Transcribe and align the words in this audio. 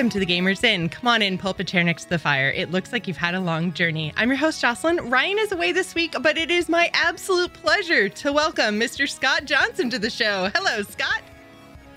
Welcome 0.00 0.18
to 0.18 0.26
the 0.26 0.34
Gamers 0.34 0.64
Inn. 0.64 0.88
Come 0.88 1.08
on 1.08 1.20
in, 1.20 1.36
pull 1.36 1.50
up 1.50 1.60
a 1.60 1.64
chair 1.64 1.84
next 1.84 2.04
to 2.04 2.08
the 2.08 2.18
fire. 2.18 2.48
It 2.48 2.70
looks 2.70 2.90
like 2.90 3.06
you've 3.06 3.18
had 3.18 3.34
a 3.34 3.40
long 3.40 3.70
journey. 3.74 4.14
I'm 4.16 4.30
your 4.30 4.38
host, 4.38 4.58
Jocelyn. 4.58 5.10
Ryan 5.10 5.38
is 5.38 5.52
away 5.52 5.72
this 5.72 5.94
week, 5.94 6.16
but 6.22 6.38
it 6.38 6.50
is 6.50 6.70
my 6.70 6.90
absolute 6.94 7.52
pleasure 7.52 8.08
to 8.08 8.32
welcome 8.32 8.80
Mr. 8.80 9.06
Scott 9.06 9.44
Johnson 9.44 9.90
to 9.90 9.98
the 9.98 10.08
show. 10.08 10.50
Hello, 10.54 10.80
Scott. 10.84 11.20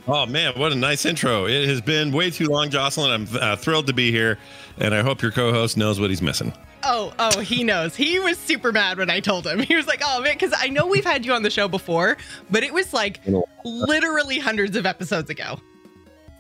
Oh 0.06 0.26
man, 0.26 0.52
what 0.60 0.74
a 0.74 0.76
nice 0.76 1.06
intro! 1.06 1.46
It 1.46 1.66
has 1.70 1.80
been 1.80 2.12
way 2.12 2.30
too 2.30 2.48
long, 2.48 2.70
Jocelyn. 2.70 3.10
I'm 3.10 3.38
uh, 3.40 3.56
thrilled 3.56 3.88
to 3.88 3.94
be 3.94 4.12
here, 4.12 4.38
and 4.80 4.94
I 4.94 5.02
hope 5.02 5.22
your 5.22 5.32
co-host 5.32 5.78
knows 5.78 5.98
what 5.98 6.10
he's 6.10 6.22
missing. 6.22 6.52
Oh, 6.84 7.14
oh, 7.20 7.40
he 7.40 7.64
knows. 7.64 7.96
He 7.96 8.20
was 8.20 8.38
super 8.38 8.74
mad 8.74 8.98
when 8.98 9.10
I 9.10 9.22
told 9.22 9.48
him. 9.48 9.60
He 9.64 9.78
was 9.78 9.88
like, 9.88 10.02
"Oh 10.04 10.20
man," 10.20 10.34
because 10.34 10.54
I 10.60 10.68
know 10.68 10.88
we've 10.88 11.06
had 11.06 11.26
you 11.26 11.32
on 11.32 11.44
the 11.44 11.50
show 11.50 11.70
before, 11.70 12.18
but 12.52 12.64
it 12.64 12.74
was 12.74 12.92
like 12.92 13.22
literally 13.64 14.40
hundreds 14.40 14.76
of 14.76 14.86
episodes 14.86 15.30
ago. 15.30 15.58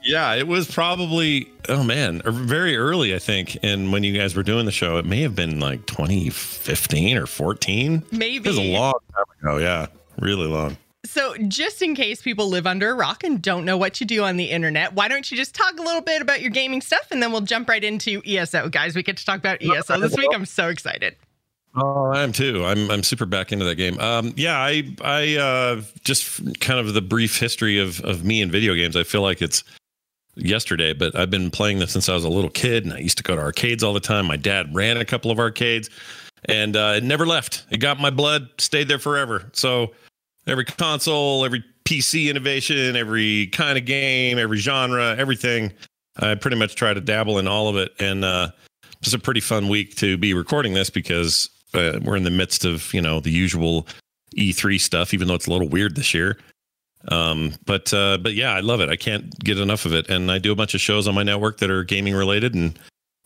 Yeah, 0.03 0.33
it 0.33 0.47
was 0.47 0.69
probably 0.69 1.51
oh 1.69 1.83
man, 1.83 2.21
very 2.25 2.75
early 2.75 3.15
I 3.15 3.19
think. 3.19 3.57
And 3.63 3.91
when 3.91 4.03
you 4.03 4.17
guys 4.17 4.35
were 4.35 4.43
doing 4.43 4.65
the 4.65 4.71
show, 4.71 4.97
it 4.97 5.05
may 5.05 5.21
have 5.21 5.35
been 5.35 5.59
like 5.59 5.85
2015 5.85 7.17
or 7.17 7.25
14. 7.25 8.03
Maybe 8.11 8.35
it 8.35 8.45
was 8.45 8.57
a 8.57 8.73
long 8.73 8.93
time 9.15 9.25
ago. 9.41 9.57
Yeah, 9.57 9.87
really 10.19 10.47
long. 10.47 10.77
So, 11.05 11.35
just 11.49 11.81
in 11.81 11.95
case 11.95 12.21
people 12.21 12.47
live 12.47 12.65
under 12.65 12.89
a 12.89 12.93
rock 12.93 13.25
and 13.25 13.41
don't 13.41 13.65
know 13.65 13.77
what 13.77 13.99
you 13.99 14.07
do 14.07 14.23
on 14.23 14.37
the 14.37 14.45
internet, 14.45 14.93
why 14.93 15.09
don't 15.09 15.29
you 15.29 15.35
just 15.35 15.53
talk 15.53 15.77
a 15.77 15.81
little 15.81 16.01
bit 16.01 16.21
about 16.21 16.41
your 16.41 16.49
gaming 16.49 16.79
stuff 16.79 17.07
and 17.11 17.21
then 17.21 17.33
we'll 17.33 17.41
jump 17.41 17.67
right 17.67 17.83
into 17.83 18.21
ESO, 18.25 18.69
guys. 18.69 18.95
We 18.95 19.03
get 19.03 19.17
to 19.17 19.25
talk 19.25 19.37
about 19.37 19.61
ESO 19.61 19.99
this 19.99 20.15
week. 20.15 20.29
I'm 20.33 20.45
so 20.45 20.69
excited. 20.69 21.17
Oh, 21.75 22.11
I 22.13 22.23
am 22.23 22.31
too. 22.31 22.63
I'm 22.63 22.89
I'm 22.89 23.03
super 23.03 23.25
back 23.25 23.51
into 23.51 23.65
that 23.65 23.75
game. 23.75 23.99
Um, 23.99 24.33
yeah, 24.37 24.57
I 24.57 24.95
I 25.01 25.35
uh, 25.37 25.81
just 26.03 26.59
kind 26.61 26.79
of 26.79 26.93
the 26.93 27.01
brief 27.01 27.37
history 27.37 27.79
of 27.79 27.99
of 28.01 28.23
me 28.23 28.41
and 28.41 28.51
video 28.51 28.73
games. 28.73 28.95
I 28.95 29.03
feel 29.03 29.21
like 29.21 29.41
it's 29.41 29.63
yesterday, 30.35 30.93
but 30.93 31.15
I've 31.15 31.29
been 31.29 31.51
playing 31.51 31.79
this 31.79 31.91
since 31.91 32.09
I 32.09 32.13
was 32.13 32.23
a 32.23 32.29
little 32.29 32.49
kid, 32.49 32.85
and 32.85 32.93
I 32.93 32.99
used 32.99 33.17
to 33.17 33.23
go 33.23 33.35
to 33.35 33.41
arcades 33.41 33.83
all 33.83 33.93
the 33.93 33.99
time. 33.99 34.25
My 34.25 34.37
dad 34.37 34.73
ran 34.73 34.97
a 34.97 35.05
couple 35.05 35.31
of 35.31 35.39
arcades, 35.39 35.89
and 36.45 36.75
uh, 36.75 36.95
it 36.97 37.03
never 37.03 37.25
left. 37.25 37.65
It 37.69 37.77
got 37.77 37.99
my 37.99 38.09
blood, 38.09 38.49
stayed 38.57 38.87
there 38.87 38.99
forever. 38.99 39.49
So 39.53 39.91
every 40.47 40.65
console, 40.65 41.45
every 41.45 41.63
PC 41.85 42.29
innovation, 42.29 42.95
every 42.95 43.47
kind 43.47 43.77
of 43.77 43.85
game, 43.85 44.37
every 44.37 44.57
genre, 44.57 45.15
everything. 45.17 45.71
I 46.17 46.35
pretty 46.35 46.57
much 46.57 46.75
try 46.75 46.93
to 46.93 47.01
dabble 47.01 47.39
in 47.39 47.47
all 47.47 47.67
of 47.67 47.75
it. 47.75 47.93
And 47.99 48.23
uh, 48.23 48.49
it's 49.01 49.13
a 49.13 49.19
pretty 49.19 49.39
fun 49.39 49.67
week 49.67 49.95
to 49.97 50.17
be 50.17 50.33
recording 50.33 50.73
this 50.73 50.89
because 50.89 51.49
uh, 51.73 51.99
we're 52.03 52.15
in 52.15 52.23
the 52.23 52.31
midst 52.31 52.65
of, 52.65 52.93
you 52.93 53.01
know, 53.01 53.19
the 53.19 53.31
usual 53.31 53.87
E3 54.37 54.79
stuff, 54.79 55.13
even 55.13 55.27
though 55.27 55.33
it's 55.33 55.47
a 55.47 55.51
little 55.51 55.67
weird 55.67 55.95
this 55.95 56.13
year. 56.13 56.37
Um, 57.09 57.53
but 57.65 57.93
uh, 57.93 58.17
but 58.17 58.33
yeah, 58.33 58.53
I 58.53 58.61
love 58.61 58.81
it. 58.81 58.89
I 58.89 58.95
can't 58.95 59.37
get 59.39 59.59
enough 59.59 59.85
of 59.85 59.93
it. 59.93 60.09
And 60.09 60.31
I 60.31 60.39
do 60.39 60.51
a 60.51 60.55
bunch 60.55 60.73
of 60.73 60.81
shows 60.81 61.07
on 61.07 61.15
my 61.15 61.23
network 61.23 61.57
that 61.59 61.69
are 61.69 61.83
gaming 61.83 62.13
related 62.13 62.53
and 62.55 62.77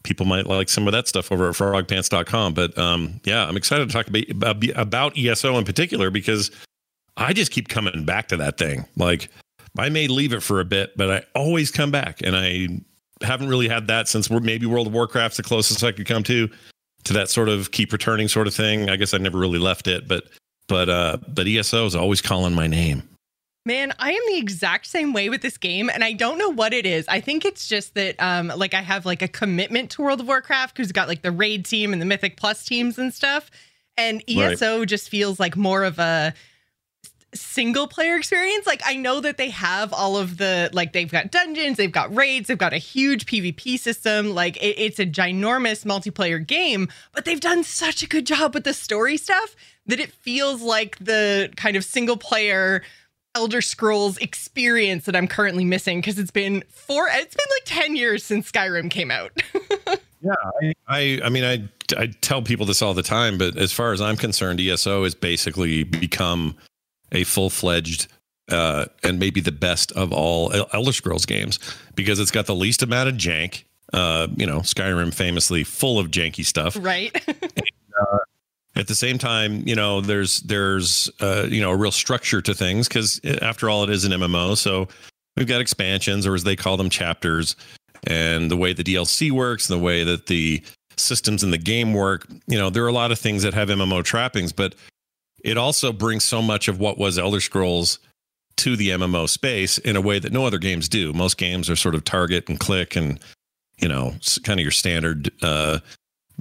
people 0.03 0.25
might 0.25 0.47
like 0.47 0.69
some 0.69 0.87
of 0.87 0.93
that 0.93 1.07
stuff 1.07 1.31
over 1.31 1.49
at 1.49 1.55
frogpants.com. 1.55 2.53
But 2.53 2.77
um, 2.77 3.19
yeah, 3.23 3.45
I'm 3.45 3.57
excited 3.57 3.89
to 3.89 3.93
talk 3.93 4.07
about, 4.07 4.63
about 4.75 5.17
ESO 5.17 5.57
in 5.57 5.65
particular 5.65 6.09
because 6.09 6.49
I 7.17 7.33
just 7.33 7.51
keep 7.51 7.67
coming 7.67 8.05
back 8.05 8.29
to 8.29 8.37
that 8.37 8.57
thing. 8.57 8.85
Like 8.95 9.29
I 9.77 9.89
may 9.89 10.07
leave 10.07 10.33
it 10.33 10.41
for 10.41 10.59
a 10.59 10.65
bit, 10.65 10.95
but 10.95 11.11
I 11.11 11.23
always 11.35 11.71
come 11.71 11.91
back, 11.91 12.21
and 12.23 12.35
I 12.35 12.67
haven't 13.25 13.49
really 13.49 13.67
had 13.67 13.87
that 13.87 14.07
since 14.07 14.29
maybe 14.29 14.65
World 14.65 14.87
of 14.87 14.93
Warcraft's 14.93 15.37
the 15.37 15.43
closest 15.43 15.83
I 15.83 15.91
could 15.91 16.07
come 16.07 16.23
to 16.23 16.49
to 17.03 17.13
that 17.13 17.29
sort 17.29 17.49
of 17.49 17.71
keep 17.71 17.91
returning 17.91 18.27
sort 18.27 18.47
of 18.47 18.53
thing. 18.53 18.89
I 18.89 18.95
guess 18.95 19.13
I 19.13 19.17
never 19.17 19.37
really 19.37 19.59
left 19.59 19.87
it, 19.87 20.07
but 20.07 20.25
but 20.67 20.89
uh 20.89 21.17
but 21.27 21.47
ESO 21.47 21.85
is 21.85 21.95
always 21.95 22.21
calling 22.21 22.53
my 22.53 22.67
name. 22.67 23.07
Man, 23.67 23.91
I 23.99 24.13
am 24.13 24.21
the 24.27 24.37
exact 24.37 24.85
same 24.85 25.11
way 25.11 25.27
with 25.27 25.41
this 25.41 25.57
game, 25.57 25.89
and 25.89 26.01
I 26.01 26.13
don't 26.13 26.37
know 26.37 26.47
what 26.47 26.71
it 26.71 26.85
is. 26.85 27.05
I 27.09 27.19
think 27.19 27.43
it's 27.43 27.67
just 27.67 27.95
that, 27.95 28.15
um, 28.17 28.47
like 28.55 28.73
I 28.73 28.79
have 28.79 29.05
like 29.05 29.21
a 29.21 29.27
commitment 29.27 29.91
to 29.91 30.03
World 30.03 30.21
of 30.21 30.27
Warcraft 30.27 30.73
because 30.73 30.89
got 30.93 31.09
like 31.09 31.21
the 31.21 31.33
raid 31.33 31.65
team 31.65 31.91
and 31.91 32.01
the 32.01 32.05
Mythic 32.05 32.37
Plus 32.37 32.63
teams 32.63 32.97
and 32.97 33.13
stuff, 33.13 33.51
and 33.97 34.23
ESO 34.25 34.79
right. 34.79 34.87
just 34.87 35.09
feels 35.09 35.37
like 35.37 35.57
more 35.57 35.83
of 35.83 35.99
a 35.99 36.33
single 37.33 37.89
player 37.89 38.15
experience. 38.15 38.65
Like 38.65 38.81
I 38.85 38.95
know 38.95 39.19
that 39.19 39.35
they 39.35 39.49
have 39.49 39.91
all 39.91 40.15
of 40.15 40.37
the 40.37 40.69
like 40.71 40.93
they've 40.93 41.11
got 41.11 41.29
dungeons, 41.29 41.75
they've 41.75 41.91
got 41.91 42.15
raids, 42.15 42.47
they've 42.47 42.57
got 42.57 42.71
a 42.71 42.77
huge 42.77 43.25
PvP 43.25 43.77
system. 43.77 44.33
Like 44.33 44.55
it, 44.63 44.79
it's 44.79 44.97
a 44.97 45.05
ginormous 45.05 45.83
multiplayer 45.83 46.47
game, 46.47 46.87
but 47.13 47.25
they've 47.25 47.41
done 47.41 47.65
such 47.65 48.01
a 48.01 48.07
good 48.07 48.25
job 48.25 48.53
with 48.53 48.63
the 48.63 48.73
story 48.73 49.17
stuff 49.17 49.57
that 49.87 49.99
it 49.99 50.13
feels 50.13 50.61
like 50.61 50.97
the 50.99 51.51
kind 51.57 51.75
of 51.75 51.83
single 51.83 52.15
player 52.15 52.81
Elder 53.37 53.61
Scrolls 53.61 54.17
experience 54.17 55.05
that 55.05 55.15
I'm 55.15 55.27
currently 55.27 55.63
missing 55.63 55.99
because 55.99 56.17
it's 56.17 56.31
been 56.31 56.63
four 56.69 57.07
it's 57.11 57.35
been 57.35 57.45
like 57.51 57.85
10 57.85 57.95
years 57.95 58.23
since 58.23 58.51
Skyrim 58.51 58.89
came 58.89 59.11
out. 59.11 59.31
yeah, 60.21 60.33
I, 60.59 60.73
I 60.87 61.21
I 61.25 61.29
mean 61.29 61.43
I 61.43 61.69
I 61.95 62.07
tell 62.21 62.41
people 62.41 62.65
this 62.65 62.81
all 62.81 62.95
the 62.95 63.03
time, 63.03 63.37
but 63.37 63.55
as 63.55 63.71
far 63.71 63.93
as 63.93 64.01
I'm 64.01 64.17
concerned, 64.17 64.59
ESO 64.59 65.03
has 65.03 65.13
basically 65.13 65.83
become 65.83 66.57
a 67.11 67.25
full 67.25 67.51
fledged 67.51 68.07
uh, 68.49 68.85
and 69.03 69.19
maybe 69.19 69.39
the 69.39 69.51
best 69.51 69.91
of 69.91 70.11
all 70.11 70.51
Elder 70.73 70.91
Scrolls 70.91 71.27
games 71.27 71.59
because 71.93 72.19
it's 72.19 72.31
got 72.31 72.47
the 72.47 72.55
least 72.55 72.81
amount 72.81 73.07
of 73.07 73.15
jank. 73.15 73.65
Uh, 73.93 74.27
you 74.35 74.47
know, 74.47 74.61
Skyrim 74.61 75.13
famously 75.13 75.63
full 75.63 75.99
of 75.99 76.07
janky 76.07 76.43
stuff, 76.43 76.75
right? 76.81 77.13
and, 77.27 77.61
uh, 78.01 78.17
at 78.77 78.87
the 78.87 78.95
same 78.95 79.17
time, 79.17 79.63
you 79.67 79.75
know, 79.75 80.01
there's 80.01 80.41
there's 80.41 81.09
uh, 81.19 81.47
you 81.49 81.61
know 81.61 81.71
a 81.71 81.75
real 81.75 81.91
structure 81.91 82.41
to 82.41 82.53
things 82.53 82.87
because 82.87 83.19
after 83.41 83.69
all, 83.69 83.83
it 83.83 83.89
is 83.89 84.05
an 84.05 84.11
MMO. 84.11 84.57
So 84.57 84.87
we've 85.35 85.47
got 85.47 85.61
expansions, 85.61 86.25
or 86.25 86.35
as 86.35 86.43
they 86.43 86.55
call 86.55 86.77
them, 86.77 86.89
chapters, 86.89 87.55
and 88.05 88.51
the 88.51 88.57
way 88.57 88.73
the 88.73 88.83
DLC 88.83 89.31
works, 89.31 89.69
and 89.69 89.79
the 89.79 89.83
way 89.83 90.03
that 90.03 90.27
the 90.27 90.63
systems 90.97 91.43
in 91.43 91.51
the 91.51 91.57
game 91.57 91.93
work. 91.93 92.27
You 92.47 92.57
know, 92.57 92.69
there 92.69 92.83
are 92.83 92.89
a 92.89 92.93
lot 92.93 93.11
of 93.11 93.19
things 93.19 93.43
that 93.43 93.53
have 93.53 93.69
MMO 93.69 94.03
trappings, 94.03 94.51
but 94.51 94.75
it 95.43 95.57
also 95.57 95.91
brings 95.91 96.23
so 96.23 96.41
much 96.41 96.67
of 96.67 96.79
what 96.79 96.97
was 96.97 97.17
Elder 97.17 97.41
Scrolls 97.41 97.99
to 98.57 98.75
the 98.75 98.89
MMO 98.89 99.29
space 99.29 99.77
in 99.77 99.95
a 99.95 100.01
way 100.01 100.17
that 100.17 100.33
no 100.33 100.45
other 100.45 100.57
games 100.57 100.89
do. 100.89 101.13
Most 101.13 101.37
games 101.37 101.69
are 101.69 101.75
sort 101.75 101.93
of 101.93 102.03
target 102.03 102.49
and 102.49 102.59
click 102.59 102.95
and 102.95 103.19
you 103.79 103.87
know, 103.87 104.15
kind 104.43 104.59
of 104.59 104.63
your 104.63 104.71
standard 104.71 105.31
uh, 105.41 105.79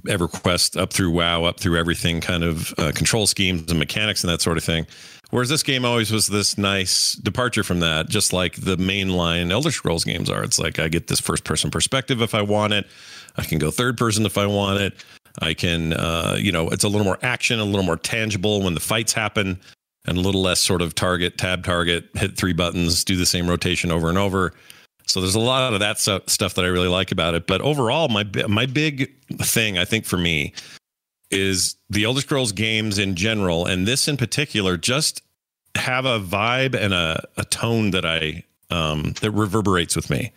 EverQuest 0.05 0.79
up 0.79 0.93
through 0.93 1.11
WoW, 1.11 1.43
up 1.43 1.59
through 1.59 1.77
everything 1.77 2.21
kind 2.21 2.43
of 2.43 2.73
uh, 2.77 2.91
control 2.93 3.27
schemes 3.27 3.69
and 3.69 3.79
mechanics 3.79 4.23
and 4.23 4.31
that 4.31 4.41
sort 4.41 4.57
of 4.57 4.63
thing. 4.63 4.85
Whereas 5.29 5.49
this 5.49 5.63
game 5.63 5.83
always 5.83 6.11
was 6.11 6.27
this 6.27 6.57
nice 6.57 7.13
departure 7.13 7.63
from 7.63 7.81
that, 7.81 8.07
just 8.07 8.31
like 8.31 8.55
the 8.55 8.77
mainline 8.77 9.51
Elder 9.51 9.71
Scrolls 9.71 10.05
games 10.05 10.29
are. 10.29 10.43
It's 10.43 10.59
like 10.59 10.79
I 10.79 10.87
get 10.87 11.07
this 11.07 11.19
first 11.19 11.43
person 11.43 11.69
perspective 11.69 12.21
if 12.21 12.33
I 12.33 12.41
want 12.41 12.73
it. 12.73 12.87
I 13.35 13.43
can 13.43 13.57
go 13.59 13.69
third 13.69 13.97
person 13.97 14.25
if 14.25 14.37
I 14.37 14.45
want 14.45 14.79
it. 14.79 14.93
I 15.41 15.53
can, 15.53 15.93
uh, 15.93 16.37
you 16.39 16.51
know, 16.51 16.69
it's 16.69 16.83
a 16.83 16.87
little 16.87 17.03
more 17.03 17.19
action, 17.21 17.59
a 17.59 17.65
little 17.65 17.83
more 17.83 17.97
tangible 17.97 18.63
when 18.63 18.73
the 18.73 18.79
fights 18.79 19.13
happen, 19.13 19.59
and 20.05 20.17
a 20.17 20.21
little 20.21 20.41
less 20.41 20.59
sort 20.59 20.81
of 20.81 20.95
target, 20.95 21.37
tab 21.37 21.63
target, 21.63 22.05
hit 22.15 22.37
three 22.37 22.53
buttons, 22.53 23.03
do 23.03 23.17
the 23.17 23.25
same 23.25 23.47
rotation 23.47 23.91
over 23.91 24.09
and 24.09 24.17
over. 24.17 24.53
So 25.07 25.21
there's 25.21 25.35
a 25.35 25.39
lot 25.39 25.73
of 25.73 25.79
that 25.79 25.99
stuff 25.99 26.53
that 26.53 26.65
I 26.65 26.67
really 26.67 26.89
like 26.89 27.11
about 27.11 27.33
it. 27.33 27.47
But 27.47 27.61
overall, 27.61 28.09
my 28.09 28.25
my 28.47 28.65
big 28.65 29.11
thing, 29.39 29.77
I 29.77 29.85
think, 29.85 30.05
for 30.05 30.17
me, 30.17 30.53
is 31.31 31.75
the 31.89 32.03
Elder 32.03 32.21
Scrolls 32.21 32.51
games 32.51 32.99
in 32.99 33.15
general, 33.15 33.65
and 33.65 33.87
this 33.87 34.07
in 34.07 34.17
particular, 34.17 34.77
just 34.77 35.21
have 35.75 36.05
a 36.05 36.19
vibe 36.19 36.75
and 36.75 36.93
a, 36.93 37.23
a 37.37 37.45
tone 37.45 37.91
that 37.91 38.05
I 38.05 38.43
um, 38.69 39.13
that 39.21 39.31
reverberates 39.31 39.95
with 39.95 40.09
me. 40.09 40.33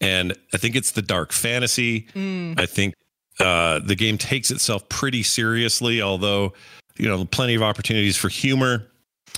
And 0.00 0.36
I 0.52 0.56
think 0.56 0.74
it's 0.74 0.92
the 0.92 1.02
dark 1.02 1.30
fantasy. 1.30 2.08
Mm. 2.14 2.58
I 2.58 2.66
think 2.66 2.94
uh, 3.38 3.78
the 3.84 3.94
game 3.94 4.18
takes 4.18 4.50
itself 4.50 4.88
pretty 4.88 5.22
seriously, 5.22 6.02
although 6.02 6.54
you 6.96 7.08
know 7.08 7.24
plenty 7.24 7.54
of 7.54 7.62
opportunities 7.62 8.16
for 8.16 8.28
humor. 8.28 8.88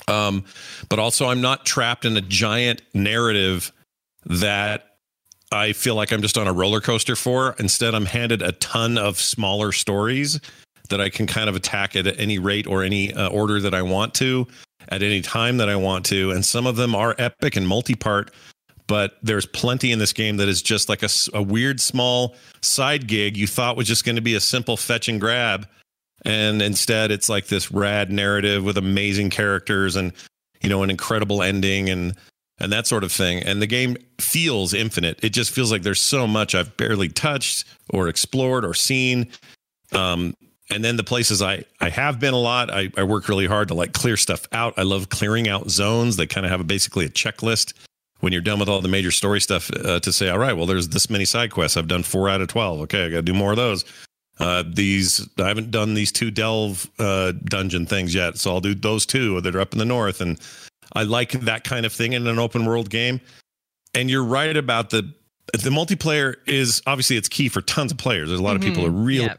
Um, 0.09 0.44
but 0.89 0.99
also, 0.99 1.27
I'm 1.27 1.41
not 1.41 1.67
trapped 1.67 2.05
in 2.05 2.17
a 2.17 2.23
giant 2.23 2.83
narrative 2.94 3.73
that 4.26 4.97
I 5.53 5.73
feel 5.73 5.94
like 5.94 6.12
I'm 6.12 6.23
just 6.23 6.38
on 6.38 6.47
a 6.47 6.53
roller 6.53 6.81
coaster 6.81 7.17
for. 7.17 7.55
Instead, 7.59 7.94
I'm 7.94 8.06
handed 8.06 8.43
a 8.43 8.53
ton 8.53 8.99
of 8.99 9.19
smaller 9.19 9.73
stories 9.73 10.41
that 10.91 11.00
I 11.00 11.09
can 11.09 11.26
kind 11.26 11.49
of 11.49 11.56
attack 11.56 11.97
at 11.97 12.19
any 12.19 12.38
rate 12.38 12.67
or 12.67 12.82
any 12.82 13.12
uh, 13.12 13.29
order 13.29 13.61
that 13.61 13.75
I 13.75 13.82
want 13.82 14.15
to 14.15 14.47
at 14.88 15.03
any 15.03 15.23
time 15.23 15.56
that 15.59 15.69
I 15.69 15.76
want 15.76 16.05
to. 16.06 16.31
And 16.31 16.44
some 16.44 16.67
of 16.67 16.76
them 16.76 16.94
are 16.94 17.15
epic 17.19 17.56
and 17.56 17.67
multi 17.67 17.94
part 17.94 18.31
but 18.87 19.17
there's 19.23 19.47
plenty 19.47 19.93
in 19.93 19.99
this 19.99 20.12
game 20.12 20.37
that 20.37 20.49
is 20.49 20.62
just 20.62 20.88
like 20.88 21.03
a, 21.03 21.09
a 21.32 21.43
weird 21.43 21.81
small 21.81 22.35
side 22.61 23.06
gig 23.06 23.37
you 23.37 23.47
thought 23.47 23.77
was 23.77 23.88
just 23.88 24.05
going 24.05 24.17
to 24.17 24.23
be 24.23 24.35
a 24.35 24.41
simple 24.41 24.77
fetch 24.77 25.09
and 25.09 25.20
grab 25.20 25.67
and 26.25 26.62
instead 26.62 27.11
it's 27.11 27.29
like 27.29 27.47
this 27.47 27.70
rad 27.70 28.11
narrative 28.11 28.65
with 28.65 28.77
amazing 28.79 29.31
characters 29.31 29.97
and 29.97 30.12
you 30.61 30.69
know 30.69 30.82
an 30.82 30.91
incredible 30.91 31.43
ending 31.43 31.88
and 31.88 32.15
and 32.59 32.73
that 32.73 32.87
sort 32.87 33.05
of 33.05 33.12
thing 33.12 33.43
and 33.43 33.61
the 33.61 33.67
game 33.67 33.97
feels 34.21 34.73
infinite 34.73 35.19
it 35.23 35.31
just 35.31 35.51
feels 35.51 35.73
like 35.73 35.83
there's 35.83 36.03
so 36.03 36.27
much 36.27 36.55
i've 36.55 36.77
barely 36.77 37.09
touched 37.09 37.65
or 37.91 38.09
explored 38.09 38.65
or 38.65 38.75
seen 38.75 39.27
um, 39.93 40.35
and 40.71 40.85
then 40.85 40.97
the 40.97 41.05
places 41.05 41.43
I, 41.43 41.65
I 41.81 41.91
have 41.91 42.19
been 42.19 42.35
a 42.35 42.39
lot, 42.39 42.71
I, 42.73 42.91
I 42.97 43.05
work 43.05 43.29
really 43.29 43.47
hard 43.47 43.69
to 43.69 43.75
like 43.75 43.93
clear 43.93 44.17
stuff 44.17 44.47
out. 44.53 44.75
I 44.77 44.83
love 44.83 45.09
clearing 45.09 45.49
out 45.49 45.71
zones. 45.71 46.17
They 46.17 46.27
kind 46.27 46.47
of 46.47 46.51
have 46.51 46.61
a, 46.61 46.65
basically 46.65 47.05
a 47.05 47.11
checklist 47.11 47.75
when 48.21 48.33
you're 48.33 48.43
done 48.43 48.59
with 48.59 48.69
all 48.69 48.81
the 48.81 48.89
major 48.89 49.11
story 49.11 49.41
stuff 49.41 49.71
uh, 49.71 50.01
to 50.01 50.12
say, 50.12 50.31
all 50.31 50.39
right, 50.39 50.55
well, 50.55 50.67
there's 50.67 50.89
this 50.89 51.11
many 51.11 51.27
side 51.27 51.51
quests. 51.51 51.77
I've 51.77 51.89
done 51.89 52.03
four 52.03 52.29
out 52.31 52.41
of 52.41 52.49
12. 52.49 52.81
Okay, 52.83 53.05
I 53.05 53.11
got 53.11 53.17
to 53.17 53.23
do 53.23 53.35
more 53.35 53.51
of 53.51 53.56
those. 53.56 53.85
Uh, 54.41 54.65
these 54.67 55.29
I 55.39 55.47
haven't 55.47 55.71
done 55.71 55.95
these 55.95 56.11
two 56.11 56.31
delve 56.31 56.91
uh, 56.99 57.33
dungeon 57.45 57.87
things 57.87 58.15
yet, 58.15 58.37
so 58.37 58.51
I'll 58.51 58.61
do 58.61 58.75
those 58.75 59.06
two 59.06 59.41
that 59.43 59.55
are 59.55 59.61
up 59.61 59.75
in 59.75 59.79
the 59.79 59.85
north. 59.85 60.21
And 60.21 60.41
I 60.93 61.03
like 61.03 61.33
that 61.33 61.65
kind 61.65 61.87
of 61.87 61.93
thing 61.93 62.13
in 62.13 62.27
an 62.27 62.39
open 62.39 62.65
world 62.65 62.91
game. 62.91 63.21
And 63.95 64.11
you're 64.11 64.25
right 64.25 64.57
about 64.57 64.91
the 64.91 65.13
the 65.53 65.71
multiplayer 65.71 66.37
is 66.47 66.83
obviously 66.87 67.17
it's 67.17 67.29
key 67.29 67.49
for 67.49 67.61
tons 67.61 67.93
of 67.93 67.99
players. 67.99 68.29
There's 68.29 68.41
a 68.41 68.43
lot 68.43 68.57
mm-hmm. 68.57 68.69
of 68.69 68.75
people 68.75 68.83
who 68.83 68.97
are 68.97 69.05
really 69.05 69.27
yeah. 69.27 69.37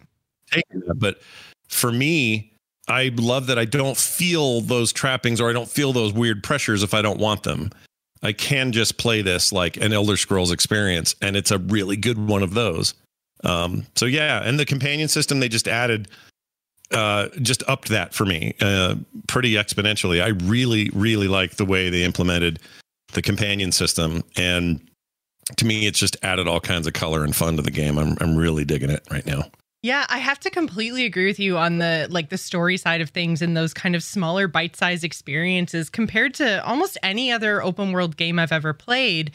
taking 0.51 0.81
that, 0.87 0.95
but 0.95 1.19
for 1.67 1.91
me, 1.91 2.53
I 2.87 3.11
love 3.15 3.47
that 3.47 3.57
I 3.57 3.65
don't 3.65 3.97
feel 3.97 4.61
those 4.61 4.93
trappings 4.93 5.41
or 5.41 5.49
I 5.49 5.53
don't 5.53 5.69
feel 5.69 5.91
those 5.91 6.13
weird 6.13 6.43
pressures 6.43 6.83
if 6.83 6.93
I 6.93 7.01
don't 7.01 7.19
want 7.19 7.43
them. 7.43 7.71
I 8.21 8.31
can 8.31 8.71
just 8.71 8.97
play 8.97 9.21
this 9.21 9.51
like 9.51 9.77
an 9.77 9.93
Elder 9.93 10.17
Scrolls 10.17 10.51
experience, 10.51 11.15
and 11.21 11.35
it's 11.35 11.51
a 11.51 11.59
really 11.59 11.97
good 11.97 12.17
one 12.17 12.43
of 12.43 12.53
those. 12.53 12.93
Um, 13.43 13.85
so 13.95 14.05
yeah, 14.05 14.41
and 14.43 14.59
the 14.59 14.65
companion 14.65 15.07
system 15.07 15.39
they 15.39 15.49
just 15.49 15.67
added 15.67 16.07
uh, 16.95 17.29
just 17.41 17.61
upped 17.67 17.89
that 17.89 18.13
for 18.13 18.25
me 18.25 18.55
uh, 18.61 18.95
pretty 19.27 19.53
exponentially. 19.53 20.23
I 20.23 20.29
really, 20.47 20.89
really 20.93 21.27
like 21.27 21.57
the 21.57 21.65
way 21.65 21.89
they 21.89 22.03
implemented 22.03 22.59
the 23.13 23.21
companion 23.21 23.71
system, 23.71 24.23
and 24.37 24.79
to 25.57 25.65
me, 25.65 25.85
it's 25.85 25.99
just 25.99 26.17
added 26.23 26.47
all 26.47 26.59
kinds 26.59 26.87
of 26.87 26.93
color 26.93 27.23
and 27.23 27.35
fun 27.35 27.57
to 27.57 27.61
the 27.61 27.71
game. 27.71 27.97
I'm 27.97 28.17
I'm 28.21 28.35
really 28.35 28.65
digging 28.65 28.89
it 28.89 29.05
right 29.11 29.25
now. 29.25 29.43
Yeah, 29.83 30.07
I 30.09 30.17
have 30.17 30.39
to 30.39 30.49
completely 30.49 31.05
agree 31.05 31.27
with 31.27 31.39
you 31.39 31.57
on 31.57 31.77
the 31.77 32.07
like 32.09 32.29
the 32.29 32.39
story 32.39 32.77
side 32.77 33.01
of 33.01 33.11
things 33.11 33.43
and 33.43 33.55
those 33.55 33.73
kind 33.73 33.95
of 33.95 34.01
smaller 34.01 34.47
bite-sized 34.47 35.03
experiences 35.03 35.91
compared 35.91 36.33
to 36.35 36.65
almost 36.65 36.97
any 37.03 37.31
other 37.31 37.61
open 37.61 37.91
world 37.91 38.17
game 38.17 38.39
I've 38.39 38.51
ever 38.51 38.73
played 38.73 39.31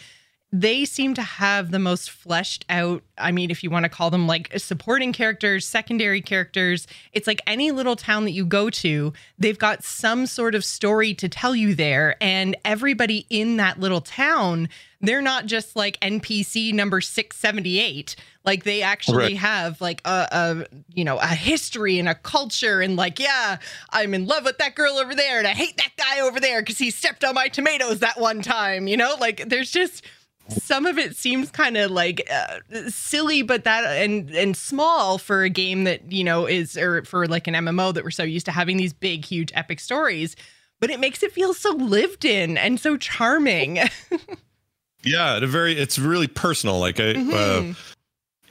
they 0.52 0.84
seem 0.84 1.14
to 1.14 1.22
have 1.22 1.70
the 1.70 1.78
most 1.78 2.10
fleshed 2.10 2.64
out 2.68 3.02
i 3.18 3.30
mean 3.30 3.50
if 3.50 3.62
you 3.62 3.70
want 3.70 3.84
to 3.84 3.88
call 3.88 4.10
them 4.10 4.26
like 4.26 4.52
supporting 4.58 5.12
characters 5.12 5.66
secondary 5.66 6.20
characters 6.20 6.86
it's 7.12 7.26
like 7.26 7.40
any 7.46 7.70
little 7.70 7.96
town 7.96 8.24
that 8.24 8.32
you 8.32 8.44
go 8.44 8.68
to 8.68 9.12
they've 9.38 9.58
got 9.58 9.84
some 9.84 10.26
sort 10.26 10.54
of 10.54 10.64
story 10.64 11.14
to 11.14 11.28
tell 11.28 11.54
you 11.54 11.74
there 11.74 12.16
and 12.20 12.56
everybody 12.64 13.26
in 13.30 13.56
that 13.56 13.78
little 13.78 14.00
town 14.00 14.68
they're 15.00 15.22
not 15.22 15.46
just 15.46 15.76
like 15.76 15.98
npc 16.00 16.72
number 16.74 17.00
678 17.00 18.16
like 18.44 18.64
they 18.64 18.82
actually 18.82 19.18
right. 19.18 19.36
have 19.36 19.80
like 19.80 20.00
a, 20.04 20.28
a 20.32 20.66
you 20.92 21.04
know 21.04 21.18
a 21.18 21.28
history 21.28 21.98
and 21.98 22.08
a 22.08 22.14
culture 22.14 22.80
and 22.80 22.96
like 22.96 23.20
yeah 23.20 23.58
i'm 23.90 24.14
in 24.14 24.26
love 24.26 24.44
with 24.44 24.58
that 24.58 24.74
girl 24.74 24.94
over 24.94 25.14
there 25.14 25.38
and 25.38 25.46
i 25.46 25.52
hate 25.52 25.76
that 25.76 25.92
guy 25.96 26.20
over 26.20 26.40
there 26.40 26.60
because 26.60 26.78
he 26.78 26.90
stepped 26.90 27.22
on 27.22 27.34
my 27.34 27.48
tomatoes 27.48 28.00
that 28.00 28.18
one 28.18 28.42
time 28.42 28.88
you 28.88 28.96
know 28.96 29.14
like 29.20 29.48
there's 29.48 29.70
just 29.70 30.04
some 30.48 30.86
of 30.86 30.98
it 30.98 31.16
seems 31.16 31.50
kind 31.50 31.76
of 31.76 31.90
like 31.90 32.28
uh, 32.32 32.58
silly 32.88 33.42
but 33.42 33.64
that 33.64 33.84
and 33.84 34.30
and 34.30 34.56
small 34.56 35.18
for 35.18 35.42
a 35.42 35.48
game 35.48 35.84
that 35.84 36.10
you 36.10 36.24
know 36.24 36.46
is 36.46 36.76
or 36.76 37.04
for 37.04 37.26
like 37.26 37.46
an 37.46 37.54
mmo 37.54 37.94
that 37.94 38.04
we're 38.04 38.10
so 38.10 38.22
used 38.22 38.46
to 38.46 38.52
having 38.52 38.76
these 38.76 38.92
big 38.92 39.24
huge 39.24 39.52
epic 39.54 39.80
stories 39.80 40.36
but 40.80 40.90
it 40.90 40.98
makes 40.98 41.22
it 41.22 41.32
feel 41.32 41.54
so 41.54 41.70
lived 41.72 42.24
in 42.24 42.58
and 42.58 42.80
so 42.80 42.96
charming 42.96 43.78
yeah 45.04 45.36
a 45.36 45.46
very 45.46 45.74
it's 45.74 45.98
really 45.98 46.26
personal 46.26 46.78
like 46.78 46.98
i 46.98 47.10
uh, 47.10 47.14
mm-hmm. 47.14 47.70
uh, 47.70 47.74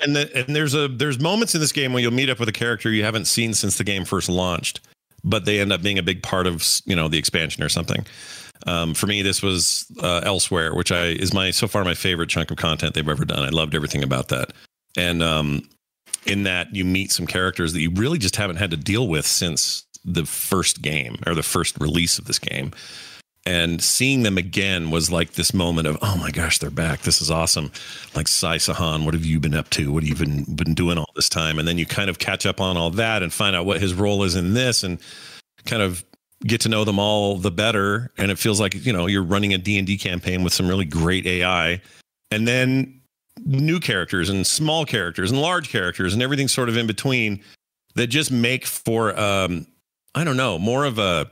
and 0.02 0.16
the, 0.16 0.38
and 0.38 0.56
there's 0.56 0.74
a 0.74 0.88
there's 0.88 1.20
moments 1.20 1.54
in 1.54 1.62
this 1.62 1.74
game 1.74 1.92
when 1.92 2.02
you'll 2.02 2.14
meet 2.14 2.30
up 2.30 2.40
with 2.40 2.48
a 2.48 2.54
character 2.54 2.90
you 2.92 3.04
haven't 3.04 3.26
seen 3.26 3.54
since 3.54 3.78
the 3.78 3.84
game 3.84 4.06
first 4.06 4.30
launched 4.30 4.80
but 5.24 5.46
they 5.46 5.60
end 5.60 5.74
up 5.74 5.82
being 5.82 5.98
a 5.98 6.04
big 6.04 6.24
part 6.24 6.48
of 6.48 6.66
you 6.86 6.96
know 6.96 7.08
the 7.08 7.18
expansion 7.18 7.64
or 7.64 7.70
something 7.70 8.06
um, 8.68 8.94
for 8.94 9.08
me, 9.08 9.22
this 9.22 9.42
was 9.42 9.86
uh, 10.02 10.22
Elsweyr, 10.22 10.76
which 10.76 10.92
I 10.92 11.08
is 11.08 11.34
my 11.34 11.52
so 11.52 11.68
far 11.68 11.84
my 11.84 11.94
favorite 11.94 12.30
chunk 12.30 12.52
of 12.52 12.58
content 12.58 12.94
they've 12.94 13.08
ever 13.08 13.26
done. 13.26 13.44
I 13.44 13.50
loved 13.50 13.76
everything 13.76 14.04
about 14.04 14.28
that, 14.30 14.52
and 14.98 15.24
um, 15.24 15.68
in 16.26 16.44
that 16.44 16.74
you 16.76 16.84
meet 16.86 17.12
some 17.12 17.28
characters 17.28 17.74
that 17.74 17.82
you 17.82 17.92
really 17.92 18.18
just 18.18 18.36
haven't 18.36 18.58
had 18.58 18.72
to 18.72 18.78
deal 18.78 19.08
with 19.08 19.26
since 19.26 19.86
the 20.04 20.26
first 20.26 20.82
game 20.82 21.18
or 21.26 21.36
the 21.36 21.44
first 21.44 21.80
release 21.80 22.20
of 22.20 22.26
this 22.26 22.40
game. 22.40 22.72
And 23.46 23.82
seeing 23.82 24.24
them 24.24 24.38
again 24.38 24.92
was 24.92 25.12
like 25.12 25.32
this 25.32 25.54
moment 25.54 25.88
of, 25.88 25.98
oh 26.02 26.18
my 26.18 26.30
gosh, 26.30 26.60
they're 26.60 26.70
back. 26.70 27.02
This 27.02 27.22
is 27.22 27.32
awesome. 27.32 27.72
Like 28.14 28.28
Sai 28.28 28.58
Sahan, 28.58 29.06
what 29.06 29.14
have 29.14 29.26
you 29.26 29.40
been 29.40 29.56
up 29.56 29.70
to? 29.72 29.92
What 29.92 30.04
have 30.04 30.10
you 30.10 30.16
been 30.16 30.44
been 30.56 30.74
doing 30.74 30.98
all 30.98 31.10
this 31.16 31.30
time? 31.30 31.58
And 31.58 31.68
then 31.68 31.78
you 31.78 31.86
kind 31.86 32.10
of 32.10 32.20
catch 32.20 32.46
up 32.46 32.60
on 32.60 32.78
all 32.78 32.90
that 32.92 33.24
and 33.24 33.34
find 33.34 33.56
out 33.56 33.66
what 33.66 33.82
his 33.82 33.94
role 33.94 34.24
is 34.24 34.36
in 34.36 34.54
this 34.54 34.84
and 34.84 35.00
kind 35.66 35.82
of 35.82 36.04
get 36.46 36.62
to 36.62 36.70
know 36.70 36.84
them 36.86 37.00
all 37.00 37.38
the 37.38 37.52
better. 37.52 38.12
And 38.18 38.32
it 38.32 38.40
feels 38.40 38.60
like 38.60 38.74
you 38.86 38.94
know 38.94 39.08
you're 39.08 39.24
running 39.24 39.54
a 39.54 39.58
d&d 39.58 39.98
campaign 39.98 40.44
with 40.44 40.54
some 40.54 40.68
really 40.68 40.86
great 40.86 41.26
ai 41.26 41.82
and 42.32 42.48
then 42.48 43.02
new 43.46 43.80
characters 43.80 44.30
and 44.30 44.46
small 44.46 44.86
characters 44.86 45.32
and 45.32 45.42
large 45.42 45.70
characters 45.70 46.14
and 46.14 46.22
everything 46.22 46.48
sort 46.48 46.68
of 46.68 46.76
in 46.76 46.86
between 46.88 47.42
that 47.96 48.08
just 48.08 48.32
make 48.32 48.66
for 48.66 49.18
um 49.18 49.66
i 50.14 50.24
don't 50.24 50.36
know 50.38 50.60
more 50.60 50.84
of 50.84 51.00
a 51.00 51.30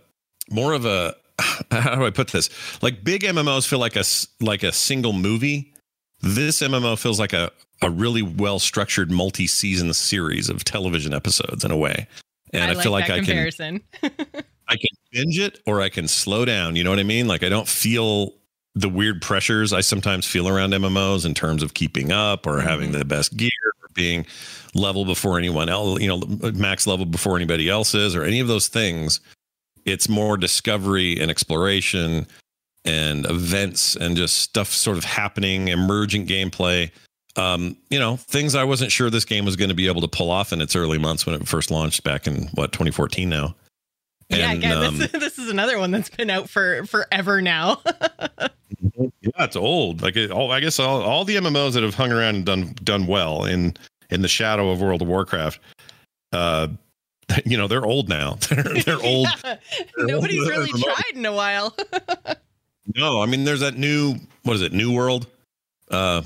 more 0.49 0.73
of 0.73 0.85
a 0.85 1.13
how 1.71 1.95
do 1.95 2.05
i 2.05 2.09
put 2.09 2.29
this? 2.29 2.49
Like 2.81 3.03
big 3.03 3.21
mmos 3.21 3.67
feel 3.67 3.79
like 3.79 3.95
a 3.95 4.03
like 4.43 4.63
a 4.63 4.71
single 4.71 5.13
movie. 5.13 5.73
This 6.21 6.61
mmo 6.61 6.97
feels 6.97 7.19
like 7.19 7.33
a 7.33 7.51
a 7.81 7.89
really 7.89 8.23
well 8.23 8.57
structured 8.57 9.11
multi-season 9.11 9.93
series 9.93 10.49
of 10.49 10.63
television 10.63 11.13
episodes 11.13 11.63
in 11.63 11.71
a 11.71 11.77
way. 11.77 12.07
And 12.53 12.71
i, 12.75 12.79
I 12.79 12.83
feel 12.83 12.91
like 12.91 13.09
i 13.09 13.17
comparison. 13.17 13.81
can 14.01 14.11
I 14.67 14.75
can 14.75 14.89
binge 15.11 15.39
it 15.39 15.61
or 15.65 15.81
I 15.81 15.89
can 15.89 16.07
slow 16.07 16.45
down. 16.45 16.75
You 16.75 16.83
know 16.83 16.89
what 16.89 16.99
I 16.99 17.03
mean? 17.03 17.27
Like 17.27 17.43
I 17.43 17.49
don't 17.49 17.67
feel 17.67 18.33
the 18.75 18.89
weird 18.89 19.21
pressures 19.21 19.73
I 19.73 19.81
sometimes 19.81 20.25
feel 20.25 20.47
around 20.47 20.71
MMOs 20.71 21.25
in 21.25 21.33
terms 21.33 21.63
of 21.63 21.73
keeping 21.73 22.11
up 22.11 22.45
or 22.45 22.57
mm-hmm. 22.57 22.67
having 22.67 22.91
the 22.91 23.05
best 23.05 23.35
gear 23.35 23.49
or 23.65 23.89
being 23.93 24.25
level 24.75 25.03
before 25.03 25.37
anyone 25.37 25.69
else, 25.69 25.99
you 25.99 26.07
know, 26.07 26.21
max 26.53 26.85
level 26.85 27.05
before 27.05 27.35
anybody 27.35 27.69
else 27.69 27.95
is 27.95 28.15
or 28.15 28.23
any 28.23 28.39
of 28.39 28.47
those 28.47 28.67
things. 28.67 29.19
It's 29.85 30.07
more 30.07 30.37
discovery 30.37 31.19
and 31.19 31.31
exploration 31.31 32.27
and 32.85 33.25
events 33.25 33.95
and 33.95 34.15
just 34.15 34.37
stuff 34.37 34.69
sort 34.69 34.97
of 34.97 35.03
happening, 35.03 35.69
emergent 35.69 36.29
gameplay. 36.29 36.91
Um, 37.35 37.77
you 37.89 37.99
know, 37.99 38.17
things 38.17 38.53
I 38.53 38.63
wasn't 38.63 38.91
sure 38.91 39.09
this 39.09 39.25
game 39.25 39.45
was 39.45 39.55
going 39.55 39.69
to 39.69 39.75
be 39.75 39.87
able 39.87 40.01
to 40.01 40.07
pull 40.07 40.29
off 40.29 40.53
in 40.53 40.61
its 40.61 40.75
early 40.75 40.97
months 40.97 41.25
when 41.25 41.35
it 41.35 41.47
first 41.47 41.71
launched 41.71 42.03
back 42.03 42.27
in 42.27 42.47
what 42.53 42.71
2014 42.71 43.29
now. 43.29 43.55
And, 44.29 44.39
yeah, 44.39 44.51
again, 44.51 44.83
um, 44.83 44.97
this, 44.97 45.11
this 45.13 45.39
is 45.39 45.49
another 45.49 45.77
one 45.79 45.91
that's 45.91 46.09
been 46.09 46.29
out 46.29 46.49
for 46.49 46.85
forever 46.85 47.41
now. 47.41 47.81
yeah, 48.97 49.09
it's 49.39 49.55
old. 49.55 50.01
Like 50.01 50.15
it, 50.15 50.31
all, 50.31 50.51
I 50.51 50.59
guess 50.59 50.79
all, 50.79 51.01
all 51.01 51.23
the 51.25 51.37
MMOs 51.37 51.73
that 51.73 51.83
have 51.83 51.95
hung 51.95 52.11
around 52.11 52.35
and 52.35 52.45
done 52.45 52.75
done 52.83 53.07
well 53.07 53.45
in 53.45 53.75
in 54.09 54.21
the 54.21 54.27
shadow 54.27 54.69
of 54.69 54.81
World 54.81 55.01
of 55.01 55.07
Warcraft, 55.07 55.59
uh, 56.33 56.67
you 57.45 57.57
know, 57.57 57.67
they're 57.67 57.85
old 57.85 58.09
now. 58.09 58.37
they're, 58.49 58.63
they're 58.63 59.01
old. 59.03 59.27
yeah. 59.43 59.57
They're 59.95 60.07
Nobody's 60.07 60.41
old, 60.41 60.49
really 60.49 60.71
tried 60.71 61.15
in 61.15 61.25
a 61.25 61.33
while. 61.33 61.75
no, 62.95 63.21
I 63.21 63.25
mean, 63.25 63.45
there's 63.45 63.61
that 63.61 63.77
new 63.77 64.15
what 64.43 64.55
is 64.55 64.61
it? 64.61 64.73
New 64.73 64.93
World, 64.93 65.27
uh, 65.89 66.21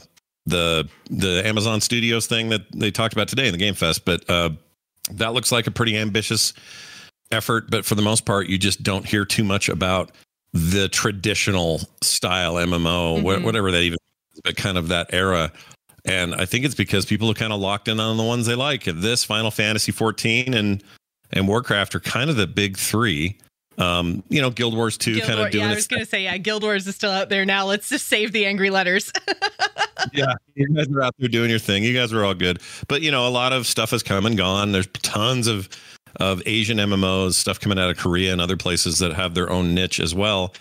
the 0.48 0.90
the 1.10 1.46
Amazon 1.46 1.82
Studios 1.82 2.26
thing 2.26 2.50
that 2.50 2.62
they 2.72 2.90
talked 2.90 3.14
about 3.14 3.28
today 3.28 3.46
in 3.46 3.52
the 3.52 3.60
Game 3.60 3.76
Fest, 3.76 4.06
but 4.06 4.28
uh, 4.28 4.50
that 5.12 5.34
looks 5.34 5.52
like 5.52 5.68
a 5.68 5.72
pretty 5.72 5.98
ambitious 5.98 6.54
effort, 7.32 7.70
but 7.70 7.86
for 7.86 7.96
the 7.96 8.02
most 8.02 8.26
part, 8.26 8.48
you 8.48 8.58
just 8.58 8.84
don't 8.84 9.06
hear 9.06 9.26
too 9.26 9.44
much 9.44 9.70
about 9.70 10.12
the 10.54 10.90
traditional 10.90 11.82
style 12.02 12.56
MMO, 12.56 13.22
mm-hmm. 13.22 13.44
whatever 13.44 13.72
that 13.72 13.82
even, 13.82 13.98
is, 14.34 14.42
but 14.44 14.56
kind 14.56 14.78
of 14.78 14.90
that 14.90 15.14
era. 15.14 15.52
And 16.04 16.36
I 16.36 16.46
think 16.46 16.66
it's 16.66 16.76
because 16.76 17.06
people 17.06 17.30
are 17.30 17.36
kind 17.36 17.54
of 17.54 17.60
locked 17.60 17.88
in 17.88 18.00
on 18.00 18.18
the 18.18 18.24
ones 18.24 18.46
they 18.48 18.56
like. 18.56 18.84
This 18.84 19.24
Final 19.24 19.52
Fantasy 19.52 19.92
14 19.92 20.54
and 20.54 20.84
and 21.34 21.48
Warcraft 21.48 21.96
are 21.96 22.00
kind 22.00 22.30
of 22.30 22.36
the 22.36 22.48
big 22.48 22.78
three. 22.78 23.38
Um, 23.78 24.22
you 24.30 24.42
know, 24.42 24.50
Guild 24.50 24.76
Wars 24.76 24.98
2 24.98 25.16
Guild 25.16 25.28
kind 25.28 25.40
War, 25.40 25.48
of 25.48 25.52
doing 25.54 25.64
Yeah, 25.64 25.72
I 25.72 25.76
was 25.76 25.88
going 25.88 26.02
to 26.02 26.06
say, 26.06 26.24
yeah, 26.24 26.38
Guild 26.38 26.62
Wars 26.62 26.86
is 26.88 26.96
still 26.96 27.12
out 27.12 27.30
there 27.30 27.46
now. 27.46 27.66
Let's 27.66 27.90
just 27.90 28.08
save 28.08 28.32
the 28.32 28.46
angry 28.46 28.70
letters. 28.70 29.12
yeah, 30.14 30.34
you 30.56 30.68
guys 30.74 30.88
are 30.90 31.02
out 31.02 31.16
there 31.18 31.30
doing 31.30 31.50
your 31.50 31.58
thing. 31.58 31.84
You 31.84 31.94
guys 31.94 32.12
are 32.12 32.26
all 32.26 32.34
good. 32.34 32.62
But, 32.88 33.02
you 33.02 33.12
know, 33.12 33.28
a 33.28 33.30
lot 33.30 33.54
of 33.54 33.66
stuff 33.66 33.92
has 33.92 34.04
come 34.04 34.26
and 34.26 34.38
gone. 34.38 34.72
There's 34.72 34.88
tons 35.02 35.48
of 35.48 35.70
of 36.18 36.42
Asian 36.46 36.78
MMOs, 36.78 37.34
stuff 37.34 37.60
coming 37.60 37.80
out 37.80 37.90
of 37.90 37.98
Korea 37.98 38.32
and 38.32 38.42
other 38.42 38.58
places 38.58 39.00
that 39.00 39.14
have 39.14 39.34
their 39.34 39.50
own 39.50 39.74
niche 39.74 40.00
as 40.00 40.14
well. 40.14 40.54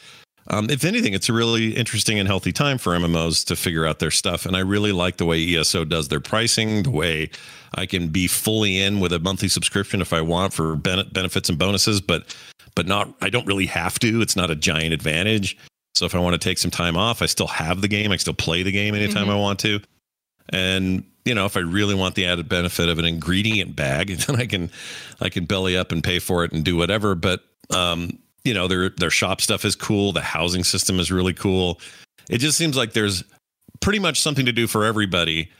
Um, 0.49 0.69
if 0.69 0.85
anything, 0.85 1.13
it's 1.15 1.29
a 1.29 1.33
really 1.33 1.77
interesting 1.77 2.19
and 2.19 2.27
healthy 2.27 2.53
time 2.53 2.79
for 2.79 2.93
MMOs 2.97 3.45
to 3.47 3.57
figure 3.57 3.87
out 3.87 4.01
their 4.01 4.11
stuff. 4.11 4.47
And 4.47 4.57
I 4.57 4.61
really 4.61 4.91
like 4.91 5.17
the 5.17 5.27
way 5.27 5.55
ESO 5.55 5.85
does 5.85 6.09
their 6.09 6.21
pricing, 6.21 6.83
the 6.83 6.91
way 6.91 7.31
I 7.75 7.87
can 7.87 8.09
be 8.09 8.27
fully 8.27 8.81
in 8.81 9.01
with 9.01 9.13
a 9.13 9.19
monthly 9.19 9.49
subscription 9.49 10.01
if 10.01 10.13
I 10.13 10.21
want 10.21 10.53
for 10.53 10.77
benefits 10.77 11.49
and 11.49 11.59
bonuses, 11.59 12.01
but 12.01 12.37
but 12.75 12.87
not 12.87 13.15
I 13.21 13.31
don't 13.31 13.47
really 13.47 13.67
have 13.67 13.99
to. 14.01 14.21
It's 14.21 14.37
not 14.37 14.51
a 14.51 14.57
giant 14.57 14.93
advantage. 14.93 15.57
So 15.95 16.07
if 16.07 16.15
I 16.15 16.19
want 16.19 16.35
to 16.35 16.39
take 16.39 16.59
some 16.59 16.71
time 16.71 16.97
off, 16.97 17.23
I 17.23 17.27
still 17.27 17.49
have 17.49 17.81
the 17.81 17.89
game. 17.89 18.11
I 18.11 18.17
still 18.17 18.35
play 18.35 18.63
the 18.63 18.73
game 18.73 18.95
anytime 18.95 19.25
mm-hmm. 19.25 19.33
I 19.33 19.37
want 19.37 19.59
to. 19.61 19.81
And 20.51 21.05
you 21.25 21.35
know, 21.35 21.47
if 21.47 21.57
I 21.57 21.61
really 21.61 21.95
want 21.95 22.15
the 22.15 22.27
added 22.27 22.49
benefit 22.49 22.89
of 22.89 22.99
an 22.99 23.05
ingredient 23.05 23.77
bag, 23.77 24.09
then 24.27 24.37
I 24.37 24.47
can 24.47 24.71
I 25.21 25.29
can 25.29 25.45
belly 25.45 25.77
up 25.77 25.93
and 25.93 26.03
pay 26.03 26.19
for 26.19 26.45
it 26.45 26.53
and 26.53 26.65
do 26.65 26.77
whatever. 26.77 27.15
But 27.15 27.43
um, 27.71 28.19
you 28.45 28.55
know, 28.55 28.69
their 28.69 28.91
their 28.91 29.11
shop 29.11 29.41
stuff 29.41 29.65
is 29.65 29.77
cool. 29.77 30.13
The 30.13 30.21
housing 30.21 30.65
system 30.65 30.99
is 30.99 31.11
really 31.11 31.35
cool. 31.35 31.81
It 32.29 32.39
just 32.39 32.57
seems 32.57 32.77
like 32.77 32.93
there's 32.93 33.25
pretty 33.81 33.99
much 33.99 34.21
something 34.21 34.47
to 34.47 34.53
do 34.53 34.67
for 34.67 34.85
everybody. 34.85 35.51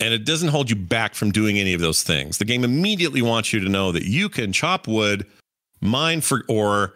And 0.00 0.14
it 0.14 0.24
doesn't 0.24 0.48
hold 0.48 0.70
you 0.70 0.76
back 0.76 1.14
from 1.14 1.30
doing 1.30 1.58
any 1.58 1.74
of 1.74 1.80
those 1.82 2.02
things. 2.02 2.38
The 2.38 2.46
game 2.46 2.64
immediately 2.64 3.20
wants 3.20 3.52
you 3.52 3.60
to 3.60 3.68
know 3.68 3.92
that 3.92 4.04
you 4.04 4.30
can 4.30 4.50
chop 4.50 4.88
wood, 4.88 5.26
mine 5.82 6.22
for 6.22 6.42
ore, 6.48 6.94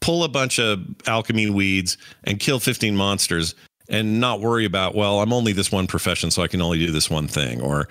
pull 0.00 0.24
a 0.24 0.28
bunch 0.28 0.58
of 0.58 0.82
alchemy 1.06 1.50
weeds, 1.50 1.98
and 2.24 2.40
kill 2.40 2.58
15 2.58 2.96
monsters 2.96 3.54
and 3.88 4.20
not 4.20 4.40
worry 4.40 4.64
about, 4.64 4.94
well, 4.94 5.20
I'm 5.20 5.32
only 5.32 5.52
this 5.52 5.70
one 5.70 5.86
profession, 5.86 6.30
so 6.30 6.42
I 6.42 6.48
can 6.48 6.60
only 6.60 6.78
do 6.78 6.90
this 6.90 7.10
one 7.10 7.28
thing 7.28 7.60
or 7.60 7.88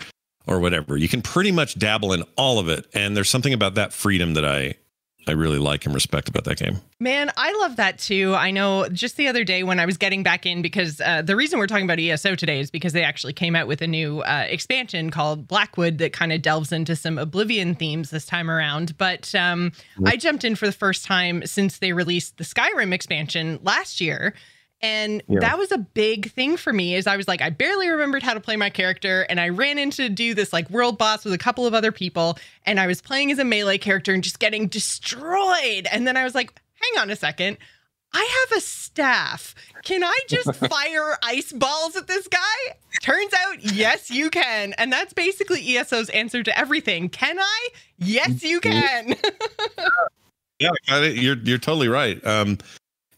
or 0.48 0.60
whatever. 0.60 0.96
You 0.96 1.10
can 1.10 1.22
pretty 1.22 1.52
much 1.52 1.78
dabble 1.78 2.14
in 2.14 2.24
all 2.38 2.60
of 2.60 2.70
it. 2.70 2.86
And 2.94 3.18
there's 3.18 3.30
something 3.30 3.54
about 3.54 3.76
that 3.76 3.94
freedom 3.94 4.36
that 4.36 4.46
I 4.46 4.76
I 5.28 5.32
really 5.32 5.58
like 5.58 5.86
and 5.86 5.96
respect 5.96 6.30
about 6.30 6.44
that 6.44 6.58
game. 6.58 6.82
Man, 7.00 7.32
I 7.36 7.52
love 7.60 7.78
that 7.78 7.98
too. 7.98 8.36
I 8.36 8.52
know 8.52 8.88
just 8.90 9.18
the 9.18 9.28
other 9.28 9.44
day 9.44 9.64
when 9.64 9.80
I 9.80 9.86
was 9.86 9.98
getting 9.98 10.22
back 10.22 10.46
in, 10.46 10.62
because 10.62 11.02
uh, 11.02 11.24
the 11.24 11.36
reason 11.36 11.58
we're 11.58 11.68
talking 11.68 11.86
about 11.86 12.00
ESO 12.00 12.36
today 12.36 12.60
is 12.60 12.70
because 12.70 12.94
they 12.94 13.04
actually 13.04 13.34
came 13.34 13.56
out 13.56 13.68
with 13.68 13.82
a 13.82 13.88
new 13.88 14.22
uh, 14.22 14.46
expansion 14.48 15.10
called 15.10 15.48
Blackwood 15.48 15.98
that 15.98 16.14
kind 16.14 16.32
of 16.32 16.44
delves 16.44 16.72
into 16.72 16.96
some 16.96 17.18
Oblivion 17.18 17.74
themes 17.74 18.12
this 18.12 18.26
time 18.26 18.52
around. 18.52 18.98
But 18.98 19.34
um, 19.34 19.72
I 20.06 20.16
jumped 20.16 20.44
in 20.44 20.56
for 20.56 20.68
the 20.68 20.72
first 20.72 21.06
time 21.06 21.44
since 21.46 21.80
they 21.80 21.92
released 21.92 22.38
the 22.38 22.44
Skyrim 22.44 22.94
expansion 22.94 23.60
last 23.64 24.00
year. 24.00 24.36
And 24.86 25.24
yeah. 25.28 25.40
that 25.40 25.58
was 25.58 25.72
a 25.72 25.80
big 25.80 26.32
thing 26.32 26.58
for 26.58 26.72
me 26.72 26.94
is 26.94 27.08
I 27.08 27.18
was 27.18 27.28
like, 27.28 27.42
I 27.42 27.50
barely 27.50 27.90
remembered 27.90 28.22
how 28.22 28.36
to 28.36 28.40
play 28.40 28.56
my 28.56 28.70
character. 28.70 29.24
And 29.24 29.40
I 29.40 29.50
ran 29.50 29.80
into 29.80 30.10
do 30.10 30.36
this 30.36 30.54
like 30.54 30.70
world 30.70 31.00
boss 31.00 31.26
with 31.26 31.34
a 31.34 31.40
couple 31.40 31.66
of 31.66 31.74
other 31.74 31.92
people. 31.92 32.38
And 32.68 32.80
I 32.80 32.86
was 32.86 33.02
playing 33.02 33.32
as 33.32 33.40
a 33.40 33.44
melee 33.44 33.80
character 33.80 34.14
and 34.14 34.24
just 34.24 34.38
getting 34.38 34.68
destroyed. 34.68 35.88
And 35.92 36.08
then 36.08 36.18
I 36.18 36.24
was 36.24 36.36
like, 36.36 36.62
hang 36.76 37.02
on 37.02 37.10
a 37.10 37.16
second. 37.16 37.58
I 38.14 38.46
have 38.50 38.60
a 38.60 38.62
staff. 38.62 39.56
Can 39.84 40.04
I 40.04 40.20
just 40.28 40.54
fire 40.70 41.18
ice 41.24 41.52
balls 41.52 41.96
at 41.96 42.06
this 42.06 42.28
guy? 42.28 42.76
Turns 43.02 43.34
out, 43.34 43.64
yes, 43.64 44.12
you 44.12 44.30
can. 44.30 44.74
And 44.78 44.94
that's 44.94 45.14
basically 45.14 45.78
ESO's 45.78 46.10
answer 46.12 46.44
to 46.44 46.56
everything. 46.58 47.10
Can 47.10 47.40
I? 47.40 47.68
Yes, 47.98 48.44
you 48.44 48.62
mm-hmm. 48.62 49.14
can. 49.14 49.90
yeah, 50.60 51.00
you're 51.02 51.38
you're 51.38 51.58
totally 51.58 51.88
right. 51.88 52.24
Um, 52.26 52.60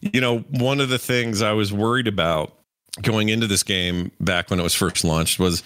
you 0.00 0.20
know, 0.20 0.40
one 0.50 0.80
of 0.80 0.88
the 0.88 0.98
things 0.98 1.42
I 1.42 1.52
was 1.52 1.72
worried 1.72 2.08
about 2.08 2.54
going 3.02 3.28
into 3.28 3.46
this 3.46 3.62
game 3.62 4.10
back 4.20 4.50
when 4.50 4.58
it 4.60 4.62
was 4.62 4.74
first 4.74 5.04
launched 5.04 5.38
was 5.38 5.62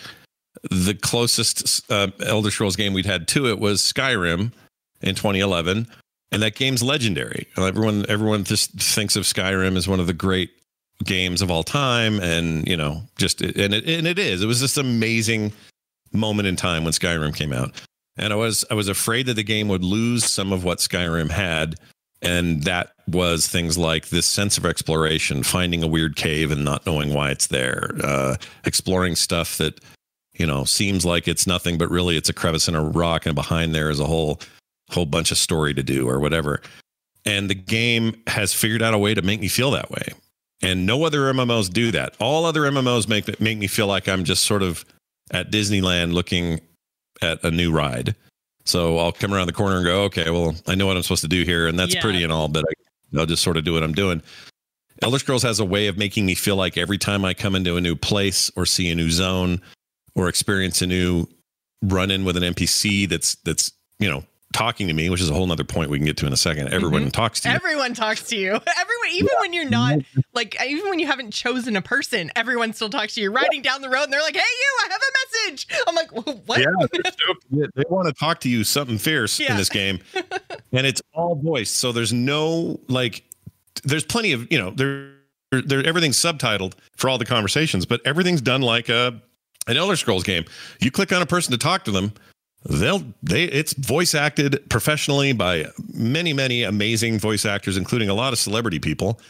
the 0.70 0.94
closest 0.94 1.90
uh, 1.90 2.08
Elder 2.24 2.50
Scrolls 2.50 2.76
game 2.76 2.92
we'd 2.92 3.06
had 3.06 3.28
to 3.28 3.48
it 3.48 3.58
was 3.58 3.80
Skyrim 3.80 4.52
in 5.00 5.14
2011, 5.14 5.86
and 6.30 6.42
that 6.42 6.54
game's 6.54 6.82
legendary. 6.82 7.46
Everyone, 7.56 8.04
everyone 8.08 8.44
just 8.44 8.72
thinks 8.72 9.16
of 9.16 9.24
Skyrim 9.24 9.76
as 9.76 9.88
one 9.88 10.00
of 10.00 10.06
the 10.06 10.12
great 10.12 10.50
games 11.04 11.42
of 11.42 11.50
all 11.50 11.64
time, 11.64 12.20
and 12.20 12.66
you 12.66 12.76
know, 12.76 13.02
just 13.18 13.40
and 13.40 13.74
it 13.74 13.88
and 13.88 14.06
it 14.06 14.18
is. 14.18 14.42
It 14.42 14.46
was 14.46 14.60
this 14.60 14.76
amazing 14.76 15.52
moment 16.12 16.46
in 16.46 16.56
time 16.56 16.84
when 16.84 16.92
Skyrim 16.92 17.34
came 17.34 17.52
out, 17.52 17.72
and 18.16 18.32
I 18.32 18.36
was 18.36 18.64
I 18.70 18.74
was 18.74 18.88
afraid 18.88 19.26
that 19.26 19.34
the 19.34 19.42
game 19.42 19.68
would 19.68 19.84
lose 19.84 20.24
some 20.24 20.52
of 20.52 20.64
what 20.64 20.78
Skyrim 20.78 21.30
had 21.30 21.76
and 22.22 22.62
that 22.62 22.91
was 23.08 23.46
things 23.46 23.76
like 23.76 24.08
this 24.08 24.26
sense 24.26 24.58
of 24.58 24.66
exploration, 24.66 25.42
finding 25.42 25.82
a 25.82 25.86
weird 25.86 26.16
cave 26.16 26.50
and 26.50 26.64
not 26.64 26.86
knowing 26.86 27.12
why 27.12 27.30
it's 27.30 27.48
there, 27.48 27.92
uh, 28.02 28.36
exploring 28.64 29.16
stuff 29.16 29.58
that, 29.58 29.80
you 30.34 30.46
know, 30.46 30.64
seems 30.64 31.04
like 31.04 31.28
it's 31.28 31.46
nothing, 31.46 31.78
but 31.78 31.90
really 31.90 32.16
it's 32.16 32.28
a 32.28 32.34
crevice 32.34 32.68
in 32.68 32.74
a 32.74 32.82
rock, 32.82 33.26
and 33.26 33.34
behind 33.34 33.74
there 33.74 33.90
is 33.90 34.00
a 34.00 34.06
whole 34.06 34.40
whole 34.90 35.06
bunch 35.06 35.30
of 35.30 35.38
story 35.38 35.72
to 35.72 35.82
do 35.82 36.08
or 36.08 36.20
whatever. 36.20 36.60
And 37.24 37.48
the 37.48 37.54
game 37.54 38.20
has 38.26 38.52
figured 38.52 38.82
out 38.82 38.94
a 38.94 38.98
way 38.98 39.14
to 39.14 39.22
make 39.22 39.40
me 39.40 39.48
feel 39.48 39.70
that 39.70 39.90
way. 39.90 40.08
And 40.60 40.86
no 40.86 41.04
other 41.04 41.32
MMOs 41.32 41.72
do 41.72 41.90
that. 41.92 42.14
All 42.20 42.44
other 42.44 42.62
MMOs 42.62 43.08
make 43.08 43.40
make 43.40 43.58
me 43.58 43.66
feel 43.66 43.86
like 43.86 44.08
I'm 44.08 44.24
just 44.24 44.44
sort 44.44 44.62
of 44.62 44.84
at 45.30 45.50
Disneyland 45.50 46.12
looking 46.12 46.60
at 47.20 47.42
a 47.42 47.50
new 47.50 47.72
ride. 47.72 48.14
So 48.64 48.98
I'll 48.98 49.12
come 49.12 49.34
around 49.34 49.48
the 49.48 49.52
corner 49.52 49.76
and 49.76 49.84
go, 49.84 50.02
okay, 50.04 50.30
well, 50.30 50.54
I 50.66 50.74
know 50.74 50.86
what 50.86 50.96
I'm 50.96 51.02
supposed 51.02 51.22
to 51.22 51.28
do 51.28 51.42
here, 51.42 51.66
and 51.66 51.78
that's 51.78 51.94
yeah. 51.94 52.00
pretty 52.00 52.22
and 52.22 52.32
all, 52.32 52.48
but 52.48 52.64
I, 52.68 52.72
I'll 53.16 53.26
just 53.26 53.42
sort 53.42 53.56
of 53.56 53.64
do 53.64 53.74
what 53.74 53.82
I'm 53.82 53.94
doing. 53.94 54.22
Elder 55.02 55.18
Scrolls 55.18 55.42
has 55.42 55.58
a 55.58 55.64
way 55.64 55.88
of 55.88 55.98
making 55.98 56.26
me 56.26 56.34
feel 56.34 56.56
like 56.56 56.76
every 56.76 56.98
time 56.98 57.24
I 57.24 57.34
come 57.34 57.54
into 57.54 57.76
a 57.76 57.80
new 57.80 57.96
place 57.96 58.50
or 58.54 58.66
see 58.66 58.90
a 58.90 58.94
new 58.94 59.10
zone 59.10 59.60
or 60.14 60.28
experience 60.28 60.80
a 60.82 60.86
new 60.86 61.26
run 61.82 62.10
in 62.10 62.24
with 62.24 62.36
an 62.36 62.42
NPC 62.42 63.08
that's 63.08 63.34
that's 63.36 63.72
you 63.98 64.08
know 64.08 64.24
talking 64.52 64.86
to 64.88 64.94
me, 64.94 65.10
which 65.10 65.20
is 65.20 65.30
a 65.30 65.32
whole 65.32 65.46
nother 65.46 65.64
point 65.64 65.90
we 65.90 65.98
can 65.98 66.06
get 66.06 66.16
to 66.18 66.26
in 66.26 66.32
a 66.32 66.36
second. 66.36 66.72
Everyone 66.72 67.02
mm-hmm. 67.02 67.10
talks 67.10 67.40
to 67.40 67.48
you. 67.48 67.54
Everyone 67.54 67.94
talks 67.94 68.22
to 68.28 68.36
you. 68.36 68.50
Everyone, 68.80 69.08
even 69.12 69.28
yeah. 69.32 69.40
when 69.40 69.52
you're 69.52 69.68
not 69.68 69.98
like, 70.34 70.56
even 70.64 70.88
when 70.88 70.98
you 70.98 71.06
haven't 71.06 71.32
chosen 71.32 71.76
a 71.76 71.82
person, 71.82 72.30
everyone 72.36 72.72
still 72.72 72.90
talks 72.90 73.14
to 73.14 73.20
you. 73.20 73.32
Riding 73.32 73.62
down 73.62 73.82
the 73.82 73.88
road, 73.88 74.04
and 74.04 74.12
they're 74.12 74.22
like, 74.22 74.36
"Hey, 74.36 74.40
you! 74.40 74.78
I 74.84 74.92
have 74.92 75.00
a 75.00 75.50
message." 75.50 75.66
I'm 75.86 75.94
like, 75.94 76.10
"What?" 76.46 76.60
Yeah, 76.60 77.66
they 77.74 77.84
want 77.88 78.08
to 78.08 78.14
talk 78.14 78.40
to 78.40 78.48
you 78.48 78.64
something 78.64 78.98
fierce 78.98 79.40
yeah. 79.40 79.52
in 79.52 79.56
this 79.56 79.68
game, 79.68 79.98
and 80.72 80.86
it's 80.86 81.02
all 81.14 81.34
voice. 81.34 81.70
So 81.70 81.92
there's 81.92 82.12
no 82.12 82.80
like, 82.88 83.24
there's 83.84 84.04
plenty 84.04 84.32
of 84.32 84.50
you 84.52 84.58
know 84.58 84.70
there. 84.70 85.12
There, 85.66 85.84
everything's 85.84 86.16
subtitled 86.16 86.72
for 86.96 87.10
all 87.10 87.18
the 87.18 87.26
conversations, 87.26 87.84
but 87.84 88.00
everything's 88.06 88.40
done 88.40 88.62
like 88.62 88.88
a 88.88 89.20
an 89.66 89.76
Elder 89.76 89.96
Scrolls 89.96 90.24
game. 90.24 90.44
You 90.80 90.90
click 90.90 91.12
on 91.12 91.22
a 91.22 91.26
person 91.26 91.52
to 91.52 91.58
talk 91.58 91.84
to 91.84 91.90
them, 91.90 92.12
they'll 92.64 93.02
they 93.22 93.44
it's 93.44 93.72
voice 93.72 94.14
acted 94.14 94.68
professionally 94.68 95.32
by 95.32 95.66
many 95.92 96.32
many 96.32 96.62
amazing 96.62 97.18
voice 97.18 97.44
actors 97.44 97.76
including 97.76 98.08
a 98.08 98.14
lot 98.14 98.32
of 98.32 98.38
celebrity 98.38 98.78
people. 98.78 99.20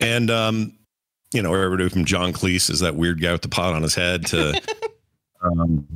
And 0.00 0.30
um 0.30 0.72
you 1.32 1.42
know 1.42 1.54
everybody 1.54 1.88
from 1.88 2.04
john 2.04 2.32
cleese 2.32 2.68
is 2.70 2.80
that 2.80 2.94
weird 2.94 3.20
guy 3.20 3.32
with 3.32 3.42
the 3.42 3.48
pot 3.48 3.74
on 3.74 3.82
his 3.82 3.94
head 3.94 4.26
to 4.26 4.60
um 5.42 5.86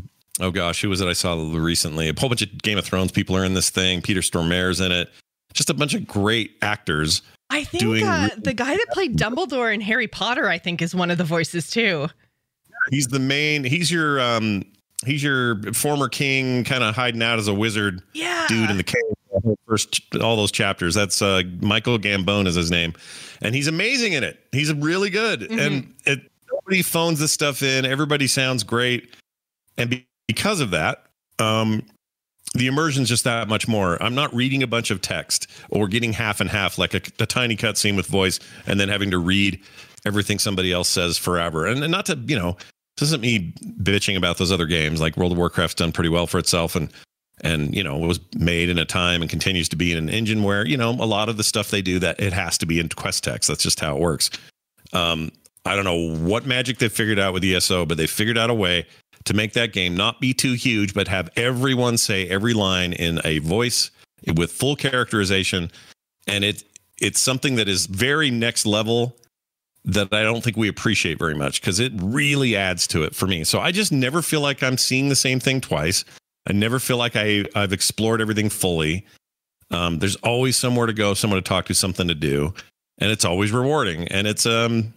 oh 0.40 0.50
gosh 0.50 0.80
who 0.80 0.88
was 0.88 1.00
it 1.00 1.08
i 1.08 1.12
saw 1.12 1.35
recently? 1.54 2.08
A 2.08 2.14
whole 2.18 2.28
bunch 2.28 2.42
of 2.42 2.62
game 2.62 2.78
of 2.78 2.85
thrones 2.85 3.12
people 3.12 3.37
are 3.37 3.44
in 3.44 3.54
this 3.54 3.70
thing. 3.70 4.02
Peter 4.02 4.20
stormare's 4.20 4.80
in 4.80 4.92
it. 4.92 5.11
Just 5.52 5.70
a 5.70 5.75
bunch 5.75 5.94
of 5.94 6.06
great 6.06 6.56
actors 6.62 7.23
i 7.49 7.62
think 7.62 8.02
uh, 8.04 8.28
the 8.38 8.52
guy 8.52 8.75
that 8.75 8.87
played 8.90 9.16
dumbledore 9.16 9.73
in 9.73 9.80
harry 9.80 10.08
potter 10.08 10.49
i 10.49 10.58
think 10.58 10.82
is 10.82 10.96
one 10.96 11.12
of 11.12 11.18
the 11.18 11.25
voices 11.25 11.70
too. 11.70 12.08
He's 12.90 13.06
the 13.08 13.18
main 13.18 13.64
he's 13.64 13.90
your 13.90 14.20
um 14.20 14.64
he's 15.05 15.23
your 15.23 15.61
former 15.73 16.09
king, 16.09 16.65
kind 16.65 16.83
of 16.83 16.95
hiding 16.95 17.23
out 17.23 17.38
as 17.38 17.49
a 17.49 17.55
wizard 17.55 18.03
yeah. 18.12 18.47
dude 18.49 18.71
in 18.71 18.76
the 18.76 18.85
cave. 18.85 19.03
First, 19.67 20.00
all 20.17 20.37
those 20.37 20.50
chapters. 20.50 20.95
That's 20.95 21.21
uh, 21.21 21.43
Michael 21.61 21.99
Gambon 21.99 22.47
is 22.47 22.55
his 22.55 22.71
name, 22.71 22.95
and 23.43 23.55
he's 23.55 23.67
amazing 23.67 24.15
in 24.15 24.25
it. 24.25 24.41
He's 24.50 24.73
really 24.73 25.11
good, 25.11 25.41
mm-hmm. 25.41 25.59
and 25.59 25.95
it, 26.07 26.31
nobody 26.50 26.83
phones 26.83 27.19
this 27.19 27.33
stuff 27.33 27.62
in. 27.62 27.85
Everybody 27.85 28.29
sounds 28.29 28.65
great, 28.65 29.15
and 29.76 29.91
be, 29.91 30.07
because 30.26 30.61
of 30.61 30.71
that, 30.71 31.05
um, 31.38 31.83
the 32.55 32.67
immersion's 32.67 33.11
just 33.11 33.25
that 33.25 33.47
much 33.47 33.69
more. 33.69 34.03
I'm 34.03 34.15
not 34.15 34.35
reading 34.35 34.62
a 34.62 34.67
bunch 34.67 34.91
of 34.91 35.03
text 35.03 35.50
or 35.69 35.87
getting 35.87 36.15
half 36.15 36.41
and 36.41 36.49
half 36.49 36.79
like 36.79 36.95
a, 36.95 37.03
a 37.21 37.26
tiny 37.26 37.57
cutscene 37.57 37.95
with 37.95 38.07
voice, 38.07 38.41
and 38.67 38.81
then 38.81 38.88
having 38.88 39.11
to 39.11 39.19
read 39.19 39.61
everything 40.07 40.38
somebody 40.38 40.73
else 40.73 40.88
says 40.88 41.19
forever. 41.19 41.67
And, 41.67 41.83
and 41.83 41.93
not 41.93 42.07
to 42.07 42.19
you 42.26 42.38
know 42.38 42.57
this 42.97 43.09
isn't 43.09 43.21
me 43.21 43.53
bitching 43.83 44.17
about 44.17 44.38
those 44.38 44.53
other 44.53 44.67
games. 44.67 45.00
Like 45.00 45.17
World 45.17 45.33
of 45.33 45.38
Warcraft's 45.38 45.75
done 45.75 45.93
pretty 45.93 46.09
well 46.09 46.26
for 46.26 46.38
itself 46.38 46.75
and 46.76 46.91
and 47.43 47.75
you 47.75 47.83
know 47.83 48.03
it 48.03 48.07
was 48.07 48.21
made 48.37 48.69
in 48.69 48.79
a 48.79 48.85
time 48.85 49.21
and 49.23 49.31
continues 49.31 49.69
to 49.69 49.76
be 49.76 49.93
in 49.93 49.99
an 49.99 50.09
engine 50.09 50.43
where 50.43 50.67
you 50.67 50.76
know 50.76 50.91
a 50.91 51.07
lot 51.07 51.29
of 51.29 51.37
the 51.37 51.45
stuff 51.45 51.71
they 51.71 51.83
do 51.83 51.99
that 51.99 52.19
it 52.21 52.33
has 52.33 52.57
to 52.59 52.67
be 52.67 52.81
in 52.81 52.88
quest 52.88 53.23
text 53.25 53.49
that's 53.49 53.62
just 53.62 53.81
how 53.81 53.97
it 53.97 54.00
works 54.00 54.31
um, 54.93 55.31
i 55.65 55.75
don't 55.75 55.85
know 55.85 56.17
what 56.17 56.47
magic 56.47 56.79
they 56.79 56.88
figured 56.88 57.19
out 57.19 57.35
with 57.35 57.45
eso 57.45 57.85
but 57.85 57.99
they 57.99 58.07
figured 58.07 58.38
out 58.38 58.50
a 58.50 58.55
way 58.55 58.87
to 59.25 59.35
make 59.35 59.53
that 59.53 59.73
game 59.73 59.97
not 59.97 60.21
be 60.21 60.33
too 60.33 60.55
huge 60.55 60.95
but 60.95 61.09
have 61.09 61.29
everyone 61.37 61.99
say 61.99 62.29
every 62.29 62.55
line 62.55 62.93
in 62.93 63.21
a 63.25 63.38
voice 63.41 63.91
with 64.37 64.50
full 64.50 64.76
characterization 64.76 65.71
and 66.26 66.45
it 66.45 66.65
it's 66.99 67.21
something 67.21 67.57
that 67.57 67.69
is 67.69 67.85
very 67.87 68.31
next 68.31 68.65
level 68.65 69.15
that 69.87 70.12
I 70.12 70.25
don't 70.25 70.43
think 70.43 70.57
we 70.57 70.69
appreciate 70.69 71.19
very 71.19 71.35
much 71.35 71.61
because 71.61 71.78
it 71.78 71.93
really 71.97 72.57
adds 72.57 72.87
to 72.88 73.05
it 73.05 73.14
for 73.14 73.26
me. 73.26 73.45
So 73.45 73.61
I 73.61 73.71
just 73.71 73.93
never 73.93 74.21
feel 74.21 74.40
like 74.40 74.62
I'm 74.62 74.76
seeing 74.76 75.09
the 75.09 75.16
same 75.16 75.40
thing 75.40 75.61
twice. 75.61 76.05
I 76.49 76.52
never 76.52 76.78
feel 76.78 76.97
like 76.97 77.16
I 77.16 77.45
I've 77.55 77.73
explored 77.73 78.21
everything 78.21 78.49
fully. 78.49 79.07
Um, 79.71 79.99
there's 79.99 80.16
always 80.16 80.57
somewhere 80.57 80.87
to 80.87 80.93
go, 80.93 81.14
someone 81.14 81.43
to 81.43 81.49
talk 81.49 81.66
to, 81.66 81.75
something 81.75 82.09
to 82.09 82.14
do, 82.14 82.52
and 82.99 83.11
it's 83.11 83.25
always 83.25 83.52
rewarding. 83.52 84.07
And 84.09 84.26
it's 84.26 84.45
um, 84.45 84.93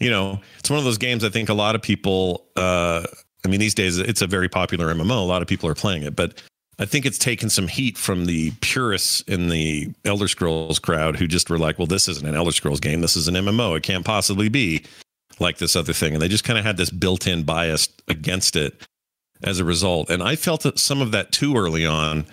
you 0.00 0.10
know, 0.10 0.40
it's 0.58 0.70
one 0.70 0.78
of 0.78 0.84
those 0.84 0.98
games. 0.98 1.24
I 1.24 1.30
think 1.30 1.48
a 1.48 1.54
lot 1.54 1.74
of 1.74 1.82
people. 1.82 2.46
Uh, 2.56 3.04
I 3.44 3.48
mean, 3.48 3.60
these 3.60 3.74
days 3.74 3.98
it's 3.98 4.22
a 4.22 4.26
very 4.26 4.48
popular 4.48 4.92
MMO. 4.94 5.18
A 5.18 5.20
lot 5.20 5.42
of 5.42 5.48
people 5.48 5.68
are 5.68 5.74
playing 5.74 6.02
it, 6.02 6.16
but 6.16 6.42
I 6.78 6.86
think 6.86 7.06
it's 7.06 7.18
taken 7.18 7.50
some 7.50 7.68
heat 7.68 7.96
from 7.96 8.26
the 8.26 8.50
purists 8.60 9.20
in 9.22 9.48
the 9.48 9.92
Elder 10.04 10.28
Scrolls 10.28 10.78
crowd 10.78 11.16
who 11.16 11.26
just 11.26 11.48
were 11.48 11.58
like, 11.58 11.78
well, 11.78 11.86
this 11.86 12.08
isn't 12.08 12.26
an 12.26 12.34
Elder 12.34 12.52
Scrolls 12.52 12.80
game. 12.80 13.00
This 13.00 13.16
is 13.16 13.28
an 13.28 13.34
MMO. 13.34 13.76
It 13.76 13.82
can't 13.82 14.04
possibly 14.04 14.48
be 14.48 14.84
like 15.38 15.58
this 15.58 15.76
other 15.76 15.92
thing. 15.92 16.14
And 16.14 16.22
they 16.22 16.28
just 16.28 16.44
kind 16.44 16.58
of 16.58 16.64
had 16.64 16.76
this 16.76 16.90
built 16.90 17.26
in 17.26 17.44
bias 17.44 17.88
against 18.08 18.56
it 18.56 18.86
as 19.42 19.60
a 19.60 19.64
result. 19.64 20.10
And 20.10 20.22
I 20.22 20.36
felt 20.36 20.78
some 20.78 21.00
of 21.00 21.12
that 21.12 21.32
too 21.32 21.56
early 21.56 21.86
on 21.86 22.26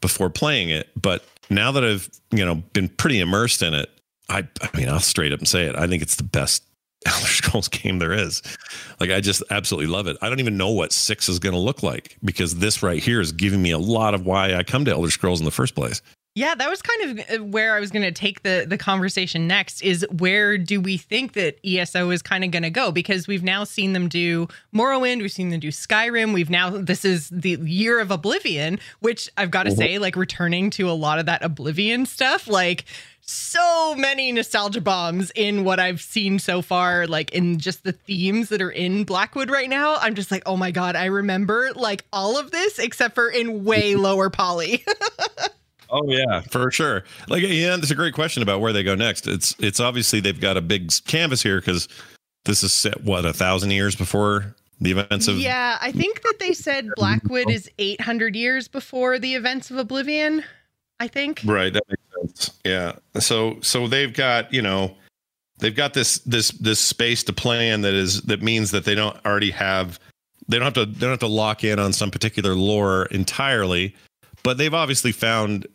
before 0.00 0.30
playing 0.30 0.70
it. 0.70 0.90
But 1.00 1.24
now 1.48 1.70
that 1.72 1.84
I've, 1.84 2.08
you 2.30 2.44
know, 2.44 2.56
been 2.56 2.88
pretty 2.88 3.20
immersed 3.20 3.62
in 3.62 3.74
it, 3.74 3.90
I, 4.28 4.48
I 4.60 4.76
mean, 4.76 4.88
I'll 4.88 5.00
straight 5.00 5.32
up 5.32 5.38
and 5.38 5.48
say 5.48 5.66
it. 5.66 5.76
I 5.76 5.86
think 5.86 6.02
it's 6.02 6.16
the 6.16 6.24
best 6.24 6.64
Elder 7.06 7.26
Scrolls 7.26 7.68
game 7.68 7.98
there 7.98 8.12
is. 8.12 8.42
Like 9.00 9.10
I 9.10 9.20
just 9.20 9.42
absolutely 9.50 9.90
love 9.90 10.06
it. 10.06 10.16
I 10.22 10.28
don't 10.28 10.40
even 10.40 10.56
know 10.56 10.70
what 10.70 10.92
six 10.92 11.28
is 11.28 11.38
going 11.38 11.54
to 11.54 11.58
look 11.58 11.82
like 11.82 12.16
because 12.24 12.56
this 12.56 12.82
right 12.82 13.02
here 13.02 13.20
is 13.20 13.32
giving 13.32 13.62
me 13.62 13.70
a 13.70 13.78
lot 13.78 14.14
of 14.14 14.24
why 14.24 14.54
I 14.54 14.62
come 14.62 14.84
to 14.86 14.90
Elder 14.90 15.10
Scrolls 15.10 15.40
in 15.40 15.44
the 15.44 15.50
first 15.50 15.74
place. 15.74 16.00
Yeah, 16.36 16.56
that 16.56 16.68
was 16.68 16.82
kind 16.82 17.20
of 17.20 17.30
uh, 17.30 17.44
where 17.44 17.76
I 17.76 17.80
was 17.80 17.92
going 17.92 18.02
to 18.02 18.10
take 18.10 18.42
the 18.42 18.64
the 18.66 18.76
conversation 18.76 19.46
next 19.46 19.82
is 19.82 20.04
where 20.10 20.58
do 20.58 20.80
we 20.80 20.96
think 20.96 21.34
that 21.34 21.58
ESO 21.64 22.10
is 22.10 22.22
kind 22.22 22.42
of 22.42 22.50
going 22.50 22.64
to 22.64 22.70
go 22.70 22.90
because 22.90 23.28
we've 23.28 23.44
now 23.44 23.62
seen 23.62 23.92
them 23.92 24.08
do 24.08 24.48
Morrowind, 24.74 25.20
we've 25.20 25.30
seen 25.30 25.50
them 25.50 25.60
do 25.60 25.68
Skyrim, 25.68 26.34
we've 26.34 26.50
now 26.50 26.70
this 26.70 27.04
is 27.04 27.28
the 27.28 27.50
year 27.62 28.00
of 28.00 28.10
Oblivion, 28.10 28.80
which 28.98 29.30
I've 29.36 29.52
got 29.52 29.64
to 29.64 29.70
mm-hmm. 29.70 29.78
say 29.78 29.98
like 29.98 30.16
returning 30.16 30.70
to 30.70 30.90
a 30.90 30.92
lot 30.92 31.20
of 31.20 31.26
that 31.26 31.44
Oblivion 31.44 32.04
stuff 32.04 32.48
like 32.48 32.84
so 33.26 33.94
many 33.94 34.32
nostalgia 34.32 34.80
bombs 34.80 35.32
in 35.34 35.64
what 35.64 35.80
I've 35.80 36.00
seen 36.00 36.38
so 36.38 36.62
far, 36.62 37.06
like 37.06 37.32
in 37.32 37.58
just 37.58 37.84
the 37.84 37.92
themes 37.92 38.48
that 38.50 38.60
are 38.60 38.70
in 38.70 39.04
Blackwood 39.04 39.50
right 39.50 39.68
now. 39.68 39.96
I'm 39.96 40.14
just 40.14 40.30
like, 40.30 40.42
oh 40.46 40.56
my 40.56 40.70
God, 40.70 40.96
I 40.96 41.06
remember 41.06 41.70
like 41.74 42.04
all 42.12 42.38
of 42.38 42.50
this 42.50 42.78
except 42.78 43.14
for 43.14 43.28
in 43.28 43.64
way 43.64 43.94
lower 43.96 44.30
poly. 44.30 44.84
Oh 45.90 46.02
yeah, 46.08 46.40
for 46.40 46.72
sure. 46.72 47.04
Like 47.28 47.44
yeah, 47.46 47.76
that's 47.76 47.92
a 47.92 47.94
great 47.94 48.14
question 48.14 48.42
about 48.42 48.60
where 48.60 48.72
they 48.72 48.82
go 48.82 48.96
next. 48.96 49.28
It's 49.28 49.54
it's 49.60 49.78
obviously 49.78 50.18
they've 50.18 50.40
got 50.40 50.56
a 50.56 50.60
big 50.60 50.90
canvas 51.06 51.40
here 51.40 51.60
because 51.60 51.88
this 52.44 52.64
is 52.64 52.72
set 52.72 53.04
what 53.04 53.24
a 53.24 53.32
thousand 53.32 53.70
years 53.70 53.94
before 53.94 54.56
the 54.80 54.90
events 54.90 55.28
of. 55.28 55.38
Yeah, 55.38 55.78
I 55.80 55.92
think 55.92 56.22
that 56.22 56.38
they 56.40 56.52
said 56.52 56.88
Blackwood 56.96 57.48
is 57.48 57.70
eight 57.78 58.00
hundred 58.00 58.34
years 58.34 58.66
before 58.66 59.20
the 59.20 59.34
events 59.34 59.70
of 59.70 59.76
Oblivion. 59.76 60.42
I 61.00 61.08
think. 61.08 61.42
Right, 61.44 61.72
that 61.72 61.82
makes 61.88 62.02
sense. 62.20 62.58
Yeah. 62.64 62.92
So 63.18 63.58
so 63.60 63.88
they've 63.88 64.12
got 64.12 64.52
you 64.52 64.62
know 64.62 64.96
they've 65.58 65.74
got 65.74 65.94
this 65.94 66.18
this 66.20 66.50
this 66.52 66.80
space 66.80 67.22
to 67.24 67.32
plan 67.32 67.82
that 67.82 67.94
is 67.94 68.22
that 68.22 68.42
means 68.42 68.70
that 68.70 68.84
they 68.84 68.94
don't 68.94 69.16
already 69.24 69.50
have 69.50 69.98
they 70.48 70.58
don't 70.58 70.64
have 70.64 70.74
to 70.74 70.86
they 70.86 71.00
don't 71.00 71.10
have 71.10 71.18
to 71.20 71.26
lock 71.26 71.64
in 71.64 71.78
on 71.78 71.92
some 71.92 72.10
particular 72.10 72.54
lore 72.54 73.06
entirely 73.06 73.94
but 74.44 74.58
they've 74.58 74.74
obviously 74.74 75.10
found 75.10 75.66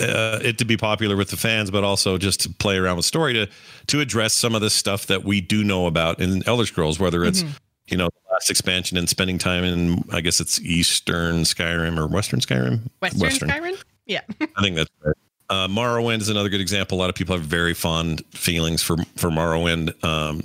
uh, 0.00 0.40
it 0.42 0.58
to 0.58 0.64
be 0.64 0.76
popular 0.76 1.16
with 1.16 1.30
the 1.30 1.36
fans, 1.36 1.70
but 1.70 1.84
also 1.84 2.18
just 2.18 2.40
to 2.40 2.50
play 2.50 2.76
around 2.76 2.96
with 2.96 3.04
story 3.04 3.32
to 3.34 3.48
to 3.86 4.00
address 4.00 4.32
some 4.32 4.54
of 4.54 4.60
the 4.60 4.70
stuff 4.70 5.06
that 5.06 5.24
we 5.24 5.40
do 5.40 5.62
know 5.62 5.86
about 5.86 6.20
in 6.20 6.46
Elder 6.46 6.66
Scrolls, 6.66 6.98
whether 6.98 7.24
it's 7.24 7.42
mm-hmm. 7.42 7.52
you 7.88 7.96
know 7.96 8.06
the 8.08 8.32
last 8.32 8.50
expansion 8.50 8.96
and 8.96 9.08
spending 9.08 9.38
time 9.38 9.64
in 9.64 10.04
I 10.12 10.20
guess 10.20 10.40
it's 10.40 10.60
Eastern 10.60 11.42
Skyrim 11.42 11.98
or 11.98 12.06
Western 12.06 12.40
Skyrim. 12.40 12.80
Western, 13.00 13.20
Western. 13.20 13.48
Skyrim. 13.50 13.82
Yeah, 14.08 14.22
I 14.56 14.62
think 14.62 14.76
that's 14.76 14.90
right. 15.04 15.14
Uh, 15.50 15.66
Morrowind 15.68 16.20
is 16.20 16.28
another 16.28 16.48
good 16.48 16.60
example. 16.60 16.98
A 16.98 17.00
lot 17.00 17.08
of 17.08 17.14
people 17.14 17.34
have 17.36 17.44
very 17.44 17.74
fond 17.74 18.24
feelings 18.34 18.82
for 18.82 18.96
for 19.16 19.30
Morrowind, 19.30 20.02
um, 20.04 20.42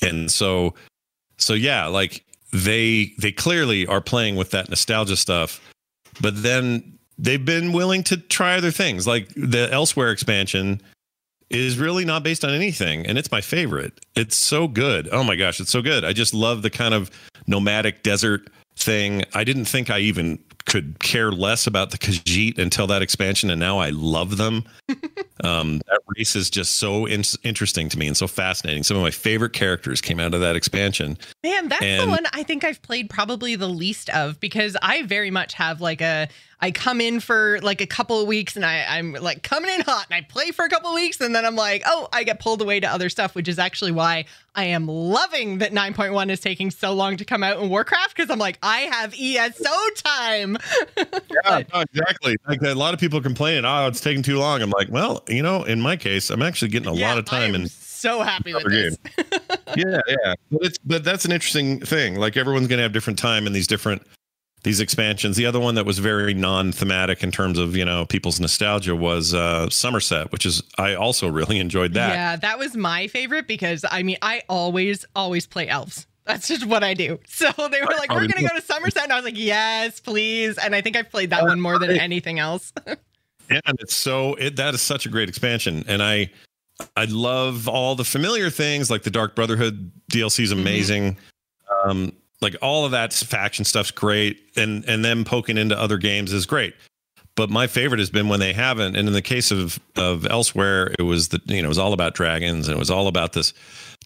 and 0.00 0.30
so 0.30 0.74
so 1.36 1.54
yeah, 1.54 1.86
like 1.86 2.24
they 2.52 3.12
they 3.18 3.32
clearly 3.32 3.86
are 3.86 4.00
playing 4.00 4.36
with 4.36 4.50
that 4.52 4.68
nostalgia 4.68 5.16
stuff, 5.16 5.60
but 6.20 6.42
then 6.42 6.98
they've 7.18 7.44
been 7.44 7.72
willing 7.72 8.02
to 8.04 8.16
try 8.16 8.56
other 8.56 8.70
things. 8.70 9.06
Like 9.06 9.28
the 9.30 9.68
Elsweyr 9.72 10.12
expansion 10.12 10.80
is 11.50 11.78
really 11.78 12.04
not 12.04 12.22
based 12.22 12.44
on 12.44 12.50
anything, 12.50 13.06
and 13.06 13.18
it's 13.18 13.30
my 13.30 13.40
favorite. 13.40 14.04
It's 14.14 14.36
so 14.36 14.68
good. 14.68 15.08
Oh 15.12 15.24
my 15.24 15.36
gosh, 15.36 15.60
it's 15.60 15.70
so 15.70 15.82
good. 15.82 16.04
I 16.04 16.12
just 16.12 16.32
love 16.32 16.62
the 16.62 16.70
kind 16.70 16.94
of 16.94 17.10
nomadic 17.46 18.02
desert 18.02 18.48
thing. 18.76 19.24
I 19.34 19.44
didn't 19.44 19.66
think 19.66 19.90
I 19.90 19.98
even 19.98 20.38
could 20.70 21.00
care 21.00 21.32
less 21.32 21.66
about 21.66 21.90
the 21.90 21.98
Khajiit 21.98 22.56
until 22.56 22.86
that 22.86 23.02
expansion, 23.02 23.50
and 23.50 23.58
now 23.58 23.78
I 23.78 23.90
love 23.90 24.36
them. 24.36 24.62
um, 25.42 25.78
that 25.88 26.00
race 26.16 26.36
is 26.36 26.48
just 26.48 26.76
so 26.76 27.06
in- 27.06 27.24
interesting 27.42 27.88
to 27.88 27.98
me 27.98 28.06
and 28.06 28.16
so 28.16 28.28
fascinating. 28.28 28.84
Some 28.84 28.96
of 28.96 29.02
my 29.02 29.10
favorite 29.10 29.52
characters 29.52 30.00
came 30.00 30.20
out 30.20 30.32
of 30.32 30.40
that 30.40 30.54
expansion. 30.54 31.18
Man, 31.42 31.68
that's 31.68 31.82
and- 31.82 32.02
the 32.04 32.08
one 32.08 32.24
I 32.32 32.44
think 32.44 32.62
I've 32.62 32.80
played 32.82 33.10
probably 33.10 33.56
the 33.56 33.68
least 33.68 34.10
of 34.10 34.38
because 34.38 34.76
I 34.80 35.02
very 35.02 35.32
much 35.32 35.54
have 35.54 35.80
like 35.80 36.00
a 36.00 36.28
I 36.62 36.70
come 36.70 37.00
in 37.00 37.20
for 37.20 37.58
like 37.62 37.80
a 37.80 37.86
couple 37.86 38.20
of 38.20 38.26
weeks 38.28 38.54
and 38.54 38.64
I, 38.64 38.84
I'm 38.86 39.12
like 39.12 39.42
coming 39.42 39.70
in 39.70 39.80
hot 39.80 40.06
and 40.10 40.14
I 40.14 40.20
play 40.20 40.50
for 40.50 40.64
a 40.64 40.68
couple 40.68 40.90
of 40.90 40.94
weeks 40.94 41.20
and 41.20 41.34
then 41.34 41.46
I'm 41.46 41.56
like, 41.56 41.82
oh, 41.86 42.08
I 42.12 42.22
get 42.22 42.38
pulled 42.38 42.60
away 42.60 42.80
to 42.80 42.86
other 42.86 43.08
stuff, 43.08 43.34
which 43.34 43.48
is 43.48 43.58
actually 43.58 43.92
why 43.92 44.26
I 44.54 44.64
am 44.64 44.86
loving 44.86 45.58
that 45.58 45.72
9.1 45.72 46.28
is 46.30 46.40
taking 46.40 46.70
so 46.70 46.92
long 46.92 47.16
to 47.16 47.24
come 47.24 47.42
out 47.42 47.60
in 47.60 47.70
Warcraft 47.70 48.14
because 48.14 48.30
I'm 48.30 48.38
like, 48.38 48.58
I 48.62 48.80
have 48.80 49.14
ESO 49.18 49.90
time. 49.94 50.58
yeah, 50.96 51.62
no, 51.72 51.80
exactly. 51.80 52.36
Like 52.48 52.62
a 52.62 52.74
lot 52.74 52.94
of 52.94 53.00
people 53.00 53.20
complain, 53.20 53.64
oh, 53.64 53.86
it's 53.86 54.00
taking 54.00 54.22
too 54.22 54.38
long. 54.38 54.62
I'm 54.62 54.70
like, 54.70 54.88
well, 54.90 55.22
you 55.28 55.42
know, 55.42 55.64
in 55.64 55.80
my 55.80 55.96
case, 55.96 56.30
I'm 56.30 56.42
actually 56.42 56.68
getting 56.68 56.88
a 56.88 56.94
yeah, 56.94 57.08
lot 57.08 57.18
of 57.18 57.24
time 57.24 57.54
and 57.54 57.70
so 57.70 58.22
happy 58.22 58.54
with 58.54 58.64
this. 58.64 58.98
yeah, 59.76 60.00
yeah. 60.08 60.34
But 60.50 60.62
it's 60.62 60.78
but 60.78 61.04
that's 61.04 61.24
an 61.24 61.32
interesting 61.32 61.80
thing. 61.80 62.16
Like 62.16 62.36
everyone's 62.36 62.66
gonna 62.66 62.82
have 62.82 62.92
different 62.92 63.18
time 63.18 63.46
in 63.46 63.52
these 63.52 63.66
different 63.66 64.02
these 64.62 64.80
expansions. 64.80 65.36
The 65.36 65.46
other 65.46 65.60
one 65.60 65.74
that 65.76 65.86
was 65.86 65.98
very 65.98 66.34
non-thematic 66.34 67.22
in 67.22 67.30
terms 67.30 67.58
of 67.58 67.76
you 67.76 67.84
know 67.84 68.06
people's 68.06 68.40
nostalgia 68.40 68.96
was 68.96 69.34
uh, 69.34 69.66
Summerset, 69.66 70.32
which 70.32 70.46
is 70.46 70.62
I 70.78 70.94
also 70.94 71.28
really 71.30 71.58
enjoyed 71.58 71.94
that. 71.94 72.10
Yeah, 72.10 72.36
that 72.36 72.58
was 72.58 72.76
my 72.76 73.06
favorite 73.08 73.46
because 73.46 73.84
I 73.90 74.02
mean 74.02 74.18
I 74.22 74.42
always 74.48 75.04
always 75.14 75.46
play 75.46 75.68
elves. 75.68 76.06
That's 76.24 76.48
just 76.48 76.66
what 76.66 76.84
I 76.84 76.94
do. 76.94 77.18
So 77.28 77.50
they 77.68 77.80
were 77.80 77.94
like, 77.96 78.12
"We're 78.12 78.26
gonna 78.26 78.46
go 78.46 78.54
to 78.54 78.62
Summerset," 78.62 79.04
and 79.04 79.12
I 79.12 79.16
was 79.16 79.24
like, 79.24 79.38
"Yes, 79.38 79.98
please." 79.98 80.58
And 80.58 80.74
I 80.74 80.80
think 80.80 80.96
I've 80.96 81.10
played 81.10 81.30
that 81.30 81.42
one 81.44 81.60
more 81.60 81.78
than 81.78 81.92
anything 81.92 82.38
else. 82.38 82.72
yeah, 82.86 83.60
and 83.64 83.78
it's 83.80 83.94
so 83.94 84.34
it 84.34 84.56
that 84.56 84.74
is 84.74 84.82
such 84.82 85.06
a 85.06 85.08
great 85.08 85.28
expansion, 85.28 85.84
and 85.88 86.02
I 86.02 86.30
I 86.96 87.04
love 87.06 87.66
all 87.66 87.94
the 87.94 88.04
familiar 88.04 88.50
things 88.50 88.90
like 88.90 89.02
the 89.02 89.10
Dark 89.10 89.34
Brotherhood 89.34 89.90
DLC 90.12 90.44
is 90.44 90.50
mm-hmm. 90.50 90.60
amazing. 90.60 91.14
Mm-hmm. 91.14 91.90
Um, 91.90 92.12
like 92.40 92.56
all 92.62 92.84
of 92.84 92.92
that 92.92 93.12
faction 93.12 93.64
stuff's 93.64 93.90
great 93.90 94.50
and 94.56 94.84
and 94.86 95.04
them 95.04 95.24
poking 95.24 95.56
into 95.56 95.78
other 95.78 95.98
games 95.98 96.32
is 96.32 96.46
great 96.46 96.74
but 97.36 97.48
my 97.48 97.66
favorite 97.66 97.98
has 97.98 98.10
been 98.10 98.28
when 98.28 98.40
they 98.40 98.52
haven't 98.52 98.96
and 98.96 99.08
in 99.08 99.14
the 99.14 99.22
case 99.22 99.50
of 99.50 99.78
of 99.96 100.22
Elsweyr, 100.22 100.94
it 100.98 101.02
was 101.02 101.28
the 101.28 101.40
you 101.46 101.62
know 101.62 101.66
it 101.66 101.68
was 101.68 101.78
all 101.78 101.92
about 101.92 102.14
dragons 102.14 102.68
and 102.68 102.76
it 102.76 102.78
was 102.78 102.90
all 102.90 103.06
about 103.08 103.32
this 103.32 103.52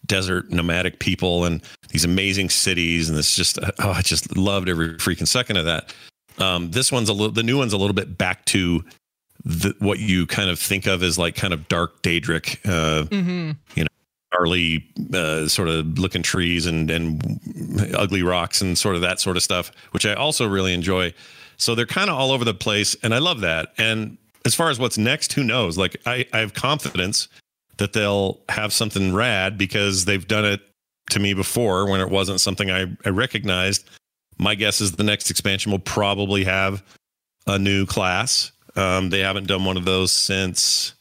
desert 0.05 0.49
nomadic 0.49 0.99
people 0.99 1.45
and 1.45 1.63
these 1.89 2.05
amazing 2.05 2.49
cities 2.49 3.09
and 3.09 3.17
this 3.17 3.35
just 3.35 3.57
oh 3.79 3.91
i 3.91 4.01
just 4.01 4.35
loved 4.37 4.69
every 4.69 4.89
freaking 4.95 5.27
second 5.27 5.57
of 5.57 5.65
that 5.65 5.93
um, 6.37 6.69
this 6.71 6.91
one's 6.91 7.07
a 7.07 7.13
little 7.13 7.31
the 7.31 7.43
new 7.43 7.57
one's 7.57 7.71
a 7.71 7.77
little 7.77 7.93
bit 7.93 8.17
back 8.17 8.43
to 8.45 8.83
the, 9.45 9.73
what 9.79 9.99
you 9.99 10.27
kind 10.27 10.49
of 10.49 10.59
think 10.59 10.85
of 10.85 11.01
as 11.01 11.17
like 11.17 11.35
kind 11.35 11.53
of 11.53 11.67
dark 11.69 12.01
daedric 12.01 12.57
uh, 12.65 13.05
mm-hmm. 13.05 13.51
you 13.75 13.83
know 13.83 13.87
gnarly 14.35 14.85
uh, 15.13 15.47
sort 15.47 15.69
of 15.69 15.97
looking 15.97 16.21
trees 16.21 16.65
and 16.65 16.89
and 16.89 17.39
ugly 17.95 18.21
rocks 18.21 18.61
and 18.61 18.77
sort 18.77 18.95
of 18.95 19.01
that 19.01 19.19
sort 19.19 19.37
of 19.37 19.43
stuff, 19.43 19.71
which 19.91 20.05
I 20.05 20.13
also 20.13 20.47
really 20.47 20.73
enjoy. 20.73 21.13
So 21.57 21.75
they're 21.75 21.85
kind 21.85 22.09
of 22.09 22.17
all 22.17 22.31
over 22.31 22.43
the 22.43 22.53
place, 22.53 22.95
and 23.03 23.13
I 23.13 23.19
love 23.19 23.41
that. 23.41 23.73
And 23.77 24.17
as 24.45 24.53
far 24.53 24.69
as 24.69 24.79
what's 24.79 24.97
next, 24.97 25.33
who 25.33 25.43
knows? 25.43 25.77
Like 25.77 25.97
I, 26.05 26.25
I 26.33 26.39
have 26.39 26.53
confidence 26.53 27.27
that 27.77 27.93
they'll 27.93 28.39
have 28.49 28.73
something 28.73 29.13
rad 29.13 29.57
because 29.57 30.05
they've 30.05 30.27
done 30.27 30.45
it 30.45 30.61
to 31.11 31.19
me 31.19 31.33
before 31.33 31.89
when 31.89 32.01
it 32.01 32.09
wasn't 32.09 32.41
something 32.41 32.71
I, 32.71 32.87
I 33.05 33.09
recognized. 33.09 33.89
My 34.37 34.55
guess 34.55 34.81
is 34.81 34.93
the 34.93 35.03
next 35.03 35.29
expansion 35.29 35.71
will 35.71 35.79
probably 35.79 36.43
have 36.43 36.83
a 37.47 37.59
new 37.59 37.85
class. 37.85 38.51
Um, 38.75 39.09
they 39.09 39.19
haven't 39.19 39.47
done 39.47 39.63
one 39.65 39.77
of 39.77 39.85
those 39.85 40.11
since 40.11 40.95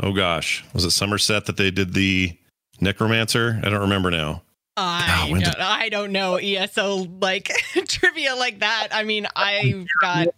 oh 0.00 0.12
gosh, 0.12 0.64
was 0.72 0.84
it 0.84 0.88
Summerset 0.88 1.46
that 1.46 1.56
they 1.56 1.70
did 1.70 1.94
the 1.94 2.36
Necromancer? 2.80 3.60
I 3.62 3.68
don't 3.68 3.80
remember 3.80 4.10
now. 4.10 4.42
I, 4.76 5.26
oh, 5.26 5.30
don't, 5.30 5.40
did... 5.40 5.56
I 5.56 5.88
don't 5.88 6.12
know 6.12 6.36
ESO 6.36 7.08
like 7.20 7.48
trivia 7.88 8.34
like 8.34 8.60
that. 8.60 8.88
I 8.92 9.04
mean, 9.04 9.26
I 9.36 9.84
got. 10.00 10.28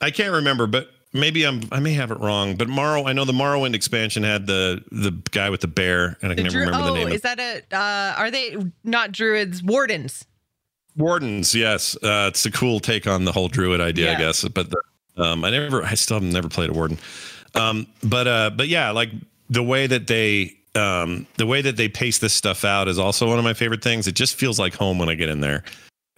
I 0.00 0.10
can't 0.10 0.32
remember, 0.32 0.66
but 0.66 0.90
maybe 1.18 1.44
I'm. 1.44 1.62
I 1.72 1.80
may 1.80 1.92
have 1.94 2.10
it 2.10 2.18
wrong. 2.20 2.56
But 2.56 2.68
Morrow, 2.68 3.06
I 3.06 3.12
know 3.12 3.24
the 3.24 3.32
Morrowind 3.32 3.74
expansion 3.74 4.22
had 4.22 4.46
the 4.46 4.82
the 4.90 5.10
guy 5.30 5.50
with 5.50 5.60
the 5.60 5.68
bear, 5.68 6.16
and 6.22 6.32
I 6.32 6.34
can 6.34 6.44
never 6.44 6.58
remember 6.58 6.88
oh, 6.88 6.94
the 6.94 6.94
name. 6.94 7.08
Is 7.08 7.22
that 7.22 7.38
a? 7.38 7.62
Uh, 7.74 8.14
are 8.16 8.30
they 8.30 8.56
not 8.84 9.12
druids? 9.12 9.62
Wardens. 9.62 10.24
Wardens, 10.96 11.54
yes. 11.54 11.96
Uh, 11.96 12.26
it's 12.28 12.44
a 12.44 12.50
cool 12.50 12.80
take 12.80 13.06
on 13.06 13.24
the 13.24 13.32
whole 13.32 13.48
druid 13.48 13.80
idea, 13.80 14.06
yeah. 14.10 14.16
I 14.16 14.20
guess. 14.20 14.46
But 14.48 14.70
the, 14.70 14.82
um, 15.22 15.44
I 15.44 15.50
never, 15.50 15.84
I 15.84 15.94
still 15.94 16.20
have 16.20 16.24
never 16.24 16.48
played 16.48 16.70
a 16.70 16.72
warden. 16.72 16.98
Um, 17.54 17.86
but 18.02 18.26
uh, 18.26 18.50
but 18.50 18.68
yeah, 18.68 18.90
like 18.90 19.10
the 19.48 19.62
way 19.62 19.86
that 19.86 20.06
they 20.06 20.56
um, 20.74 21.26
the 21.36 21.46
way 21.46 21.62
that 21.62 21.76
they 21.76 21.88
pace 21.88 22.18
this 22.18 22.34
stuff 22.34 22.64
out 22.64 22.88
is 22.88 22.98
also 22.98 23.28
one 23.28 23.38
of 23.38 23.44
my 23.44 23.54
favorite 23.54 23.82
things. 23.82 24.06
It 24.06 24.14
just 24.14 24.34
feels 24.34 24.58
like 24.58 24.74
home 24.74 24.98
when 24.98 25.08
I 25.08 25.14
get 25.14 25.28
in 25.28 25.40
there, 25.40 25.64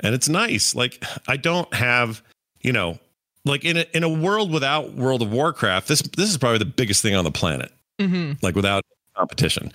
and 0.00 0.14
it's 0.14 0.28
nice. 0.28 0.74
Like 0.74 1.04
I 1.28 1.36
don't 1.36 1.72
have, 1.74 2.22
you 2.60 2.72
know, 2.72 2.98
like 3.44 3.64
in 3.64 3.78
a 3.78 3.86
in 3.94 4.02
a 4.02 4.08
world 4.08 4.52
without 4.52 4.94
World 4.94 5.22
of 5.22 5.32
Warcraft, 5.32 5.88
this 5.88 6.02
this 6.16 6.30
is 6.30 6.36
probably 6.36 6.58
the 6.58 6.64
biggest 6.64 7.02
thing 7.02 7.14
on 7.14 7.24
the 7.24 7.30
planet. 7.30 7.72
Mm-hmm. 8.00 8.32
Like 8.42 8.54
without 8.54 8.84
competition. 9.16 9.72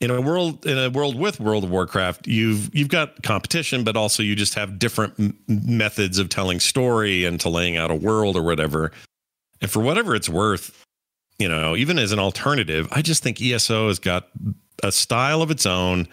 In 0.00 0.10
a 0.10 0.20
world 0.20 0.66
in 0.66 0.76
a 0.76 0.90
world 0.90 1.18
with 1.18 1.40
World 1.40 1.64
of 1.64 1.70
Warcraft, 1.70 2.26
you've 2.26 2.74
you've 2.74 2.88
got 2.88 3.22
competition, 3.22 3.82
but 3.82 3.96
also 3.96 4.22
you 4.22 4.36
just 4.36 4.54
have 4.54 4.78
different 4.78 5.14
m- 5.18 5.38
methods 5.48 6.18
of 6.18 6.28
telling 6.28 6.60
story 6.60 7.24
and 7.24 7.40
to 7.40 7.48
laying 7.48 7.76
out 7.76 7.90
a 7.90 7.94
world 7.94 8.36
or 8.36 8.42
whatever. 8.42 8.92
And 9.62 9.70
for 9.70 9.80
whatever 9.80 10.14
it's 10.14 10.28
worth, 10.28 10.84
you 11.38 11.48
know, 11.48 11.76
even 11.76 11.98
as 11.98 12.12
an 12.12 12.18
alternative, 12.18 12.88
I 12.92 13.00
just 13.00 13.22
think 13.22 13.40
ESO 13.40 13.88
has 13.88 13.98
got 13.98 14.28
a 14.82 14.92
style 14.92 15.40
of 15.40 15.50
its 15.50 15.64
own, 15.64 16.08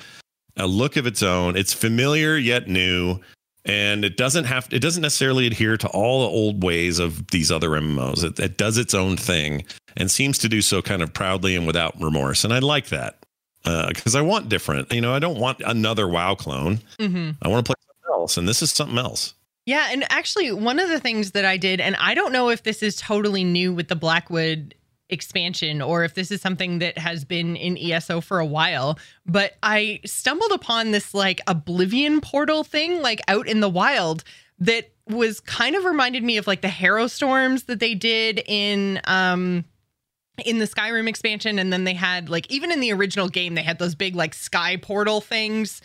a 0.56 0.66
look 0.68 0.96
of 0.96 1.06
its 1.06 1.22
own. 1.22 1.58
It's 1.58 1.74
familiar 1.74 2.38
yet 2.38 2.70
new, 2.70 3.20
and 3.66 4.04
it 4.04 4.18
doesn't 4.18 4.46
have 4.46 4.68
it 4.72 4.80
doesn't 4.80 5.02
necessarily 5.02 5.48
adhere 5.48 5.78
to 5.78 5.88
all 5.90 6.22
the 6.22 6.30
old 6.30 6.64
ways 6.64 7.00
of 7.00 7.28
these 7.28 7.52
other 7.52 7.70
MMOs. 7.70 8.24
It, 8.24 8.40
it 8.40 8.58
does 8.58 8.78
its 8.78 8.94
own 8.94 9.18
thing 9.18 9.64
and 9.96 10.10
seems 10.12 10.38
to 10.40 10.50
do 10.50 10.62
so 10.62 10.82
kind 10.82 11.02
of 11.02 11.14
proudly 11.14 11.56
and 11.56 11.66
without 11.66 12.00
remorse. 12.02 12.44
And 12.44 12.54
I 12.54 12.60
like 12.60 12.88
that 12.88 13.24
because 13.64 14.16
uh, 14.16 14.20
I 14.20 14.22
want 14.22 14.50
different. 14.50 14.92
You 14.92 15.02
know, 15.02 15.14
I 15.14 15.20
don't 15.20 15.40
want 15.40 15.62
another 15.66 16.08
WoW 16.08 16.36
clone. 16.36 16.80
Mm-hmm. 17.00 17.32
I 17.42 17.48
want 17.48 17.66
to 17.66 17.70
play 17.70 17.82
something 17.88 18.20
else, 18.20 18.38
and 18.38 18.48
this 18.48 18.62
is 18.62 18.72
something 18.72 18.98
else. 18.98 19.34
Yeah, 19.66 19.88
and 19.92 20.04
actually, 20.10 20.52
one 20.52 20.80
of 20.80 20.90
the 20.90 21.00
things 21.00 21.32
that 21.32 21.46
I 21.46 21.56
did, 21.56 21.80
and 21.80 21.96
I 21.96 22.14
don't 22.14 22.34
know 22.34 22.50
if 22.50 22.64
this 22.64 22.84
is 22.84 22.98
totally 22.98 23.46
new 23.46 23.74
with 23.74 23.88
the 23.88 23.96
Blackwood 23.96 24.76
expansion 25.14 25.82
or 25.82 26.04
if 26.04 26.14
this 26.14 26.32
is 26.32 26.42
something 26.42 26.80
that 26.80 26.98
has 26.98 27.24
been 27.24 27.56
in 27.56 27.78
ESO 27.78 28.20
for 28.20 28.40
a 28.40 28.46
while, 28.46 29.00
but 29.26 29.54
I 29.64 30.02
stumbled 30.06 30.52
upon 30.52 30.92
this 30.92 31.14
like 31.14 31.40
Oblivion 31.48 32.20
portal 32.20 32.66
thing 32.66 33.02
like 33.02 33.22
out 33.30 33.48
in 33.48 33.62
the 33.62 33.70
wild 33.70 34.26
that 34.60 34.92
was 35.08 35.40
kind 35.40 35.76
of 35.76 35.86
reminded 35.86 36.24
me 36.24 36.38
of 36.38 36.48
like 36.48 36.62
the 36.62 36.68
Harrow 36.68 37.08
storms 37.08 37.64
that 37.64 37.80
they 37.80 37.96
did 37.96 38.44
in 38.46 39.00
um 39.06 39.64
in 40.44 40.58
the 40.58 40.66
Skyrim 40.66 41.08
expansion 41.08 41.60
and 41.60 41.72
then 41.72 41.86
they 41.86 41.94
had 41.94 42.28
like 42.28 42.50
even 42.52 42.72
in 42.72 42.82
the 42.82 42.92
original 42.92 43.30
game 43.30 43.56
they 43.56 43.64
had 43.64 43.80
those 43.80 43.96
big 43.96 44.16
like 44.16 44.34
sky 44.34 44.76
portal 44.76 45.22
things 45.22 45.82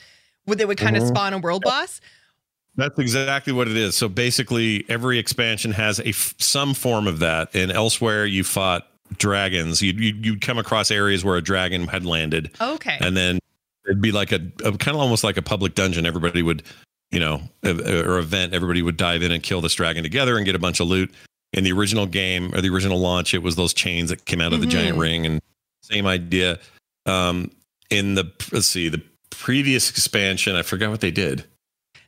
that 0.47 0.67
would 0.67 0.79
kind 0.79 0.97
mm-hmm. 0.97 1.05
of 1.05 1.09
spawn 1.09 1.33
a 1.35 1.39
world 1.39 1.63
boss. 1.63 2.01
That's 2.77 2.99
exactly 2.99 3.53
what 3.53 3.67
it 3.67 3.77
is. 3.77 3.97
So 3.97 4.09
basically, 4.09 4.85
every 4.89 5.19
expansion 5.19 5.73
has 5.73 5.99
a 5.99 6.11
f- 6.11 6.35
some 6.39 6.75
form 6.75 7.09
of 7.09 7.19
that, 7.19 7.55
and 7.55 7.73
Elsweyr 7.73 8.31
you 8.31 8.45
fought 8.45 8.87
dragons. 9.17 9.83
You'd, 9.83 9.99
you'd, 9.99 10.27
you'd 10.27 10.41
come 10.41 10.59
across 10.59 10.91
areas 10.91 11.25
where 11.25 11.37
a 11.37 11.43
dragon 11.43 11.87
had 11.87 12.05
landed. 12.05 12.51
Okay. 12.61 12.99
And 13.01 13.17
then 13.17 13.39
it'd 13.87 14.01
be 14.01 14.13
like 14.13 14.33
a, 14.33 14.41
a 14.65 14.73
kind 14.77 14.95
of 14.95 15.01
almost 15.01 15.25
like 15.25 15.37
a 15.37 15.43
public 15.43 15.75
dungeon. 15.75 16.07
Everybody 16.07 16.43
would, 16.43 16.63
you 17.11 17.21
know, 17.21 17.43
or 17.65 18.19
event. 18.19 18.55
Everybody 18.55 18.83
would 18.83 18.97
dive 18.97 19.23
in 19.23 19.33
and 19.33 19.43
kill 19.43 19.61
this 19.61 19.75
dragon 19.75 20.03
together 20.03 20.37
and 20.37 20.45
get 20.45 20.55
a 20.55 20.59
bunch 20.59 20.81
of 20.81 20.89
loot. 20.89 21.13
In 21.55 21.65
the 21.65 21.73
original 21.73 22.05
game 22.05 22.55
or 22.55 22.61
the 22.61 22.69
original 22.69 22.99
launch, 22.99 23.33
it 23.33 23.43
was 23.43 23.57
those 23.57 23.73
chains 23.73 24.11
that 24.11 24.27
came 24.27 24.41
out 24.41 24.53
of 24.53 24.61
mm-hmm. 24.61 24.69
the 24.69 24.75
giant 24.75 24.93
mm-hmm. 24.93 25.01
ring, 25.01 25.27
and 25.27 25.41
same 25.83 26.07
idea. 26.07 26.59
Um, 27.07 27.51
in 27.89 28.17
the 28.17 28.31
let's 28.53 28.67
see, 28.67 28.91
the 28.91 29.03
previous 29.31 29.89
expansion, 29.89 30.57
I 30.57 30.63
forgot 30.63 30.91
what 30.91 31.01
they 31.01 31.11
did. 31.11 31.45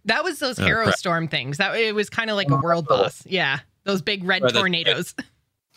That 0.04 0.24
was 0.24 0.40
those 0.40 0.58
uh, 0.58 0.64
Harrow 0.64 0.90
Storm 0.90 1.26
things. 1.26 1.56
That 1.56 1.74
it 1.74 1.94
was 1.94 2.10
kind 2.10 2.28
of 2.28 2.36
like 2.36 2.50
a 2.50 2.56
world 2.56 2.86
boss. 2.86 3.24
Yeah, 3.26 3.60
those 3.84 4.02
big 4.02 4.24
red 4.24 4.42
tornadoes. 4.52 5.14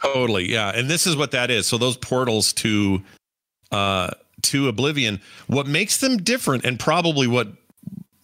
Totally, 0.04 0.52
yeah. 0.52 0.70
And 0.70 0.90
this 0.90 1.08
is 1.08 1.16
what 1.16 1.32
that 1.32 1.50
is. 1.50 1.68
So 1.68 1.78
those 1.78 1.98
portals 1.98 2.54
to 2.54 3.02
uh 3.72 4.12
to 4.44 4.68
Oblivion, 4.68 5.22
what 5.48 5.68
makes 5.68 5.98
them 5.98 6.18
different 6.18 6.66
and 6.66 6.80
probably 6.80 7.28
what 7.28 7.48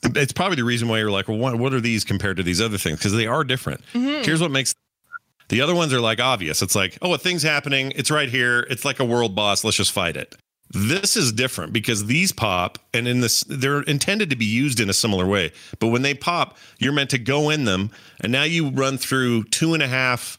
it's 0.03 0.33
probably 0.33 0.55
the 0.55 0.63
reason 0.63 0.87
why 0.87 0.99
you're 0.99 1.11
like, 1.11 1.27
well, 1.27 1.37
what, 1.37 1.55
what 1.57 1.73
are 1.73 1.81
these 1.81 2.03
compared 2.03 2.37
to 2.37 2.43
these 2.43 2.61
other 2.61 2.77
things? 2.77 2.99
Because 2.99 3.13
they 3.13 3.27
are 3.27 3.43
different. 3.43 3.81
Mm-hmm. 3.93 4.23
Here's 4.23 4.41
what 4.41 4.51
makes 4.51 4.73
the 5.49 5.61
other 5.61 5.75
ones 5.75 5.93
are 5.93 5.99
like 5.99 6.19
obvious. 6.19 6.61
It's 6.61 6.75
like, 6.75 6.97
oh, 7.01 7.13
a 7.13 7.17
thing's 7.17 7.43
happening. 7.43 7.91
It's 7.95 8.11
right 8.11 8.29
here. 8.29 8.67
It's 8.69 8.85
like 8.85 8.99
a 8.99 9.05
world 9.05 9.35
boss. 9.35 9.63
Let's 9.63 9.77
just 9.77 9.91
fight 9.91 10.15
it. 10.15 10.35
This 10.71 11.17
is 11.17 11.31
different 11.31 11.73
because 11.73 12.05
these 12.05 12.31
pop, 12.31 12.77
and 12.93 13.07
in 13.07 13.21
this, 13.21 13.43
they're 13.45 13.81
intended 13.81 14.29
to 14.29 14.35
be 14.35 14.45
used 14.45 14.79
in 14.79 14.87
a 14.89 14.93
similar 14.93 15.25
way. 15.25 15.51
But 15.79 15.87
when 15.87 16.03
they 16.03 16.13
pop, 16.13 16.57
you're 16.77 16.93
meant 16.93 17.09
to 17.09 17.17
go 17.17 17.49
in 17.49 17.65
them, 17.65 17.89
and 18.21 18.31
now 18.31 18.43
you 18.43 18.69
run 18.69 18.99
through 18.99 19.45
two 19.45 19.73
and 19.73 19.81
a 19.81 19.87
half 19.87 20.37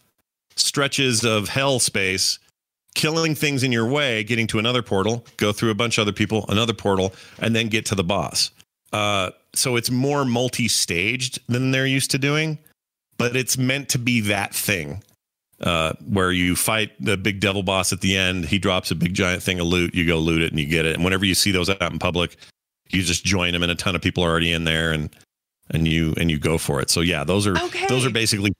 stretches 0.60 1.24
of 1.24 1.48
hell 1.48 1.78
space, 1.78 2.38
killing 2.94 3.34
things 3.34 3.62
in 3.62 3.72
your 3.72 3.86
way, 3.86 4.24
getting 4.24 4.46
to 4.48 4.58
another 4.58 4.82
portal, 4.82 5.24
go 5.36 5.52
through 5.52 5.70
a 5.70 5.74
bunch 5.74 5.98
of 5.98 6.02
other 6.02 6.12
people, 6.12 6.44
another 6.48 6.72
portal, 6.72 7.12
and 7.38 7.54
then 7.54 7.68
get 7.68 7.86
to 7.86 7.94
the 7.94 8.04
boss. 8.04 8.50
Uh, 8.92 9.30
so 9.54 9.76
it's 9.76 9.90
more 9.90 10.24
multi-staged 10.24 11.40
than 11.48 11.70
they're 11.70 11.86
used 11.86 12.10
to 12.12 12.18
doing, 12.18 12.58
but 13.18 13.36
it's 13.36 13.56
meant 13.56 13.88
to 13.90 13.98
be 13.98 14.20
that 14.22 14.54
thing. 14.54 15.02
Uh, 15.60 15.92
where 16.08 16.32
you 16.32 16.56
fight 16.56 16.90
the 16.98 17.18
big 17.18 17.38
devil 17.38 17.62
boss 17.62 17.92
at 17.92 18.00
the 18.00 18.16
end, 18.16 18.46
he 18.46 18.58
drops 18.58 18.90
a 18.90 18.94
big 18.94 19.12
giant 19.12 19.42
thing 19.42 19.60
of 19.60 19.66
loot, 19.66 19.94
you 19.94 20.06
go 20.06 20.16
loot 20.16 20.40
it 20.40 20.50
and 20.50 20.58
you 20.58 20.66
get 20.66 20.86
it. 20.86 20.94
And 20.94 21.04
whenever 21.04 21.26
you 21.26 21.34
see 21.34 21.50
those 21.50 21.68
out 21.68 21.92
in 21.92 21.98
public, 21.98 22.38
you 22.88 23.02
just 23.02 23.26
join 23.26 23.52
them 23.52 23.62
and 23.62 23.70
a 23.70 23.74
ton 23.74 23.94
of 23.94 24.00
people 24.00 24.24
are 24.24 24.30
already 24.30 24.52
in 24.52 24.64
there 24.64 24.90
and 24.92 25.10
and 25.70 25.86
you 25.86 26.14
and 26.16 26.30
you 26.30 26.38
go 26.38 26.58
for 26.58 26.80
it. 26.80 26.90
So 26.90 27.00
yeah, 27.00 27.24
those 27.24 27.46
are 27.46 27.56
okay. 27.56 27.86
those 27.88 28.04
are 28.04 28.10
basically 28.10 28.52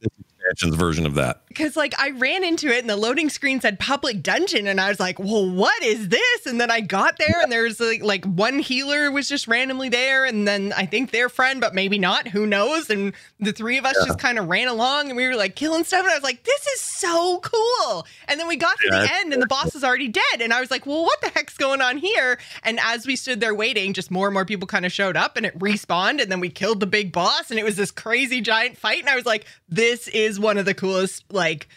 expansion's 0.50 0.76
version 0.76 1.06
of 1.06 1.14
that. 1.14 1.42
Because 1.48 1.76
like 1.76 1.94
I 1.98 2.10
ran 2.10 2.44
into 2.44 2.68
it 2.68 2.80
and 2.80 2.90
the 2.90 2.96
loading 2.96 3.28
screen 3.28 3.60
said 3.60 3.78
public 3.78 4.22
dungeon, 4.22 4.66
and 4.66 4.80
I 4.80 4.88
was 4.88 5.00
like, 5.00 5.18
well, 5.18 5.48
what 5.48 5.82
is 5.82 6.08
this? 6.08 6.46
And 6.46 6.60
then 6.60 6.70
I 6.70 6.80
got 6.80 7.18
there 7.18 7.40
and 7.42 7.50
there's 7.50 7.80
like 7.80 8.02
like 8.02 8.24
one 8.24 8.58
healer 8.58 9.10
was 9.10 9.28
just 9.28 9.48
randomly 9.48 9.88
there, 9.88 10.24
and 10.24 10.46
then 10.46 10.72
I 10.76 10.86
think 10.86 11.10
their 11.10 11.28
friend, 11.28 11.60
but 11.60 11.74
maybe 11.74 11.98
not, 11.98 12.28
who 12.28 12.46
knows? 12.46 12.90
And 12.90 13.12
the 13.38 13.52
three 13.52 13.78
of 13.78 13.84
us 13.84 13.96
yeah. 13.98 14.06
just 14.06 14.18
kind 14.18 14.38
of 14.38 14.48
ran 14.48 14.68
along 14.68 15.08
and 15.08 15.16
we 15.16 15.26
were 15.26 15.36
like 15.36 15.56
killing 15.56 15.84
stuff, 15.84 16.02
and 16.02 16.10
I 16.10 16.14
was 16.14 16.24
like, 16.24 16.44
this 16.44 16.66
is 16.66 16.80
so 16.80 17.40
cool. 17.40 18.06
And 18.28 18.38
then 18.38 18.48
we 18.48 18.56
got 18.56 18.78
to 18.78 18.88
yeah, 18.90 19.02
the 19.02 19.14
end 19.14 19.32
and 19.32 19.42
the 19.42 19.46
boss 19.46 19.74
is 19.74 19.84
already 19.84 20.08
dead, 20.08 20.40
and 20.40 20.52
I 20.52 20.60
was 20.60 20.70
like, 20.70 20.86
well, 20.86 21.04
what 21.04 21.20
the 21.20 21.30
heck's 21.30 21.56
going 21.56 21.80
on 21.80 21.98
here? 21.98 22.38
And 22.62 22.78
as 22.80 23.06
we 23.06 23.16
stood 23.16 23.40
there 23.40 23.54
waiting, 23.54 23.92
just 23.92 24.10
more 24.10 24.26
and 24.26 24.34
more 24.34 24.44
people 24.44 24.66
kind 24.66 24.86
of 24.86 24.92
showed 24.92 25.16
up, 25.16 25.36
and 25.36 25.46
it 25.46 25.58
respawned, 25.58 26.22
and 26.22 26.30
then 26.30 26.40
we 26.40 26.48
killed 26.48 26.80
the 26.80 26.86
big 26.86 27.12
boss, 27.12 27.50
and 27.50 27.58
it 27.58 27.64
was 27.64 27.76
this 27.76 27.90
crazy 27.90 28.40
giant 28.40 28.76
fight, 28.76 29.00
and 29.00 29.08
I 29.08 29.16
was 29.16 29.26
like, 29.26 29.46
this 29.68 30.08
is 30.08 30.39
one 30.40 30.58
of 30.58 30.64
the 30.64 30.74
coolest 30.74 31.24
like 31.32 31.68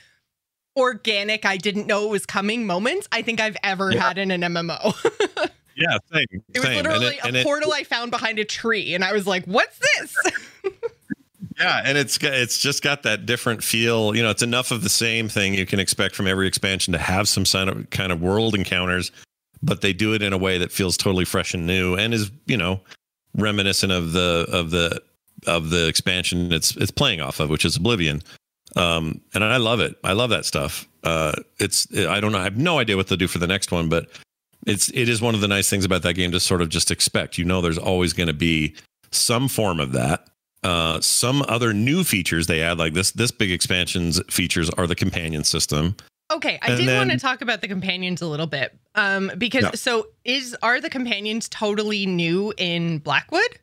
organic 0.75 1.45
I 1.45 1.57
didn't 1.57 1.87
know 1.87 2.05
it 2.05 2.09
was 2.09 2.25
coming 2.25 2.65
moments 2.65 3.07
I 3.11 3.21
think 3.21 3.39
I've 3.39 3.57
ever 3.63 3.91
yeah. 3.91 4.01
had 4.01 4.17
in 4.17 4.31
an 4.31 4.41
MMO. 4.41 4.95
yeah, 5.75 5.97
same. 6.11 6.25
It 6.31 6.43
was 6.55 6.63
same. 6.63 6.75
literally 6.77 7.19
it, 7.23 7.35
a 7.35 7.43
portal 7.43 7.71
it, 7.71 7.81
I 7.81 7.83
found 7.83 8.11
behind 8.11 8.39
a 8.39 8.45
tree 8.45 8.93
and 8.93 9.03
I 9.03 9.13
was 9.13 9.27
like, 9.27 9.45
"What's 9.45 9.79
this?" 9.79 10.15
yeah, 11.59 11.81
and 11.85 11.97
it's 11.97 12.17
it's 12.21 12.59
just 12.59 12.83
got 12.83 13.03
that 13.03 13.25
different 13.25 13.63
feel. 13.63 14.15
You 14.15 14.23
know, 14.23 14.29
it's 14.29 14.43
enough 14.43 14.71
of 14.71 14.83
the 14.83 14.89
same 14.89 15.29
thing 15.29 15.53
you 15.53 15.65
can 15.65 15.79
expect 15.79 16.15
from 16.15 16.27
every 16.27 16.47
expansion 16.47 16.93
to 16.93 16.99
have 16.99 17.27
some 17.27 17.45
kind 17.45 17.69
of 17.69 17.89
kind 17.89 18.11
of 18.11 18.21
world 18.21 18.55
encounters, 18.55 19.11
but 19.61 19.81
they 19.81 19.93
do 19.93 20.13
it 20.13 20.21
in 20.21 20.33
a 20.33 20.37
way 20.37 20.57
that 20.57 20.71
feels 20.71 20.97
totally 20.97 21.25
fresh 21.25 21.53
and 21.53 21.67
new 21.67 21.95
and 21.95 22.13
is, 22.13 22.31
you 22.45 22.57
know, 22.57 22.81
reminiscent 23.35 23.91
of 23.91 24.13
the 24.13 24.47
of 24.51 24.71
the 24.71 25.01
of 25.47 25.69
the 25.69 25.87
expansion 25.87 26.51
it's 26.51 26.75
it's 26.75 26.91
playing 26.91 27.21
off 27.21 27.39
of, 27.39 27.49
which 27.49 27.65
is 27.65 27.75
Oblivion. 27.75 28.21
Um, 28.75 29.21
and 29.33 29.43
I 29.43 29.57
love 29.57 29.79
it. 29.79 29.95
I 30.03 30.13
love 30.13 30.29
that 30.31 30.45
stuff. 30.45 30.87
Uh, 31.03 31.33
it's 31.59 31.87
I 31.95 32.19
don't 32.19 32.31
know. 32.31 32.39
I 32.39 32.43
have 32.43 32.57
no 32.57 32.79
idea 32.79 32.95
what 32.95 33.07
they'll 33.07 33.17
do 33.17 33.27
for 33.27 33.39
the 33.39 33.47
next 33.47 33.71
one, 33.71 33.89
but 33.89 34.07
it's 34.65 34.89
it 34.93 35.09
is 35.09 35.21
one 35.21 35.35
of 35.35 35.41
the 35.41 35.47
nice 35.47 35.69
things 35.69 35.85
about 35.85 36.01
that 36.03 36.13
game 36.13 36.31
to 36.31 36.39
sort 36.39 36.61
of 36.61 36.69
just 36.69 36.91
expect. 36.91 37.37
You 37.37 37.45
know, 37.45 37.61
there's 37.61 37.77
always 37.77 38.13
going 38.13 38.27
to 38.27 38.33
be 38.33 38.75
some 39.11 39.47
form 39.47 39.79
of 39.79 39.91
that. 39.93 40.27
Uh, 40.63 41.01
some 41.01 41.43
other 41.49 41.73
new 41.73 42.05
features 42.05 42.47
they 42.47 42.61
add, 42.61 42.77
like 42.77 42.93
this 42.93 43.11
this 43.11 43.31
big 43.31 43.51
expansions 43.51 44.21
features, 44.29 44.69
are 44.71 44.87
the 44.87 44.95
companion 44.95 45.43
system. 45.43 45.95
Okay, 46.31 46.57
I 46.61 46.69
and 46.69 46.77
did 46.77 46.87
then, 46.87 46.97
want 46.97 47.11
to 47.11 47.19
talk 47.19 47.41
about 47.41 47.61
the 47.61 47.67
companions 47.67 48.21
a 48.21 48.27
little 48.27 48.47
bit, 48.47 48.75
um, 48.95 49.29
because 49.37 49.63
yeah. 49.63 49.71
so 49.73 50.07
is 50.23 50.55
are 50.63 50.79
the 50.79 50.89
companions 50.89 51.49
totally 51.49 52.05
new 52.05 52.53
in 52.57 52.99
Blackwood? 52.99 53.59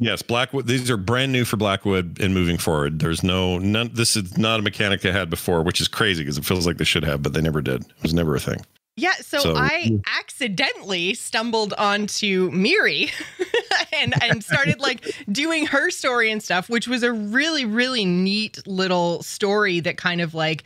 Yes, 0.00 0.22
Blackwood. 0.22 0.66
These 0.66 0.90
are 0.90 0.96
brand 0.96 1.32
new 1.32 1.44
for 1.44 1.56
Blackwood 1.56 2.20
and 2.20 2.32
moving 2.32 2.56
forward. 2.56 3.00
There's 3.00 3.22
no 3.24 3.58
none. 3.58 3.90
This 3.92 4.16
is 4.16 4.38
not 4.38 4.60
a 4.60 4.62
mechanic 4.62 5.00
they 5.00 5.10
had 5.10 5.28
before, 5.28 5.62
which 5.62 5.80
is 5.80 5.88
crazy 5.88 6.22
because 6.22 6.38
it 6.38 6.44
feels 6.44 6.66
like 6.66 6.78
they 6.78 6.84
should 6.84 7.04
have, 7.04 7.22
but 7.22 7.32
they 7.32 7.40
never 7.40 7.60
did. 7.60 7.82
It 7.82 8.02
was 8.02 8.14
never 8.14 8.36
a 8.36 8.40
thing. 8.40 8.64
Yeah, 8.96 9.14
so, 9.20 9.38
so 9.38 9.54
I 9.56 10.00
accidentally 10.18 11.14
stumbled 11.14 11.72
onto 11.74 12.50
Mirri 12.50 13.12
and 13.92 14.12
and 14.22 14.42
started 14.42 14.80
like 14.80 15.14
doing 15.30 15.66
her 15.66 15.90
story 15.90 16.32
and 16.32 16.42
stuff, 16.42 16.68
which 16.68 16.88
was 16.88 17.02
a 17.02 17.12
really 17.12 17.64
really 17.64 18.04
neat 18.04 18.66
little 18.66 19.22
story 19.22 19.80
that 19.80 19.96
kind 19.98 20.20
of 20.20 20.34
like 20.34 20.64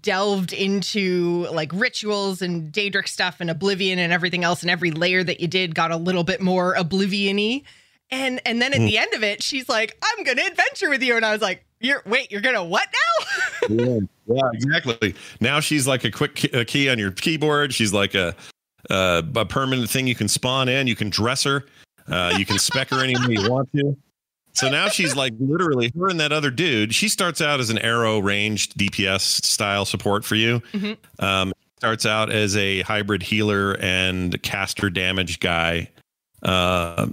delved 0.00 0.52
into 0.52 1.46
like 1.52 1.70
rituals 1.72 2.42
and 2.42 2.72
Daedric 2.72 3.06
stuff 3.06 3.36
and 3.40 3.50
Oblivion 3.50 3.98
and 4.00 4.12
everything 4.12 4.42
else, 4.42 4.62
and 4.62 4.70
every 4.70 4.90
layer 4.90 5.22
that 5.22 5.40
you 5.40 5.46
did 5.46 5.74
got 5.76 5.92
a 5.92 5.96
little 5.96 6.24
bit 6.24 6.40
more 6.40 6.74
Oblivion-y. 6.74 7.62
And 8.10 8.40
and 8.46 8.60
then 8.60 8.72
at 8.72 8.80
mm. 8.80 8.86
the 8.86 8.98
end 8.98 9.12
of 9.14 9.22
it, 9.22 9.42
she's 9.42 9.68
like, 9.68 9.96
"I'm 10.02 10.24
gonna 10.24 10.42
adventure 10.46 10.88
with 10.88 11.02
you," 11.02 11.16
and 11.16 11.26
I 11.26 11.32
was 11.32 11.42
like, 11.42 11.64
"You're 11.80 12.02
wait, 12.06 12.30
you're 12.30 12.40
gonna 12.40 12.64
what 12.64 12.88
now?" 12.92 13.68
yeah, 13.68 13.98
yeah, 14.26 14.50
exactly. 14.54 15.14
Now 15.40 15.60
she's 15.60 15.86
like 15.86 16.04
a 16.04 16.10
quick 16.10 16.34
key, 16.34 16.48
a 16.52 16.64
key 16.64 16.88
on 16.88 16.98
your 16.98 17.10
keyboard. 17.10 17.74
She's 17.74 17.92
like 17.92 18.14
a 18.14 18.34
uh, 18.88 19.22
a 19.36 19.44
permanent 19.44 19.90
thing 19.90 20.06
you 20.06 20.14
can 20.14 20.28
spawn 20.28 20.68
in. 20.68 20.86
You 20.86 20.96
can 20.96 21.10
dress 21.10 21.44
her. 21.44 21.66
Uh, 22.06 22.34
you 22.38 22.46
can 22.46 22.58
spec 22.58 22.88
her 22.88 23.02
any 23.02 23.14
way 23.14 23.42
you 23.42 23.50
want 23.50 23.70
to. 23.72 23.96
So 24.54 24.68
now 24.68 24.88
she's 24.88 25.14
like 25.14 25.34
literally 25.38 25.92
her 25.96 26.08
and 26.08 26.18
that 26.20 26.32
other 26.32 26.50
dude. 26.50 26.94
She 26.94 27.08
starts 27.08 27.40
out 27.40 27.60
as 27.60 27.70
an 27.70 27.78
arrow 27.78 28.18
ranged 28.18 28.76
DPS 28.76 29.20
style 29.44 29.84
support 29.84 30.24
for 30.24 30.34
you. 30.34 30.60
Mm-hmm. 30.72 31.24
Um, 31.24 31.52
starts 31.76 32.04
out 32.04 32.30
as 32.30 32.56
a 32.56 32.80
hybrid 32.82 33.22
healer 33.22 33.76
and 33.80 34.40
caster 34.42 34.90
damage 34.90 35.38
guy. 35.38 35.90
Uh, 36.42 37.08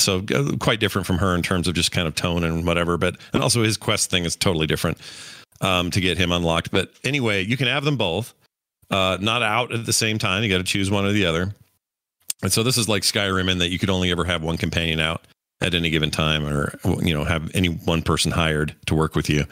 so 0.00 0.24
uh, 0.34 0.56
quite 0.58 0.80
different 0.80 1.06
from 1.06 1.18
her 1.18 1.34
in 1.34 1.42
terms 1.42 1.68
of 1.68 1.74
just 1.74 1.92
kind 1.92 2.08
of 2.08 2.14
tone 2.14 2.44
and 2.44 2.66
whatever. 2.66 2.96
But 2.96 3.16
and 3.32 3.42
also 3.42 3.62
his 3.62 3.76
quest 3.76 4.10
thing 4.10 4.24
is 4.24 4.36
totally 4.36 4.66
different 4.66 4.98
um, 5.60 5.90
to 5.90 6.00
get 6.00 6.18
him 6.18 6.32
unlocked. 6.32 6.70
But 6.70 6.90
anyway, 7.04 7.44
you 7.44 7.56
can 7.56 7.66
have 7.68 7.84
them 7.84 7.96
both. 7.96 8.34
uh, 8.90 9.18
not 9.20 9.42
out 9.42 9.72
at 9.72 9.86
the 9.86 9.92
same 9.92 10.18
time. 10.18 10.42
You 10.42 10.48
got 10.48 10.58
to 10.58 10.64
choose 10.64 10.90
one 10.90 11.04
or 11.04 11.12
the 11.12 11.26
other. 11.26 11.54
And 12.42 12.52
so 12.52 12.62
this 12.62 12.76
is 12.76 12.88
like 12.88 13.02
Skyrim 13.02 13.50
in 13.50 13.58
that 13.58 13.68
you 13.68 13.78
could 13.78 13.90
only 13.90 14.10
ever 14.10 14.24
have 14.24 14.42
one 14.42 14.56
companion 14.56 15.00
out 15.00 15.26
at 15.60 15.74
any 15.74 15.90
given 15.90 16.10
time, 16.10 16.46
or 16.46 16.78
you 17.02 17.14
know, 17.14 17.24
have 17.24 17.54
any 17.54 17.68
one 17.68 18.02
person 18.02 18.32
hired 18.32 18.74
to 18.86 18.94
work 18.94 19.14
with 19.14 19.28
you. 19.28 19.44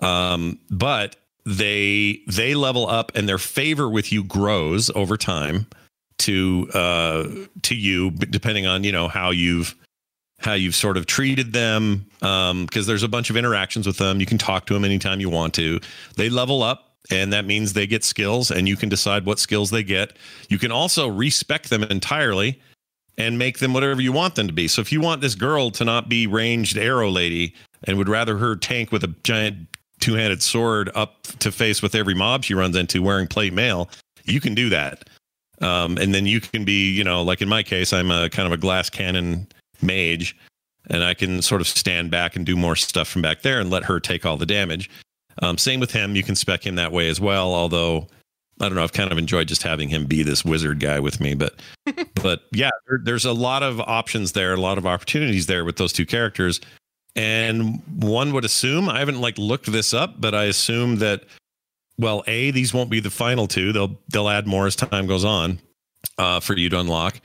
Um, 0.00 0.58
but 0.70 1.16
they 1.44 2.20
they 2.28 2.54
level 2.54 2.86
up, 2.88 3.12
and 3.14 3.28
their 3.28 3.38
favor 3.38 3.88
with 3.88 4.12
you 4.12 4.22
grows 4.22 4.90
over 4.90 5.16
time 5.16 5.66
to 6.20 6.68
uh, 6.74 7.28
to 7.62 7.74
you, 7.74 8.10
depending 8.10 8.66
on 8.66 8.84
you 8.84 8.92
know 8.92 9.08
how 9.08 9.30
you've 9.30 9.74
how 10.38 10.54
you've 10.54 10.74
sort 10.74 10.96
of 10.96 11.06
treated 11.06 11.52
them. 11.52 12.06
Because 12.20 12.50
um, 12.50 12.68
there's 12.72 13.02
a 13.02 13.08
bunch 13.08 13.30
of 13.30 13.36
interactions 13.36 13.86
with 13.86 13.98
them. 13.98 14.20
You 14.20 14.26
can 14.26 14.38
talk 14.38 14.66
to 14.66 14.74
them 14.74 14.84
anytime 14.84 15.20
you 15.20 15.28
want 15.28 15.54
to. 15.54 15.80
They 16.16 16.30
level 16.30 16.62
up 16.62 16.90
and 17.10 17.32
that 17.32 17.44
means 17.44 17.72
they 17.72 17.86
get 17.86 18.04
skills 18.04 18.50
and 18.50 18.68
you 18.68 18.76
can 18.76 18.88
decide 18.88 19.24
what 19.24 19.38
skills 19.38 19.70
they 19.70 19.82
get 19.82 20.16
you 20.48 20.58
can 20.58 20.70
also 20.70 21.08
respec 21.08 21.64
them 21.64 21.82
entirely 21.84 22.60
and 23.16 23.38
make 23.38 23.58
them 23.58 23.72
whatever 23.72 24.00
you 24.00 24.12
want 24.12 24.34
them 24.34 24.46
to 24.46 24.52
be 24.52 24.68
so 24.68 24.80
if 24.80 24.92
you 24.92 25.00
want 25.00 25.20
this 25.20 25.34
girl 25.34 25.70
to 25.70 25.84
not 25.84 26.08
be 26.08 26.26
ranged 26.26 26.76
arrow 26.76 27.08
lady 27.08 27.54
and 27.84 27.96
would 27.96 28.08
rather 28.08 28.36
her 28.36 28.56
tank 28.56 28.92
with 28.92 29.02
a 29.04 29.14
giant 29.24 29.66
two-handed 30.00 30.42
sword 30.42 30.90
up 30.94 31.22
to 31.22 31.50
face 31.50 31.82
with 31.82 31.94
every 31.94 32.14
mob 32.14 32.44
she 32.44 32.54
runs 32.54 32.76
into 32.76 33.02
wearing 33.02 33.26
plate 33.26 33.52
mail 33.52 33.88
you 34.24 34.40
can 34.40 34.54
do 34.54 34.68
that 34.68 35.08
um, 35.60 35.98
and 35.98 36.14
then 36.14 36.26
you 36.26 36.40
can 36.40 36.64
be 36.64 36.90
you 36.90 37.04
know 37.04 37.22
like 37.22 37.40
in 37.40 37.48
my 37.48 37.62
case 37.62 37.92
i'm 37.92 38.10
a 38.10 38.28
kind 38.30 38.46
of 38.46 38.52
a 38.52 38.56
glass 38.56 38.90
cannon 38.90 39.46
mage 39.82 40.36
and 40.88 41.04
i 41.04 41.14
can 41.14 41.42
sort 41.42 41.60
of 41.60 41.66
stand 41.66 42.10
back 42.10 42.36
and 42.36 42.46
do 42.46 42.56
more 42.56 42.76
stuff 42.76 43.08
from 43.08 43.22
back 43.22 43.42
there 43.42 43.60
and 43.60 43.70
let 43.70 43.84
her 43.84 44.00
take 44.00 44.24
all 44.24 44.36
the 44.36 44.46
damage 44.46 44.90
um, 45.40 45.58
same 45.58 45.80
with 45.80 45.92
him. 45.92 46.16
You 46.16 46.22
can 46.22 46.36
spec 46.36 46.66
him 46.66 46.74
that 46.76 46.92
way 46.92 47.08
as 47.08 47.20
well. 47.20 47.54
Although 47.54 48.08
I 48.60 48.68
don't 48.68 48.74
know, 48.74 48.82
I've 48.82 48.92
kind 48.92 49.10
of 49.10 49.18
enjoyed 49.18 49.48
just 49.48 49.62
having 49.62 49.88
him 49.88 50.06
be 50.06 50.22
this 50.22 50.44
wizard 50.44 50.80
guy 50.80 51.00
with 51.00 51.20
me. 51.20 51.34
But 51.34 51.60
but 52.14 52.42
yeah, 52.52 52.70
there, 52.88 53.00
there's 53.02 53.24
a 53.24 53.32
lot 53.32 53.62
of 53.62 53.80
options 53.80 54.32
there, 54.32 54.52
a 54.54 54.60
lot 54.60 54.78
of 54.78 54.86
opportunities 54.86 55.46
there 55.46 55.64
with 55.64 55.76
those 55.76 55.92
two 55.92 56.06
characters. 56.06 56.60
And 57.16 57.82
one 57.96 58.32
would 58.34 58.44
assume 58.44 58.88
I 58.88 59.00
haven't 59.00 59.20
like 59.20 59.36
looked 59.36 59.70
this 59.70 59.92
up, 59.92 60.20
but 60.20 60.34
I 60.34 60.44
assume 60.44 60.96
that 60.96 61.24
well, 62.00 62.24
a 62.26 62.50
these 62.50 62.72
won't 62.72 62.90
be 62.90 63.00
the 63.00 63.10
final 63.10 63.46
two. 63.46 63.72
They'll 63.72 63.98
they'll 64.08 64.28
add 64.28 64.46
more 64.46 64.66
as 64.66 64.74
time 64.74 65.06
goes 65.06 65.24
on 65.24 65.60
uh, 66.18 66.40
for 66.40 66.56
you 66.56 66.68
to 66.70 66.80
unlock, 66.80 67.20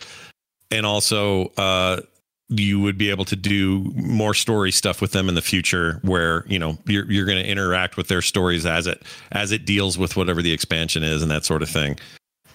and 0.69 0.85
also 0.85 1.45
uh, 1.57 2.01
you 2.49 2.79
would 2.79 2.97
be 2.97 3.09
able 3.09 3.25
to 3.25 3.35
do 3.35 3.91
more 3.95 4.33
story 4.33 4.71
stuff 4.71 5.01
with 5.01 5.11
them 5.11 5.29
in 5.29 5.35
the 5.35 5.41
future 5.41 5.99
where 6.03 6.45
you 6.47 6.59
know 6.59 6.77
you're 6.85 7.09
you're 7.09 7.25
going 7.25 7.41
to 7.41 7.49
interact 7.49 7.97
with 7.97 8.07
their 8.09 8.21
stories 8.21 8.65
as 8.65 8.85
it 8.85 9.01
as 9.31 9.51
it 9.51 9.65
deals 9.65 9.97
with 9.97 10.15
whatever 10.17 10.41
the 10.41 10.51
expansion 10.51 11.03
is 11.03 11.21
and 11.21 11.31
that 11.31 11.45
sort 11.45 11.61
of 11.63 11.69
thing. 11.69 11.97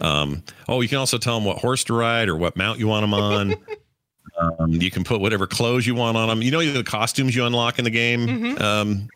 Um, 0.00 0.42
oh 0.68 0.80
you 0.82 0.88
can 0.88 0.98
also 0.98 1.18
tell 1.18 1.36
them 1.36 1.44
what 1.44 1.58
horse 1.58 1.84
to 1.84 1.94
ride 1.94 2.28
or 2.28 2.36
what 2.36 2.56
mount 2.56 2.78
you 2.78 2.88
want 2.88 3.02
them 3.02 3.14
on. 3.14 3.54
Um, 4.38 4.70
you 4.70 4.90
can 4.90 5.02
put 5.02 5.20
whatever 5.20 5.46
clothes 5.46 5.86
you 5.86 5.94
want 5.94 6.16
on 6.16 6.28
them 6.28 6.40
you 6.40 6.50
know 6.50 6.64
the 6.64 6.84
costumes 6.84 7.34
you 7.34 7.44
unlock 7.44 7.78
in 7.78 7.84
the 7.84 7.90
game? 7.90 8.26
Mm-hmm. 8.26 8.62
um, 8.62 9.08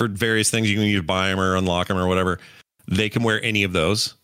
for 0.00 0.08
various 0.08 0.50
things 0.50 0.70
you 0.70 0.76
can 0.76 0.84
either 0.84 1.02
buy 1.02 1.28
them 1.28 1.38
or 1.38 1.56
unlock 1.56 1.88
them 1.88 1.98
or 1.98 2.06
whatever 2.06 2.38
they 2.88 3.10
can 3.10 3.22
wear 3.22 3.42
any 3.44 3.64
of 3.64 3.74
those 3.74 4.14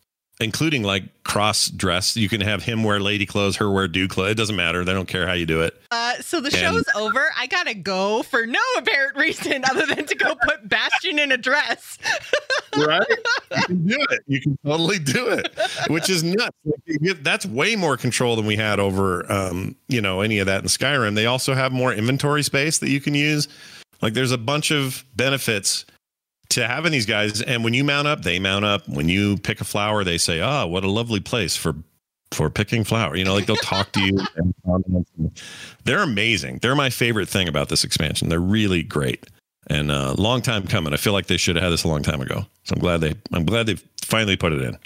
including 0.40 0.82
like 0.82 1.22
cross 1.24 1.68
dress. 1.68 2.16
You 2.16 2.28
can 2.28 2.40
have 2.40 2.62
him 2.62 2.84
wear 2.84 3.00
lady 3.00 3.26
clothes, 3.26 3.56
her 3.56 3.70
wear 3.70 3.88
dude 3.88 4.10
clothes. 4.10 4.32
It 4.32 4.34
doesn't 4.34 4.56
matter. 4.56 4.84
They 4.84 4.92
don't 4.92 5.08
care 5.08 5.26
how 5.26 5.32
you 5.32 5.46
do 5.46 5.62
it. 5.62 5.80
Uh, 5.90 6.14
so 6.20 6.40
the 6.40 6.48
and, 6.48 6.56
show's 6.56 6.84
over. 6.94 7.30
I 7.36 7.46
gotta 7.46 7.74
go 7.74 8.22
for 8.22 8.46
no 8.46 8.60
apparent 8.76 9.16
reason 9.16 9.64
other 9.64 9.86
than 9.86 10.06
to 10.06 10.14
go 10.14 10.34
put 10.34 10.68
Bastian 10.68 11.18
in 11.18 11.32
a 11.32 11.36
dress. 11.36 11.98
right? 12.76 13.06
You 13.56 13.62
can 13.64 13.86
do 13.86 14.06
it. 14.10 14.20
You 14.26 14.40
can 14.40 14.58
totally 14.64 14.98
do 14.98 15.28
it, 15.28 15.48
which 15.88 16.10
is 16.10 16.22
nuts. 16.22 16.56
That's 17.22 17.46
way 17.46 17.76
more 17.76 17.96
control 17.96 18.36
than 18.36 18.46
we 18.46 18.56
had 18.56 18.78
over, 18.78 19.30
um, 19.32 19.76
you 19.88 20.00
know, 20.00 20.20
any 20.20 20.38
of 20.38 20.46
that 20.46 20.62
in 20.62 20.68
Skyrim. 20.68 21.14
They 21.14 21.26
also 21.26 21.54
have 21.54 21.72
more 21.72 21.92
inventory 21.92 22.42
space 22.42 22.78
that 22.78 22.90
you 22.90 23.00
can 23.00 23.14
use. 23.14 23.48
Like, 24.02 24.14
there's 24.14 24.32
a 24.32 24.38
bunch 24.38 24.70
of 24.70 25.04
benefits 25.14 25.84
to 26.50 26.66
having 26.66 26.92
these 26.92 27.06
guys. 27.06 27.42
And 27.42 27.64
when 27.64 27.74
you 27.74 27.84
mount 27.84 28.08
up, 28.08 28.22
they 28.22 28.38
mount 28.38 28.64
up. 28.64 28.88
When 28.88 29.08
you 29.08 29.36
pick 29.38 29.60
a 29.60 29.64
flower, 29.64 30.04
they 30.04 30.18
say, 30.18 30.40
"Ah, 30.40 30.62
oh, 30.62 30.66
what 30.66 30.84
a 30.84 30.90
lovely 30.90 31.20
place 31.20 31.56
for 31.56 31.74
for 32.30 32.50
picking 32.50 32.84
flower." 32.84 33.16
You 33.16 33.24
know, 33.24 33.34
like 33.34 33.46
they'll 33.46 33.56
talk 33.56 33.92
to 33.92 34.00
you. 34.00 34.18
They're 35.84 36.02
amazing. 36.02 36.58
They're 36.62 36.74
my 36.74 36.90
favorite 36.90 37.28
thing 37.28 37.48
about 37.48 37.68
this 37.68 37.84
expansion. 37.84 38.28
They're 38.28 38.40
really 38.40 38.82
great 38.82 39.26
and 39.68 39.90
a 39.90 40.10
uh, 40.10 40.14
long 40.16 40.42
time 40.42 40.66
coming. 40.66 40.92
I 40.92 40.96
feel 40.96 41.12
like 41.12 41.26
they 41.26 41.36
should 41.36 41.56
have 41.56 41.64
had 41.64 41.70
this 41.70 41.84
a 41.84 41.88
long 41.88 42.02
time 42.02 42.20
ago. 42.20 42.46
So 42.64 42.74
I'm 42.74 42.80
glad 42.80 43.00
they 43.00 43.14
I'm 43.32 43.44
glad 43.44 43.66
they 43.66 43.76
finally 44.02 44.36
put 44.36 44.52
it 44.52 44.62
in. 44.62 44.78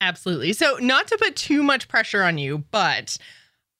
Absolutely. 0.00 0.52
So 0.52 0.78
not 0.80 1.06
to 1.08 1.18
put 1.18 1.36
too 1.36 1.62
much 1.62 1.88
pressure 1.88 2.22
on 2.22 2.38
you, 2.38 2.64
but 2.70 3.16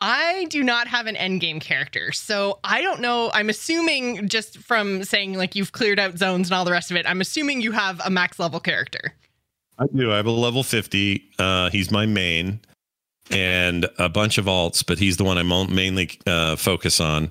I 0.02 0.46
do 0.46 0.64
not 0.64 0.88
have 0.88 1.06
an 1.06 1.14
endgame 1.14 1.60
character. 1.60 2.10
So 2.10 2.58
I 2.64 2.82
don't 2.82 3.00
know. 3.00 3.30
I'm 3.32 3.48
assuming 3.48 4.28
just 4.28 4.58
from 4.58 5.04
saying 5.04 5.34
like 5.34 5.54
you've 5.54 5.70
cleared 5.70 6.00
out 6.00 6.18
zones 6.18 6.48
and 6.48 6.56
all 6.56 6.64
the 6.64 6.72
rest 6.72 6.90
of 6.90 6.96
it, 6.96 7.06
I'm 7.08 7.20
assuming 7.20 7.60
you 7.60 7.70
have 7.70 8.00
a 8.04 8.10
max 8.10 8.40
level 8.40 8.58
character. 8.58 9.14
I 9.78 9.86
do. 9.94 10.12
I 10.12 10.16
have 10.16 10.26
a 10.26 10.32
level 10.32 10.64
50. 10.64 11.22
Uh, 11.38 11.70
he's 11.70 11.92
my 11.92 12.04
main 12.04 12.58
and 13.30 13.86
a 13.96 14.08
bunch 14.08 14.38
of 14.38 14.46
alts, 14.46 14.84
but 14.84 14.98
he's 14.98 15.18
the 15.18 15.24
one 15.24 15.38
I 15.38 15.44
mainly 15.44 16.18
uh, 16.26 16.56
focus 16.56 16.98
on. 16.98 17.30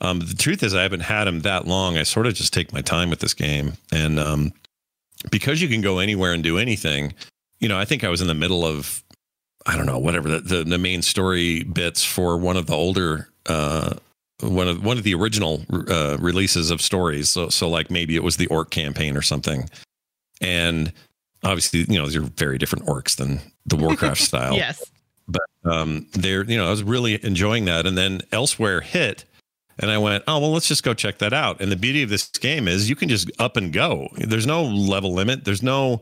Um, 0.00 0.18
the 0.18 0.34
truth 0.34 0.64
is, 0.64 0.74
I 0.74 0.82
haven't 0.82 1.00
had 1.00 1.28
him 1.28 1.40
that 1.40 1.68
long. 1.68 1.96
I 1.96 2.02
sort 2.02 2.26
of 2.26 2.34
just 2.34 2.52
take 2.52 2.72
my 2.72 2.80
time 2.80 3.10
with 3.10 3.20
this 3.20 3.32
game. 3.32 3.74
And 3.92 4.18
um, 4.18 4.52
because 5.30 5.62
you 5.62 5.68
can 5.68 5.82
go 5.82 6.00
anywhere 6.00 6.32
and 6.32 6.42
do 6.42 6.58
anything, 6.58 7.14
you 7.60 7.68
know, 7.68 7.78
I 7.78 7.84
think 7.84 8.02
I 8.02 8.08
was 8.08 8.20
in 8.20 8.26
the 8.26 8.34
middle 8.34 8.64
of 8.64 9.04
I 9.66 9.76
don't 9.76 9.86
know, 9.86 9.98
whatever 9.98 10.28
the, 10.28 10.40
the, 10.40 10.64
the 10.64 10.78
main 10.78 11.02
story 11.02 11.64
bits 11.64 12.04
for 12.04 12.36
one 12.36 12.56
of 12.56 12.66
the 12.66 12.74
older, 12.74 13.28
uh, 13.46 13.94
one 14.40 14.68
of 14.68 14.84
one 14.84 14.98
of 14.98 15.04
the 15.04 15.14
original 15.14 15.62
uh, 15.88 16.16
releases 16.20 16.70
of 16.70 16.80
stories. 16.80 17.30
So, 17.30 17.48
so 17.48 17.68
like 17.68 17.90
maybe 17.90 18.16
it 18.16 18.22
was 18.22 18.36
the 18.36 18.46
orc 18.46 18.70
campaign 18.70 19.16
or 19.16 19.22
something. 19.22 19.68
And 20.40 20.92
obviously, 21.42 21.80
you 21.88 21.98
know, 21.98 22.06
these 22.06 22.16
are 22.16 22.22
very 22.22 22.58
different 22.58 22.86
orcs 22.86 23.16
than 23.16 23.40
the 23.66 23.76
Warcraft 23.76 24.20
style. 24.22 24.54
yes. 24.54 24.84
But 25.26 25.42
um, 25.70 26.06
they're, 26.12 26.44
you 26.44 26.56
know, 26.56 26.68
I 26.68 26.70
was 26.70 26.82
really 26.82 27.22
enjoying 27.24 27.66
that. 27.66 27.84
And 27.86 27.98
then 27.98 28.20
Elsweyr 28.32 28.82
hit, 28.82 29.24
and 29.78 29.90
I 29.90 29.98
went, 29.98 30.24
oh, 30.26 30.38
well, 30.38 30.52
let's 30.52 30.66
just 30.66 30.82
go 30.82 30.94
check 30.94 31.18
that 31.18 31.32
out. 31.32 31.60
And 31.60 31.70
the 31.70 31.76
beauty 31.76 32.02
of 32.02 32.10
this 32.10 32.28
game 32.28 32.66
is 32.66 32.88
you 32.88 32.96
can 32.96 33.08
just 33.08 33.30
up 33.38 33.56
and 33.56 33.72
go. 33.72 34.08
There's 34.16 34.46
no 34.46 34.64
level 34.64 35.12
limit. 35.12 35.44
There's 35.44 35.62
no 35.62 36.00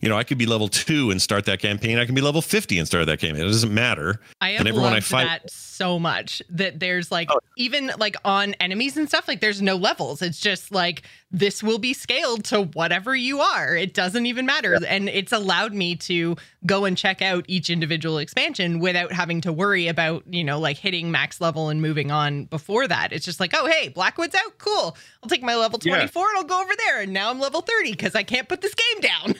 you 0.00 0.08
know, 0.08 0.16
I 0.16 0.24
could 0.24 0.38
be 0.38 0.46
level 0.46 0.68
two 0.68 1.10
and 1.10 1.20
start 1.20 1.44
that 1.44 1.60
campaign. 1.60 1.98
I 1.98 2.06
can 2.06 2.14
be 2.14 2.20
level 2.20 2.42
50 2.42 2.78
and 2.78 2.86
start 2.86 3.06
that 3.06 3.20
campaign. 3.20 3.42
It 3.42 3.48
doesn't 3.48 3.72
matter. 3.72 4.20
I 4.40 4.50
and 4.50 4.64
loved 4.70 4.96
I 4.96 5.00
fight, 5.00 5.24
that 5.24 5.52
so 5.80 5.98
much 5.98 6.42
that 6.50 6.78
there's 6.78 7.10
like, 7.10 7.28
oh. 7.30 7.40
even 7.56 7.90
like 7.98 8.14
on 8.22 8.52
enemies 8.60 8.98
and 8.98 9.08
stuff, 9.08 9.26
like 9.26 9.40
there's 9.40 9.62
no 9.62 9.76
levels. 9.76 10.20
It's 10.20 10.38
just 10.38 10.70
like, 10.72 11.04
this 11.30 11.62
will 11.62 11.78
be 11.78 11.94
scaled 11.94 12.44
to 12.46 12.64
whatever 12.64 13.16
you 13.16 13.40
are. 13.40 13.74
It 13.74 13.94
doesn't 13.94 14.26
even 14.26 14.44
matter. 14.44 14.76
Yeah. 14.78 14.88
And 14.88 15.08
it's 15.08 15.32
allowed 15.32 15.72
me 15.72 15.96
to 15.96 16.36
go 16.66 16.84
and 16.84 16.98
check 16.98 17.22
out 17.22 17.46
each 17.48 17.70
individual 17.70 18.18
expansion 18.18 18.78
without 18.78 19.10
having 19.10 19.40
to 19.40 19.54
worry 19.54 19.88
about, 19.88 20.22
you 20.28 20.44
know, 20.44 20.58
like 20.58 20.76
hitting 20.76 21.10
max 21.10 21.40
level 21.40 21.70
and 21.70 21.80
moving 21.80 22.10
on 22.10 22.44
before 22.44 22.86
that. 22.86 23.14
It's 23.14 23.24
just 23.24 23.40
like, 23.40 23.54
oh, 23.54 23.64
hey, 23.64 23.88
Blackwood's 23.88 24.34
out. 24.34 24.58
Cool. 24.58 24.94
I'll 25.22 25.30
take 25.30 25.42
my 25.42 25.56
level 25.56 25.78
24 25.78 25.96
yeah. 25.96 26.28
and 26.28 26.36
I'll 26.36 26.44
go 26.44 26.60
over 26.62 26.74
there. 26.76 27.00
And 27.00 27.14
now 27.14 27.30
I'm 27.30 27.40
level 27.40 27.62
30 27.62 27.92
because 27.92 28.14
I 28.14 28.22
can't 28.22 28.50
put 28.50 28.60
this 28.60 28.74
game 28.74 29.00
down. 29.00 29.34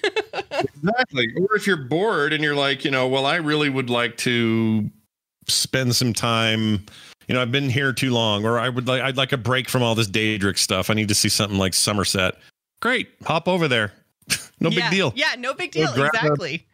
exactly. 0.52 1.34
Or 1.36 1.54
if 1.54 1.66
you're 1.66 1.76
bored 1.76 2.32
and 2.32 2.42
you're 2.42 2.56
like, 2.56 2.82
you 2.86 2.90
know, 2.90 3.08
well, 3.08 3.26
I 3.26 3.36
really 3.36 3.68
would 3.68 3.90
like 3.90 4.16
to 4.18 4.90
spend 5.46 5.94
some 5.96 6.12
time 6.12 6.84
you 7.28 7.34
know, 7.34 7.42
I've 7.42 7.52
been 7.52 7.70
here 7.70 7.92
too 7.92 8.10
long, 8.10 8.44
or 8.44 8.58
I 8.58 8.68
would 8.68 8.88
like, 8.88 9.02
I'd 9.02 9.16
like 9.16 9.30
a 9.30 9.36
break 9.36 9.68
from 9.68 9.84
all 9.84 9.94
this 9.94 10.08
Daedric 10.08 10.58
stuff. 10.58 10.90
I 10.90 10.94
need 10.94 11.06
to 11.06 11.14
see 11.14 11.28
something 11.28 11.58
like 11.60 11.74
Summerset 11.74 12.32
Great, 12.80 13.10
hop 13.24 13.46
over 13.46 13.68
there. 13.68 13.92
no 14.60 14.70
yeah, 14.70 14.88
big 14.88 14.96
deal. 14.96 15.12
Yeah, 15.14 15.34
no 15.38 15.54
big 15.54 15.70
deal. 15.70 15.92
Exactly. 15.92 16.66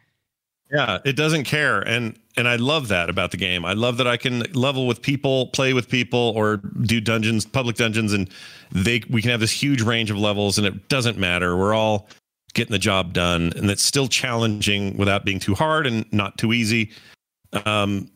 A, 0.71 0.75
yeah, 0.75 0.97
it 1.05 1.15
doesn't 1.15 1.43
care, 1.43 1.81
and 1.81 2.17
and 2.35 2.47
I 2.47 2.55
love 2.55 2.87
that 2.89 3.09
about 3.09 3.31
the 3.31 3.37
game. 3.37 3.65
I 3.65 3.73
love 3.73 3.97
that 3.97 4.07
I 4.07 4.17
can 4.17 4.41
level 4.53 4.87
with 4.87 5.01
people, 5.01 5.47
play 5.47 5.73
with 5.73 5.89
people, 5.89 6.33
or 6.35 6.57
do 6.57 6.99
dungeons, 6.99 7.45
public 7.45 7.75
dungeons, 7.75 8.13
and 8.13 8.29
they 8.71 9.01
we 9.09 9.21
can 9.21 9.31
have 9.31 9.39
this 9.39 9.51
huge 9.51 9.81
range 9.81 10.11
of 10.11 10.17
levels, 10.17 10.57
and 10.57 10.65
it 10.65 10.89
doesn't 10.89 11.17
matter. 11.17 11.55
We're 11.55 11.73
all 11.73 12.09
getting 12.53 12.71
the 12.71 12.79
job 12.79 13.13
done, 13.13 13.53
and 13.55 13.69
it's 13.69 13.83
still 13.83 14.07
challenging 14.07 14.97
without 14.97 15.25
being 15.25 15.39
too 15.39 15.55
hard 15.55 15.87
and 15.87 16.05
not 16.11 16.37
too 16.37 16.53
easy. 16.53 16.91
Um, 17.65 18.09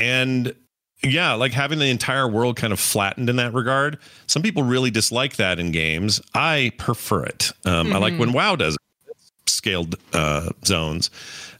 and 0.00 0.54
yeah, 1.02 1.34
like 1.34 1.52
having 1.52 1.78
the 1.78 1.90
entire 1.90 2.28
world 2.28 2.56
kind 2.56 2.72
of 2.72 2.80
flattened 2.80 3.30
in 3.30 3.36
that 3.36 3.54
regard. 3.54 3.98
Some 4.26 4.42
people 4.42 4.62
really 4.62 4.90
dislike 4.90 5.36
that 5.36 5.60
in 5.60 5.70
games. 5.70 6.20
I 6.34 6.72
prefer 6.76 7.24
it. 7.24 7.52
Um, 7.64 7.86
mm-hmm. 7.86 7.96
I 7.96 7.98
like 7.98 8.18
when 8.18 8.30
mm-hmm. 8.30 8.36
WoW 8.36 8.56
does 8.56 8.74
it, 8.74 9.16
scaled 9.46 9.96
uh, 10.12 10.50
zones. 10.64 11.10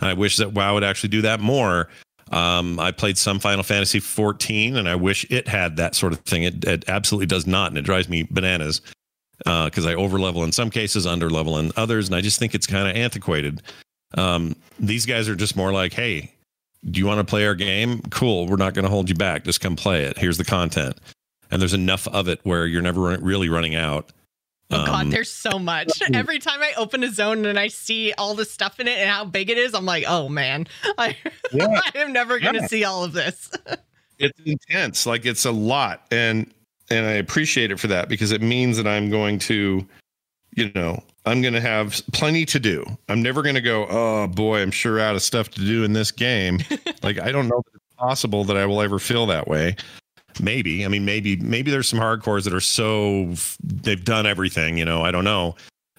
I 0.01 0.15
wish 0.15 0.37
that 0.37 0.53
WoW 0.53 0.75
would 0.75 0.85
actually 0.85 1.11
do 1.11 1.23
that 1.23 1.41
more. 1.41 1.89
Um, 2.31 2.79
I 2.79 2.93
played 2.93 3.17
some 3.17 3.39
Final 3.39 3.63
Fantasy 3.63 4.01
14, 4.01 4.77
and 4.77 4.89
I 4.89 4.97
wish 4.97 5.25
it 5.31 5.49
had 5.49 5.77
that 5.77 5.95
sort 5.95 6.13
of 6.13 6.21
thing. 6.21 6.43
It, 6.43 6.65
it 6.65 6.85
absolutely 6.89 7.27
does 7.27 7.47
not, 7.47 7.71
and 7.71 7.79
it 7.79 7.83
drives 7.83 8.09
me 8.09 8.27
bananas 8.29 8.81
because 9.39 9.87
uh, 9.87 9.91
I 9.91 9.95
overlevel 9.95 10.45
in 10.45 10.53
some 10.53 10.69
cases, 10.69 11.07
underlevel 11.07 11.61
in 11.61 11.73
others, 11.77 12.09
and 12.09 12.17
I 12.17 12.21
just 12.21 12.39
think 12.39 12.55
it's 12.55 12.67
kind 12.67 12.89
of 12.89 12.97
antiquated. 12.97 13.63
Um, 14.15 14.57
these 14.81 15.07
guys 15.07 15.29
are 15.29 15.37
just 15.37 15.57
more 15.57 15.73
like, 15.73 15.93
hey, 15.93 16.33
do 16.85 17.01
you 17.01 17.07
want 17.07 17.19
to 17.19 17.25
play 17.25 17.47
our 17.47 17.55
game? 17.55 18.01
Cool. 18.11 18.47
We're 18.47 18.57
not 18.57 18.75
going 18.75 18.85
to 18.85 18.91
hold 18.91 19.09
you 19.09 19.15
back. 19.15 19.45
Just 19.45 19.61
come 19.61 19.77
play 19.77 20.05
it. 20.05 20.19
Here's 20.19 20.39
the 20.39 20.45
content. 20.45 20.97
And 21.51 21.61
there's 21.61 21.75
enough 21.75 22.07
of 22.09 22.29
it 22.29 22.41
where 22.45 22.67
you're 22.67 22.83
never 22.83 23.01
really 23.01 23.49
running 23.49 23.75
out. 23.75 24.11
Oh 24.71 24.85
God, 24.85 25.05
um, 25.05 25.11
there's 25.11 25.31
so 25.31 25.59
much. 25.59 26.03
Every 26.13 26.39
time 26.39 26.61
I 26.61 26.73
open 26.77 27.03
a 27.03 27.11
zone 27.11 27.47
and 27.47 27.59
I 27.59 27.69
see 27.69 28.13
all 28.19 28.35
the 28.35 28.45
stuff 28.45 28.79
in 28.81 28.87
it 28.87 28.99
and 28.99 29.09
how 29.09 29.25
big 29.25 29.49
it 29.49 29.57
is, 29.57 29.75
I'm 29.75 29.87
like, 29.87 30.05
oh 30.07 30.29
man, 30.29 30.67
I, 30.99 31.17
yeah. 31.53 31.81
I 31.95 31.99
am 31.99 32.13
never 32.13 32.39
going 32.39 32.55
to 32.55 32.61
yeah. 32.61 32.67
see 32.67 32.85
all 32.85 33.03
of 33.03 33.15
this. 33.15 33.51
it's 34.19 34.39
intense. 34.45 35.07
Like 35.07 35.25
it's 35.25 35.47
a 35.47 35.53
lot, 35.53 36.07
and 36.11 36.53
and 36.91 37.07
I 37.07 37.13
appreciate 37.13 37.71
it 37.71 37.81
for 37.81 37.87
that 37.87 38.11
because 38.11 38.31
it 38.31 38.43
means 38.43 38.77
that 38.77 38.87
I'm 38.87 39.09
going 39.09 39.39
to, 39.41 39.87
you 40.55 40.71
know, 40.75 41.03
I'm 41.27 41.43
going 41.43 41.55
to 41.55 41.61
have 41.61 42.01
plenty 42.13 42.47
to 42.47 42.59
do. 42.59 42.85
I'm 43.09 43.23
never 43.23 43.43
going 43.43 43.55
to 43.55 43.61
go, 43.61 43.87
oh 43.89 44.27
boy, 44.29 44.63
I'm 44.63 44.71
sure 44.71 44.99
out 44.99 45.15
of 45.15 45.23
stuff 45.23 45.51
to 45.51 45.61
do 45.61 45.85
in 45.85 45.93
this 45.93 46.11
game. 46.11 46.61
like 47.03 47.21
I 47.21 47.33
don't 47.33 47.49
know 47.49 47.63
if 47.67 47.75
it's 47.75 47.95
possible 47.97 48.45
that 48.45 48.57
I 48.57 48.67
will 48.67 48.81
ever 48.81 48.99
feel 48.99 49.27
that 49.27 49.49
way. 49.49 49.77
Maybe. 50.41 50.85
I 50.85 50.89
mean, 50.89 51.05
maybe 51.05 51.37
maybe 51.37 51.71
there's 51.71 51.89
some 51.89 51.99
hardcores 51.99 52.45
that 52.45 52.55
are 52.55 52.61
so 52.61 53.35
they've 53.63 54.05
done 54.05 54.27
everything. 54.27 54.79
You 54.79 54.85
know, 54.85 55.03
I 55.03 55.11
don't 55.11 55.25
know. 55.25 55.57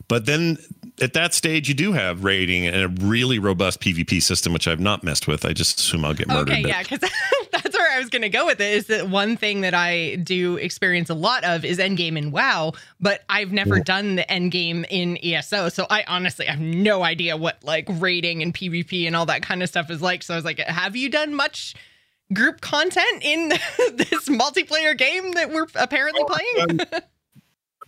But 0.09 0.25
then 0.25 0.57
at 1.01 1.13
that 1.13 1.33
stage, 1.33 1.69
you 1.69 1.75
do 1.75 1.93
have 1.93 2.23
raiding 2.23 2.65
and 2.65 2.81
a 2.81 3.05
really 3.05 3.39
robust 3.39 3.79
PvP 3.79 4.21
system, 4.21 4.51
which 4.51 4.67
I've 4.67 4.79
not 4.79 5.03
messed 5.03 5.27
with. 5.27 5.45
I 5.45 5.53
just 5.53 5.79
assume 5.79 6.03
I'll 6.03 6.15
get 6.15 6.27
murdered. 6.27 6.49
Okay, 6.49 6.67
yeah, 6.67 6.81
because 6.81 6.99
that's 7.51 7.77
where 7.77 7.95
I 7.95 7.99
was 7.99 8.09
going 8.09 8.23
to 8.23 8.29
go 8.29 8.47
with 8.47 8.59
it. 8.59 8.73
Is 8.73 8.87
that 8.87 9.07
one 9.07 9.37
thing 9.37 9.61
that 9.61 9.75
I 9.75 10.15
do 10.15 10.57
experience 10.57 11.09
a 11.09 11.13
lot 11.13 11.43
of 11.43 11.63
is 11.63 11.77
endgame 11.77 12.17
in 12.17 12.31
WoW, 12.31 12.73
but 12.99 13.23
I've 13.29 13.51
never 13.53 13.77
yeah. 13.77 13.83
done 13.83 14.15
the 14.15 14.23
endgame 14.23 14.83
in 14.89 15.17
ESO, 15.23 15.69
so 15.69 15.85
I 15.89 16.03
honestly 16.07 16.47
have 16.47 16.59
no 16.59 17.03
idea 17.03 17.37
what 17.37 17.63
like 17.63 17.85
raiding 17.87 18.41
and 18.41 18.53
PvP 18.53 19.05
and 19.05 19.15
all 19.15 19.27
that 19.27 19.43
kind 19.43 19.61
of 19.61 19.69
stuff 19.69 19.91
is 19.91 20.01
like. 20.01 20.23
So 20.23 20.33
I 20.33 20.37
was 20.37 20.45
like, 20.45 20.59
have 20.59 20.95
you 20.95 21.09
done 21.09 21.33
much? 21.33 21.75
group 22.31 22.61
content 22.61 23.23
in 23.23 23.49
this 23.95 24.29
multiplayer 24.29 24.95
game 24.95 25.31
that 25.31 25.49
we're 25.49 25.65
apparently 25.75 26.21
oh, 26.23 26.37
playing? 26.65 26.79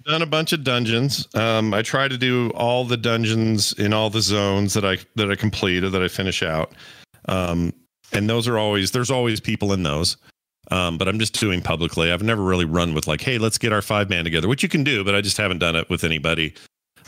I've 0.01 0.11
done 0.13 0.21
a 0.21 0.27
bunch 0.27 0.51
of 0.51 0.63
dungeons. 0.63 1.27
Um, 1.35 1.73
I 1.73 1.83
try 1.83 2.07
to 2.07 2.17
do 2.17 2.49
all 2.55 2.85
the 2.85 2.97
dungeons 2.97 3.73
in 3.73 3.93
all 3.93 4.09
the 4.09 4.21
zones 4.21 4.73
that 4.73 4.83
I 4.83 4.97
that 5.15 5.29
I 5.29 5.35
complete 5.35 5.83
or 5.83 5.89
that 5.89 6.01
I 6.01 6.07
finish 6.07 6.41
out. 6.41 6.73
Um, 7.27 7.71
and 8.11 8.29
those 8.29 8.47
are 8.47 8.57
always 8.57 8.91
there's 8.91 9.11
always 9.11 9.39
people 9.39 9.73
in 9.73 9.83
those. 9.83 10.17
Um, 10.71 10.97
but 10.97 11.07
I'm 11.07 11.19
just 11.19 11.39
doing 11.39 11.61
publicly. 11.61 12.11
I've 12.11 12.23
never 12.23 12.41
really 12.41 12.65
run 12.65 12.93
with 12.93 13.05
like, 13.05 13.21
hey, 13.21 13.37
let's 13.37 13.57
get 13.57 13.73
our 13.73 13.81
five 13.81 14.09
man 14.09 14.23
together, 14.23 14.47
which 14.47 14.63
you 14.63 14.69
can 14.69 14.83
do, 14.83 15.03
but 15.03 15.13
I 15.13 15.21
just 15.21 15.37
haven't 15.37 15.59
done 15.59 15.75
it 15.75 15.89
with 15.89 16.03
anybody. 16.03 16.53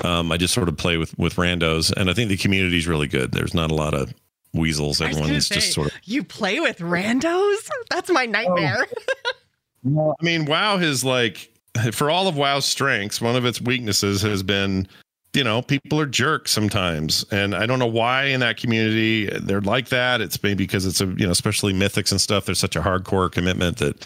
Um, 0.04 0.32
I 0.32 0.38
just 0.38 0.54
sort 0.54 0.70
of 0.70 0.78
play 0.78 0.98
with 0.98 1.18
with 1.18 1.36
randos, 1.36 1.92
and 1.92 2.10
I 2.10 2.14
think 2.14 2.30
the 2.30 2.38
community 2.38 2.78
is 2.78 2.88
really 2.88 3.08
good. 3.08 3.32
There's 3.32 3.54
not 3.54 3.72
a 3.72 3.76
lot 3.76 3.94
of 3.94 4.14
weasels. 4.54 5.02
Everyone's 5.02 5.48
say, 5.48 5.56
just 5.56 5.74
sort 5.74 5.88
of. 5.88 5.94
You 6.04 6.24
play 6.24 6.60
with 6.60 6.78
randos? 6.80 7.70
That's 7.90 8.12
my 8.12 8.26
nightmare. 8.26 8.86
Oh. 8.86 9.32
well, 9.84 10.16
I 10.20 10.24
mean, 10.24 10.46
WoW 10.46 10.78
has 10.78 11.04
like, 11.04 11.53
for 11.92 12.10
all 12.10 12.28
of 12.28 12.36
WoW's 12.36 12.66
strengths, 12.66 13.22
one 13.22 13.36
of 13.36 13.46
its 13.46 13.62
weaknesses 13.62 14.22
has 14.22 14.44
been, 14.44 14.88
you 15.34 15.44
know, 15.44 15.62
people 15.62 16.00
are 16.00 16.06
jerks 16.06 16.52
sometimes. 16.52 17.26
And 17.32 17.56
I 17.56 17.66
don't 17.66 17.80
know 17.80 17.88
why 17.88 18.26
in 18.26 18.40
that 18.42 18.58
community 18.58 19.26
they're 19.42 19.62
like 19.62 19.90
that. 19.90 20.22
It's 20.22 20.42
maybe 20.44 20.64
because 20.64 20.86
it's 20.86 21.02
a, 21.02 21.06
you 21.06 21.26
know, 21.26 21.32
especially 21.32 21.74
mythics 21.74 22.12
and 22.12 22.22
stuff. 22.22 22.46
There's 22.46 22.60
such 22.60 22.76
a 22.76 22.82
hardcore 22.82 23.32
commitment 23.32 23.78
that 23.78 24.06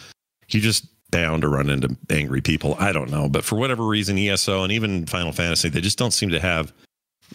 you 0.49 0.62
just 0.62 0.88
bound 1.12 1.41
to 1.41 1.49
run 1.49 1.69
into 1.69 1.95
angry 2.10 2.41
people. 2.41 2.75
I 2.80 2.91
don't 2.91 3.10
know. 3.10 3.30
But 3.30 3.43
for 3.43 3.58
whatever 3.58 3.84
reason, 3.84 4.17
ESO 4.17 4.63
and 4.63 4.71
even 4.71 5.06
Final 5.06 5.32
Fantasy, 5.32 5.69
they 5.69 5.82
just 5.82 5.97
don't 5.97 6.12
seem 6.12 6.30
to 6.30 6.39
have 6.39 6.73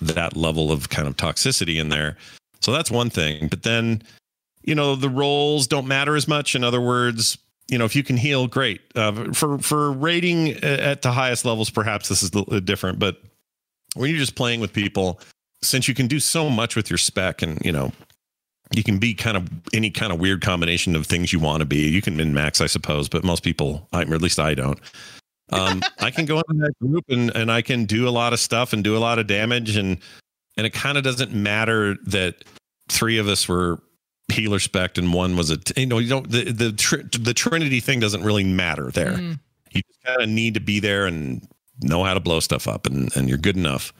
that 0.00 0.36
level 0.36 0.72
of 0.72 0.88
kind 0.88 1.06
of 1.06 1.16
toxicity 1.16 1.80
in 1.80 1.88
there. 1.88 2.16
So 2.60 2.72
that's 2.72 2.90
one 2.90 3.10
thing. 3.10 3.48
But 3.48 3.62
then, 3.62 4.02
you 4.62 4.74
know, 4.74 4.94
the 4.94 5.08
roles 5.08 5.66
don't 5.66 5.86
matter 5.86 6.16
as 6.16 6.28
much. 6.28 6.54
In 6.54 6.64
other 6.64 6.80
words, 6.80 7.36
you 7.72 7.78
know, 7.78 7.86
if 7.86 7.96
you 7.96 8.02
can 8.02 8.18
heal, 8.18 8.46
great. 8.46 8.82
Uh, 8.94 9.32
for 9.32 9.58
for 9.58 9.90
raiding 9.90 10.50
at 10.62 11.00
the 11.00 11.10
highest 11.10 11.46
levels, 11.46 11.70
perhaps 11.70 12.10
this 12.10 12.22
is 12.22 12.30
different. 12.30 12.98
But 12.98 13.16
when 13.94 14.10
you're 14.10 14.18
just 14.18 14.34
playing 14.34 14.60
with 14.60 14.74
people, 14.74 15.18
since 15.62 15.88
you 15.88 15.94
can 15.94 16.06
do 16.06 16.20
so 16.20 16.50
much 16.50 16.76
with 16.76 16.90
your 16.90 16.98
spec, 16.98 17.40
and 17.40 17.58
you 17.64 17.72
know, 17.72 17.90
you 18.72 18.84
can 18.84 18.98
be 18.98 19.14
kind 19.14 19.38
of 19.38 19.48
any 19.72 19.90
kind 19.90 20.12
of 20.12 20.20
weird 20.20 20.42
combination 20.42 20.94
of 20.94 21.06
things 21.06 21.32
you 21.32 21.40
want 21.40 21.60
to 21.60 21.64
be. 21.64 21.88
You 21.88 22.02
can 22.02 22.14
min 22.14 22.34
max, 22.34 22.60
I 22.60 22.66
suppose, 22.66 23.08
but 23.08 23.24
most 23.24 23.42
people, 23.42 23.88
or 23.90 24.00
at 24.00 24.20
least 24.20 24.38
I 24.38 24.52
don't. 24.52 24.78
Um, 25.50 25.80
I 25.98 26.10
can 26.10 26.26
go 26.26 26.42
into 26.46 26.62
that 26.64 26.74
group 26.78 27.04
and 27.08 27.34
and 27.34 27.50
I 27.50 27.62
can 27.62 27.86
do 27.86 28.06
a 28.06 28.10
lot 28.10 28.34
of 28.34 28.40
stuff 28.40 28.74
and 28.74 28.84
do 28.84 28.98
a 28.98 29.00
lot 29.00 29.18
of 29.18 29.26
damage 29.26 29.76
and 29.76 29.96
and 30.58 30.66
it 30.66 30.74
kind 30.74 30.98
of 30.98 31.04
doesn't 31.04 31.32
matter 31.32 31.96
that 32.04 32.44
three 32.90 33.16
of 33.16 33.28
us 33.28 33.48
were 33.48 33.80
healer 34.32 34.58
spec 34.58 34.98
and 34.98 35.12
one 35.12 35.36
was 35.36 35.50
a 35.50 35.58
you 35.76 35.86
know 35.86 35.98
you 35.98 36.08
don't 36.08 36.30
the 36.30 36.50
the 36.50 36.72
tr- 36.72 37.02
the 37.18 37.34
trinity 37.34 37.80
thing 37.80 38.00
doesn't 38.00 38.22
really 38.22 38.44
matter 38.44 38.90
there 38.90 39.12
mm. 39.12 39.38
you 39.70 39.82
just 39.82 40.02
kind 40.04 40.20
of 40.20 40.28
need 40.28 40.54
to 40.54 40.60
be 40.60 40.80
there 40.80 41.06
and 41.06 41.46
know 41.80 42.04
how 42.04 42.14
to 42.14 42.20
blow 42.20 42.40
stuff 42.40 42.66
up 42.66 42.86
and 42.86 43.14
and 43.16 43.28
you're 43.28 43.38
good 43.38 43.56
enough 43.56 43.92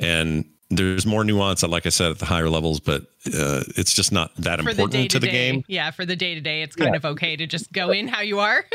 and 0.00 0.44
there's 0.70 1.06
more 1.06 1.24
nuance 1.24 1.62
like 1.62 1.86
i 1.86 1.88
said 1.88 2.10
at 2.10 2.18
the 2.18 2.26
higher 2.26 2.48
levels 2.48 2.80
but 2.80 3.02
uh, 3.26 3.62
it's 3.76 3.94
just 3.94 4.12
not 4.12 4.34
that 4.36 4.60
for 4.60 4.70
important 4.70 4.92
the 4.92 5.08
to 5.08 5.18
the 5.18 5.28
game 5.28 5.62
yeah 5.68 5.90
for 5.90 6.04
the 6.04 6.16
day 6.16 6.34
to 6.34 6.40
day 6.40 6.62
it's 6.62 6.76
kind 6.76 6.92
yeah. 6.92 6.96
of 6.96 7.04
okay 7.04 7.36
to 7.36 7.46
just 7.46 7.72
go 7.72 7.90
in 7.90 8.08
how 8.08 8.20
you 8.20 8.40
are 8.40 8.64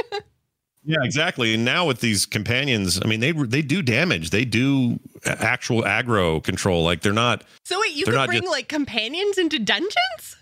Yeah, 0.83 0.97
exactly. 1.03 1.53
And 1.53 1.63
now 1.63 1.85
with 1.85 1.99
these 1.99 2.25
companions, 2.25 2.99
I 3.03 3.07
mean, 3.07 3.19
they 3.19 3.31
they 3.33 3.61
do 3.61 3.83
damage. 3.83 4.31
They 4.31 4.45
do 4.45 4.99
actual 5.25 5.83
aggro 5.83 6.43
control. 6.43 6.83
Like 6.83 7.01
they're 7.01 7.13
not. 7.13 7.43
So 7.63 7.79
wait, 7.79 7.93
you 7.93 8.05
can 8.05 8.25
bring 8.25 8.41
just, 8.41 8.51
like 8.51 8.67
companions 8.67 9.37
into 9.37 9.59
dungeons? 9.59 10.37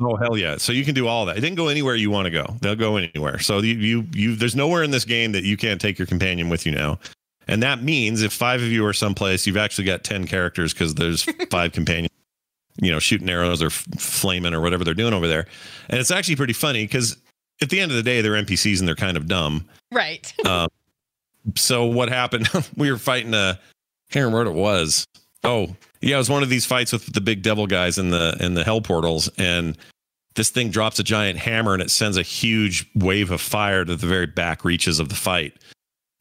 Oh 0.00 0.16
hell 0.16 0.36
yeah! 0.36 0.56
So 0.56 0.72
you 0.72 0.84
can 0.84 0.94
do 0.94 1.06
all 1.06 1.26
that. 1.26 1.36
It 1.36 1.40
didn't 1.40 1.56
go 1.56 1.68
anywhere 1.68 1.94
you 1.94 2.10
want 2.10 2.26
to 2.26 2.30
go. 2.30 2.46
They'll 2.60 2.74
go 2.74 2.96
anywhere. 2.96 3.38
So 3.38 3.58
you 3.58 3.74
you 3.74 4.06
you. 4.12 4.36
There's 4.36 4.56
nowhere 4.56 4.82
in 4.82 4.90
this 4.90 5.04
game 5.04 5.32
that 5.32 5.44
you 5.44 5.56
can't 5.56 5.80
take 5.80 5.98
your 5.98 6.06
companion 6.06 6.48
with 6.48 6.66
you 6.66 6.72
now. 6.72 6.98
And 7.46 7.62
that 7.62 7.82
means 7.82 8.22
if 8.22 8.32
five 8.32 8.62
of 8.62 8.68
you 8.68 8.84
are 8.86 8.92
someplace, 8.92 9.46
you've 9.46 9.56
actually 9.56 9.84
got 9.84 10.02
ten 10.02 10.26
characters 10.26 10.72
because 10.72 10.94
there's 10.94 11.22
five 11.50 11.72
companions 11.72 12.10
you 12.80 12.90
know, 12.90 12.98
shooting 12.98 13.28
arrows 13.28 13.62
or 13.62 13.70
flaming 13.70 14.54
or 14.54 14.60
whatever 14.60 14.84
they're 14.84 14.94
doing 14.94 15.14
over 15.14 15.28
there. 15.28 15.46
And 15.88 16.00
it's 16.00 16.10
actually 16.10 16.36
pretty 16.36 16.52
funny 16.52 16.84
because 16.84 17.16
at 17.62 17.70
the 17.70 17.80
end 17.80 17.92
of 17.92 17.96
the 17.96 18.02
day, 18.02 18.20
they're 18.20 18.32
NPCs 18.32 18.80
and 18.80 18.88
they're 18.88 18.96
kind 18.96 19.16
of 19.16 19.28
dumb. 19.28 19.66
Right. 19.92 20.32
um, 20.46 20.68
so 21.56 21.84
what 21.84 22.08
happened? 22.08 22.48
we 22.76 22.90
were 22.90 22.98
fighting 22.98 23.34
a, 23.34 23.58
I 23.60 24.12
can't 24.12 24.24
remember 24.24 24.50
what 24.50 24.58
it 24.58 24.60
was. 24.60 25.06
Oh, 25.44 25.76
yeah, 26.04 26.16
it 26.16 26.18
was 26.18 26.30
one 26.30 26.42
of 26.42 26.50
these 26.50 26.66
fights 26.66 26.92
with 26.92 27.12
the 27.12 27.20
big 27.20 27.42
devil 27.42 27.66
guys 27.66 27.96
in 27.98 28.10
the 28.10 28.36
in 28.40 28.54
the 28.54 28.62
hell 28.62 28.80
portals, 28.80 29.28
and 29.38 29.76
this 30.34 30.50
thing 30.50 30.70
drops 30.70 30.98
a 30.98 31.02
giant 31.02 31.38
hammer 31.38 31.72
and 31.72 31.82
it 31.82 31.90
sends 31.90 32.16
a 32.16 32.22
huge 32.22 32.90
wave 32.94 33.30
of 33.30 33.40
fire 33.40 33.84
to 33.84 33.96
the 33.96 34.06
very 34.06 34.26
back 34.26 34.64
reaches 34.64 34.98
of 34.98 35.08
the 35.08 35.14
fight. 35.14 35.54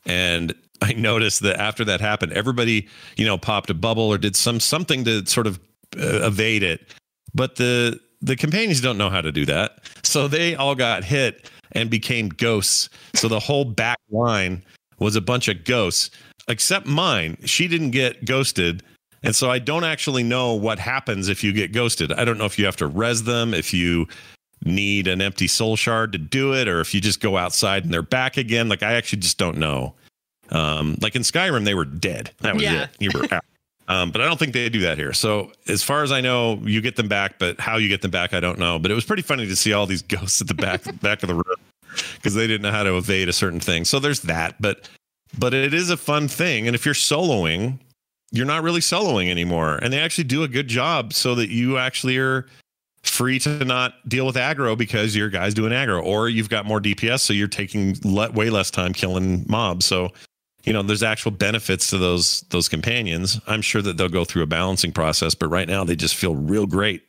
And 0.06 0.54
I 0.82 0.94
noticed 0.94 1.42
that 1.42 1.60
after 1.60 1.84
that 1.86 2.00
happened, 2.00 2.34
everybody, 2.34 2.88
you 3.18 3.26
know, 3.26 3.38
popped 3.38 3.70
a 3.70 3.74
bubble 3.74 4.04
or 4.04 4.18
did 4.18 4.36
some 4.36 4.60
something 4.60 5.04
to 5.06 5.26
sort 5.26 5.48
of 5.48 5.60
uh, 5.98 6.28
evade 6.28 6.64
it. 6.64 6.88
But 7.34 7.56
the 7.56 8.00
the 8.22 8.36
companions 8.36 8.80
don't 8.80 8.98
know 8.98 9.10
how 9.10 9.22
to 9.22 9.32
do 9.32 9.46
that. 9.46 9.80
So 10.04 10.28
they 10.28 10.56
all 10.56 10.76
got 10.76 11.04
hit 11.04 11.50
and 11.74 11.90
became 11.90 12.30
ghosts. 12.30 12.88
So 13.16 13.28
the 13.28 13.40
whole 13.40 13.66
back 13.66 14.00
line 14.10 14.64
was 15.00 15.16
a 15.16 15.22
bunch 15.22 15.50
of 15.50 15.66
ghosts, 15.66 16.10
except 16.48 16.86
mine. 16.86 17.38
She 17.44 17.68
didn't 17.68 17.92
get 17.92 18.24
ghosted. 18.24 18.84
And 19.24 19.36
so 19.36 19.50
I 19.50 19.60
don't 19.60 19.86
actually 19.86 20.24
know 20.24 20.54
what 20.54 20.80
happens 20.80 21.30
if 21.30 21.44
you 21.44 21.54
get 21.54 21.72
ghosted. 21.72 22.12
I 22.12 22.26
don't 22.26 22.38
know 22.38 22.46
if 22.46 22.60
you 22.60 22.66
have 22.66 22.76
to 22.78 22.88
res 22.88 23.24
them, 23.24 23.54
if 23.54 23.74
you 23.74 24.08
need 24.66 25.08
an 25.08 25.22
empty 25.22 25.48
soul 25.48 25.76
shard 25.76 26.12
to 26.12 26.18
do 26.18 26.54
it, 26.54 26.68
or 26.68 26.82
if 26.82 26.94
you 26.94 27.02
just 27.02 27.20
go 27.20 27.38
outside 27.38 27.84
and 27.84 27.94
they're 27.94 28.02
back 28.02 28.38
again. 28.38 28.70
Like 28.70 28.84
I 28.84 28.94
actually 28.94 29.20
just 29.20 29.38
don't 29.38 29.58
know. 29.58 29.94
Um, 30.50 30.98
like 31.02 31.16
in 31.16 31.22
Skyrim, 31.22 31.66
they 31.66 31.74
were 31.74 31.86
dead. 31.86 32.32
That 32.42 32.54
was 32.56 32.64
yeah. 32.64 32.84
it. 32.84 32.90
You 33.00 33.12
were 33.14 33.34
out. 33.34 33.46
Um, 33.88 34.12
but 34.12 34.22
I 34.22 34.26
don't 34.26 34.38
think 34.38 34.54
they 34.54 34.70
do 34.70 34.80
that 34.82 34.98
here. 34.98 35.12
So 35.14 35.52
as 35.68 35.84
far 35.84 36.04
as 36.04 36.12
I 36.12 36.22
know, 36.22 36.60
you 36.64 36.82
get 36.82 36.96
them 36.96 37.08
back, 37.08 37.38
but 37.38 37.60
how 37.60 37.78
you 37.78 37.90
get 37.90 38.02
them 38.02 38.12
back, 38.12 38.34
I 38.34 38.40
don't 38.40 38.58
know. 38.58 38.80
But 38.80 38.92
it 38.92 38.94
was 38.94 39.04
pretty 39.04 39.24
funny 39.24 39.46
to 39.46 39.56
see 39.56 39.74
all 39.74 39.86
these 39.86 40.02
ghosts 40.02 40.42
at 40.42 40.48
the 40.48 40.54
back 40.54 40.84
back 41.02 41.24
of 41.24 41.28
the 41.28 41.36
room 41.36 41.58
because 42.16 42.34
they 42.34 42.48
didn't 42.48 42.62
know 42.62 42.72
how 42.72 42.84
to 42.84 42.98
evade 42.98 43.30
a 43.30 43.34
certain 43.34 43.60
thing. 43.60 43.86
So 43.86 44.00
there's 44.00 44.22
that. 44.22 44.56
But 44.62 44.90
but 45.38 45.54
it 45.54 45.74
is 45.74 45.90
a 45.90 45.98
fun 45.98 46.28
thing. 46.28 46.68
And 46.68 46.76
if 46.76 46.86
you're 46.86 46.96
soloing, 46.96 47.80
you're 48.34 48.46
not 48.46 48.64
really 48.64 48.82
soloing 48.82 49.30
anymore. 49.30 49.76
And 49.82 49.94
they 49.94 50.00
actually 50.00 50.26
do 50.26 50.44
a 50.44 50.48
good 50.48 50.68
job 50.68 51.14
so 51.14 51.36
that 51.36 51.50
you 51.50 51.78
actually 51.78 52.18
are 52.18 52.48
free 53.04 53.38
to 53.38 53.64
not 53.64 53.94
deal 54.10 54.26
with 54.26 54.36
aggro 54.36 54.78
because 54.78 55.16
your 55.16 55.30
guy's 55.30 55.54
doing 55.54 55.72
aggro, 55.72 56.04
or 56.04 56.28
you've 56.30 56.50
got 56.50 56.66
more 56.66 56.82
DPS, 56.82 57.20
so 57.20 57.32
you're 57.32 57.48
taking 57.48 57.96
le- 58.04 58.32
way 58.32 58.50
less 58.50 58.72
time 58.72 58.92
killing 58.92 59.46
mobs. 59.48 59.86
So 59.86 60.12
you 60.64 60.74
know 60.74 60.82
there's 60.82 61.04
actual 61.04 61.32
benefits 61.32 61.88
to 61.88 61.98
those 61.98 62.42
those 62.50 62.70
companions 62.70 63.40
i'm 63.48 63.62
sure 63.62 63.82
that 63.82 63.98
they'll 63.98 64.10
go 64.10 64.24
through 64.24 64.44
a 64.44 64.48
balancing 64.48 64.94
process 64.94 65.36
but 65.36 65.48
right 65.48 65.68
now 65.68 65.84
they 65.84 65.96
just 65.96 66.16
feel 66.16 66.36
real 66.36 66.66
great 66.66 67.04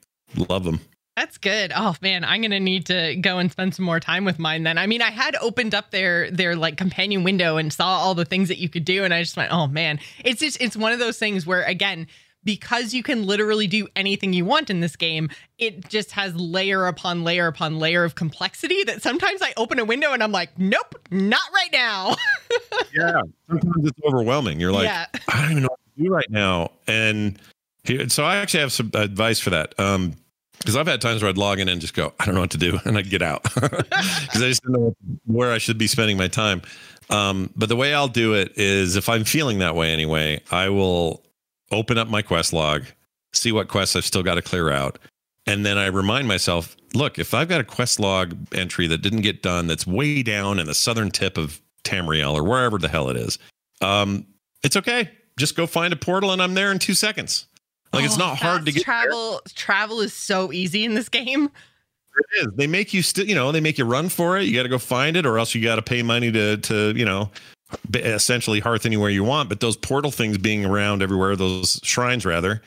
love 0.48 0.64
them 0.64 0.80
that's 1.16 1.38
good. 1.38 1.72
Oh 1.74 1.94
man, 2.02 2.24
I'm 2.24 2.42
gonna 2.42 2.60
need 2.60 2.86
to 2.86 3.16
go 3.16 3.38
and 3.38 3.50
spend 3.50 3.74
some 3.74 3.84
more 3.84 4.00
time 4.00 4.24
with 4.24 4.38
mine 4.38 4.64
then. 4.64 4.78
I 4.78 4.86
mean, 4.86 5.00
I 5.02 5.10
had 5.10 5.36
opened 5.40 5.74
up 5.74 5.90
their 5.90 6.30
their 6.30 6.56
like 6.56 6.76
companion 6.76 7.22
window 7.22 7.56
and 7.56 7.72
saw 7.72 7.98
all 7.98 8.14
the 8.14 8.24
things 8.24 8.48
that 8.48 8.58
you 8.58 8.68
could 8.68 8.84
do, 8.84 9.04
and 9.04 9.14
I 9.14 9.22
just 9.22 9.36
went, 9.36 9.52
oh 9.52 9.66
man, 9.68 10.00
it's 10.24 10.40
just 10.40 10.60
it's 10.60 10.76
one 10.76 10.92
of 10.92 10.98
those 10.98 11.18
things 11.18 11.46
where 11.46 11.62
again, 11.62 12.08
because 12.42 12.92
you 12.92 13.02
can 13.02 13.26
literally 13.26 13.66
do 13.66 13.88
anything 13.96 14.32
you 14.32 14.44
want 14.44 14.70
in 14.70 14.80
this 14.80 14.96
game, 14.96 15.30
it 15.58 15.88
just 15.88 16.12
has 16.12 16.34
layer 16.34 16.86
upon 16.86 17.24
layer 17.24 17.46
upon 17.46 17.78
layer 17.78 18.04
of 18.04 18.14
complexity 18.14 18.84
that 18.84 19.02
sometimes 19.02 19.40
I 19.40 19.52
open 19.56 19.78
a 19.78 19.84
window 19.84 20.12
and 20.12 20.22
I'm 20.22 20.32
like, 20.32 20.58
nope, 20.58 20.94
not 21.10 21.40
right 21.54 21.70
now. 21.72 22.16
yeah. 22.94 23.20
Sometimes 23.48 23.86
it's 23.86 24.00
overwhelming. 24.04 24.60
You're 24.60 24.72
like, 24.72 24.84
yeah. 24.84 25.06
I 25.28 25.42
don't 25.42 25.50
even 25.52 25.62
know 25.62 25.68
what 25.70 25.80
to 25.96 26.02
do 26.02 26.10
right 26.10 26.30
now. 26.30 26.72
And 26.86 27.38
so 28.08 28.24
I 28.24 28.36
actually 28.36 28.60
have 28.60 28.72
some 28.72 28.90
advice 28.94 29.38
for 29.38 29.50
that. 29.50 29.78
Um, 29.78 30.14
because 30.64 30.76
I've 30.76 30.86
had 30.86 31.02
times 31.02 31.22
where 31.22 31.28
I'd 31.28 31.36
log 31.36 31.60
in 31.60 31.68
and 31.68 31.78
just 31.78 31.92
go, 31.92 32.14
I 32.18 32.24
don't 32.24 32.34
know 32.34 32.40
what 32.40 32.52
to 32.52 32.58
do, 32.58 32.80
and 32.86 32.96
I'd 32.96 33.10
get 33.10 33.20
out 33.20 33.42
because 33.54 34.42
I 34.42 34.48
just 34.48 34.62
don't 34.62 34.72
know 34.72 34.96
where 35.26 35.52
I 35.52 35.58
should 35.58 35.76
be 35.76 35.86
spending 35.86 36.16
my 36.16 36.28
time. 36.28 36.62
Um, 37.10 37.50
but 37.54 37.68
the 37.68 37.76
way 37.76 37.92
I'll 37.92 38.08
do 38.08 38.32
it 38.32 38.52
is 38.56 38.96
if 38.96 39.10
I'm 39.10 39.24
feeling 39.24 39.58
that 39.58 39.76
way 39.76 39.92
anyway, 39.92 40.40
I 40.50 40.70
will 40.70 41.22
open 41.70 41.98
up 41.98 42.08
my 42.08 42.22
quest 42.22 42.54
log, 42.54 42.84
see 43.34 43.52
what 43.52 43.68
quests 43.68 43.94
I've 43.94 44.06
still 44.06 44.22
got 44.22 44.36
to 44.36 44.42
clear 44.42 44.70
out, 44.70 44.98
and 45.46 45.66
then 45.66 45.76
I 45.76 45.86
remind 45.86 46.28
myself, 46.28 46.74
look, 46.94 47.18
if 47.18 47.34
I've 47.34 47.48
got 47.48 47.60
a 47.60 47.64
quest 47.64 48.00
log 48.00 48.34
entry 48.54 48.86
that 48.86 49.02
didn't 49.02 49.20
get 49.20 49.42
done, 49.42 49.66
that's 49.66 49.86
way 49.86 50.22
down 50.22 50.58
in 50.58 50.64
the 50.64 50.74
southern 50.74 51.10
tip 51.10 51.36
of 51.36 51.60
Tamriel 51.84 52.32
or 52.32 52.42
wherever 52.42 52.78
the 52.78 52.88
hell 52.88 53.10
it 53.10 53.18
is, 53.18 53.38
um, 53.82 54.26
it's 54.62 54.76
okay. 54.76 55.10
Just 55.38 55.56
go 55.56 55.66
find 55.66 55.92
a 55.92 55.96
portal, 55.96 56.30
and 56.30 56.40
I'm 56.40 56.54
there 56.54 56.72
in 56.72 56.78
two 56.78 56.94
seconds. 56.94 57.46
Like 57.94 58.02
oh, 58.02 58.06
it's 58.06 58.18
not 58.18 58.36
hard 58.36 58.66
to 58.66 58.72
get 58.72 58.82
travel. 58.82 59.40
There. 59.44 59.54
Travel 59.54 60.00
is 60.00 60.12
so 60.12 60.52
easy 60.52 60.84
in 60.84 60.94
this 60.94 61.08
game. 61.08 61.50
It 62.16 62.46
is. 62.46 62.54
They 62.54 62.66
make 62.66 62.94
you 62.94 63.02
still, 63.02 63.26
you 63.26 63.34
know, 63.34 63.50
they 63.50 63.60
make 63.60 63.78
you 63.78 63.84
run 63.84 64.08
for 64.08 64.38
it. 64.38 64.44
You 64.44 64.54
got 64.54 64.62
to 64.64 64.68
go 64.68 64.78
find 64.78 65.16
it, 65.16 65.26
or 65.26 65.38
else 65.38 65.54
you 65.54 65.62
got 65.62 65.76
to 65.76 65.82
pay 65.82 66.02
money 66.02 66.30
to, 66.30 66.56
to, 66.58 66.92
you 66.96 67.04
know, 67.04 67.30
essentially 67.92 68.60
hearth 68.60 68.86
anywhere 68.86 69.10
you 69.10 69.24
want. 69.24 69.48
But 69.48 69.60
those 69.60 69.76
portal 69.76 70.12
things 70.12 70.38
being 70.38 70.64
around 70.64 71.02
everywhere, 71.02 71.34
those 71.34 71.80
shrines 71.82 72.24
rather, 72.24 72.62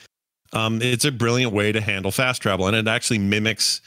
um, 0.53 0.81
it's 0.81 1.05
a 1.05 1.11
brilliant 1.11 1.53
way 1.53 1.71
to 1.71 1.79
handle 1.79 2.11
fast 2.11 2.41
travel, 2.41 2.67
and 2.67 2.75
it 2.75 2.87
actually 2.87 3.19
mimics 3.19 3.81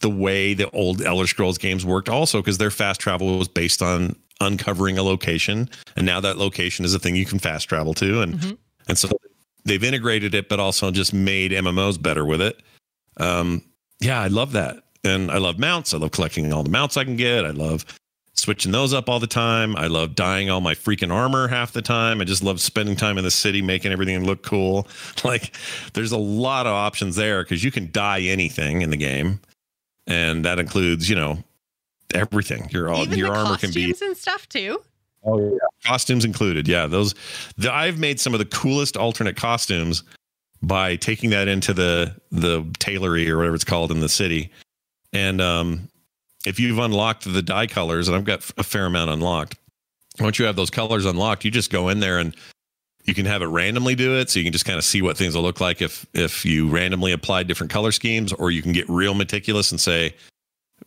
the 0.00 0.10
way 0.10 0.54
the 0.54 0.70
old 0.70 1.02
Elder 1.02 1.26
Scrolls 1.26 1.58
games 1.58 1.84
worked, 1.84 2.08
also 2.08 2.40
because 2.40 2.58
their 2.58 2.70
fast 2.70 3.00
travel 3.00 3.38
was 3.38 3.48
based 3.48 3.82
on 3.82 4.14
uncovering 4.40 4.98
a 4.98 5.02
location, 5.02 5.68
and 5.96 6.06
now 6.06 6.20
that 6.20 6.38
location 6.38 6.84
is 6.84 6.94
a 6.94 6.98
thing 6.98 7.16
you 7.16 7.24
can 7.24 7.38
fast 7.38 7.68
travel 7.68 7.94
to, 7.94 8.20
and 8.20 8.34
mm-hmm. 8.34 8.54
and 8.88 8.98
so 8.98 9.08
they've 9.68 9.82
integrated 9.82 10.34
it, 10.34 10.48
but 10.48 10.60
also 10.60 10.90
just 10.90 11.12
made 11.12 11.52
MMOs 11.52 12.00
better 12.00 12.24
with 12.24 12.40
it. 12.40 12.60
Um, 13.18 13.62
yeah, 14.00 14.20
I 14.20 14.28
love 14.28 14.52
that. 14.52 14.82
And 15.04 15.30
I 15.30 15.38
love 15.38 15.58
mounts. 15.58 15.94
I 15.94 15.98
love 15.98 16.10
collecting 16.10 16.52
all 16.52 16.62
the 16.62 16.70
mounts 16.70 16.96
I 16.96 17.04
can 17.04 17.16
get. 17.16 17.44
I 17.44 17.50
love 17.50 17.84
switching 18.34 18.72
those 18.72 18.94
up 18.94 19.08
all 19.08 19.20
the 19.20 19.26
time. 19.26 19.76
I 19.76 19.86
love 19.86 20.14
dyeing 20.14 20.50
all 20.50 20.60
my 20.60 20.74
freaking 20.74 21.12
armor 21.12 21.48
half 21.48 21.72
the 21.72 21.82
time. 21.82 22.20
I 22.20 22.24
just 22.24 22.42
love 22.42 22.60
spending 22.60 22.96
time 22.96 23.18
in 23.18 23.24
the 23.24 23.30
city 23.30 23.62
making 23.62 23.92
everything 23.92 24.24
look 24.24 24.42
cool. 24.42 24.86
Like 25.24 25.54
there's 25.94 26.12
a 26.12 26.18
lot 26.18 26.66
of 26.66 26.72
options 26.72 27.16
there 27.16 27.42
because 27.42 27.64
you 27.64 27.70
can 27.70 27.90
dye 27.90 28.20
anything 28.20 28.82
in 28.82 28.90
the 28.90 28.96
game. 28.96 29.40
And 30.06 30.44
that 30.44 30.58
includes, 30.58 31.10
you 31.10 31.16
know, 31.16 31.42
everything. 32.14 32.68
Your 32.70 32.88
all 32.88 33.02
Even 33.02 33.18
your 33.18 33.34
armor 33.34 33.56
can 33.56 33.72
be 33.72 33.94
and 34.00 34.16
stuff 34.16 34.48
too. 34.48 34.80
Oh 35.28 35.38
yeah, 35.40 35.58
costumes 35.84 36.24
included. 36.24 36.66
Yeah, 36.66 36.86
those. 36.86 37.14
The, 37.56 37.72
I've 37.72 37.98
made 37.98 38.18
some 38.18 38.34
of 38.34 38.38
the 38.38 38.46
coolest 38.46 38.96
alternate 38.96 39.36
costumes 39.36 40.02
by 40.62 40.96
taking 40.96 41.30
that 41.30 41.48
into 41.48 41.74
the 41.74 42.14
the 42.30 42.64
tailory 42.78 43.30
or 43.30 43.36
whatever 43.36 43.54
it's 43.54 43.64
called 43.64 43.90
in 43.90 44.00
the 44.00 44.08
city, 44.08 44.50
and 45.12 45.40
um, 45.40 45.88
if 46.46 46.58
you've 46.58 46.78
unlocked 46.78 47.30
the 47.30 47.42
dye 47.42 47.66
colors, 47.66 48.08
and 48.08 48.16
I've 48.16 48.24
got 48.24 48.50
a 48.56 48.62
fair 48.62 48.86
amount 48.86 49.10
unlocked. 49.10 49.56
Once 50.18 50.38
you 50.38 50.46
have 50.46 50.56
those 50.56 50.70
colors 50.70 51.04
unlocked, 51.04 51.44
you 51.44 51.50
just 51.50 51.70
go 51.70 51.88
in 51.90 52.00
there 52.00 52.18
and 52.18 52.34
you 53.04 53.14
can 53.14 53.24
have 53.24 53.40
it 53.40 53.46
randomly 53.46 53.94
do 53.94 54.16
it, 54.18 54.30
so 54.30 54.38
you 54.38 54.44
can 54.44 54.52
just 54.52 54.64
kind 54.64 54.78
of 54.78 54.84
see 54.84 55.00
what 55.00 55.16
things 55.16 55.34
will 55.34 55.42
look 55.42 55.60
like 55.60 55.80
if 55.82 56.06
if 56.14 56.44
you 56.44 56.68
randomly 56.68 57.12
apply 57.12 57.42
different 57.42 57.72
color 57.72 57.92
schemes, 57.92 58.32
or 58.32 58.50
you 58.50 58.62
can 58.62 58.72
get 58.72 58.88
real 58.88 59.14
meticulous 59.14 59.70
and 59.70 59.80
say, 59.80 60.14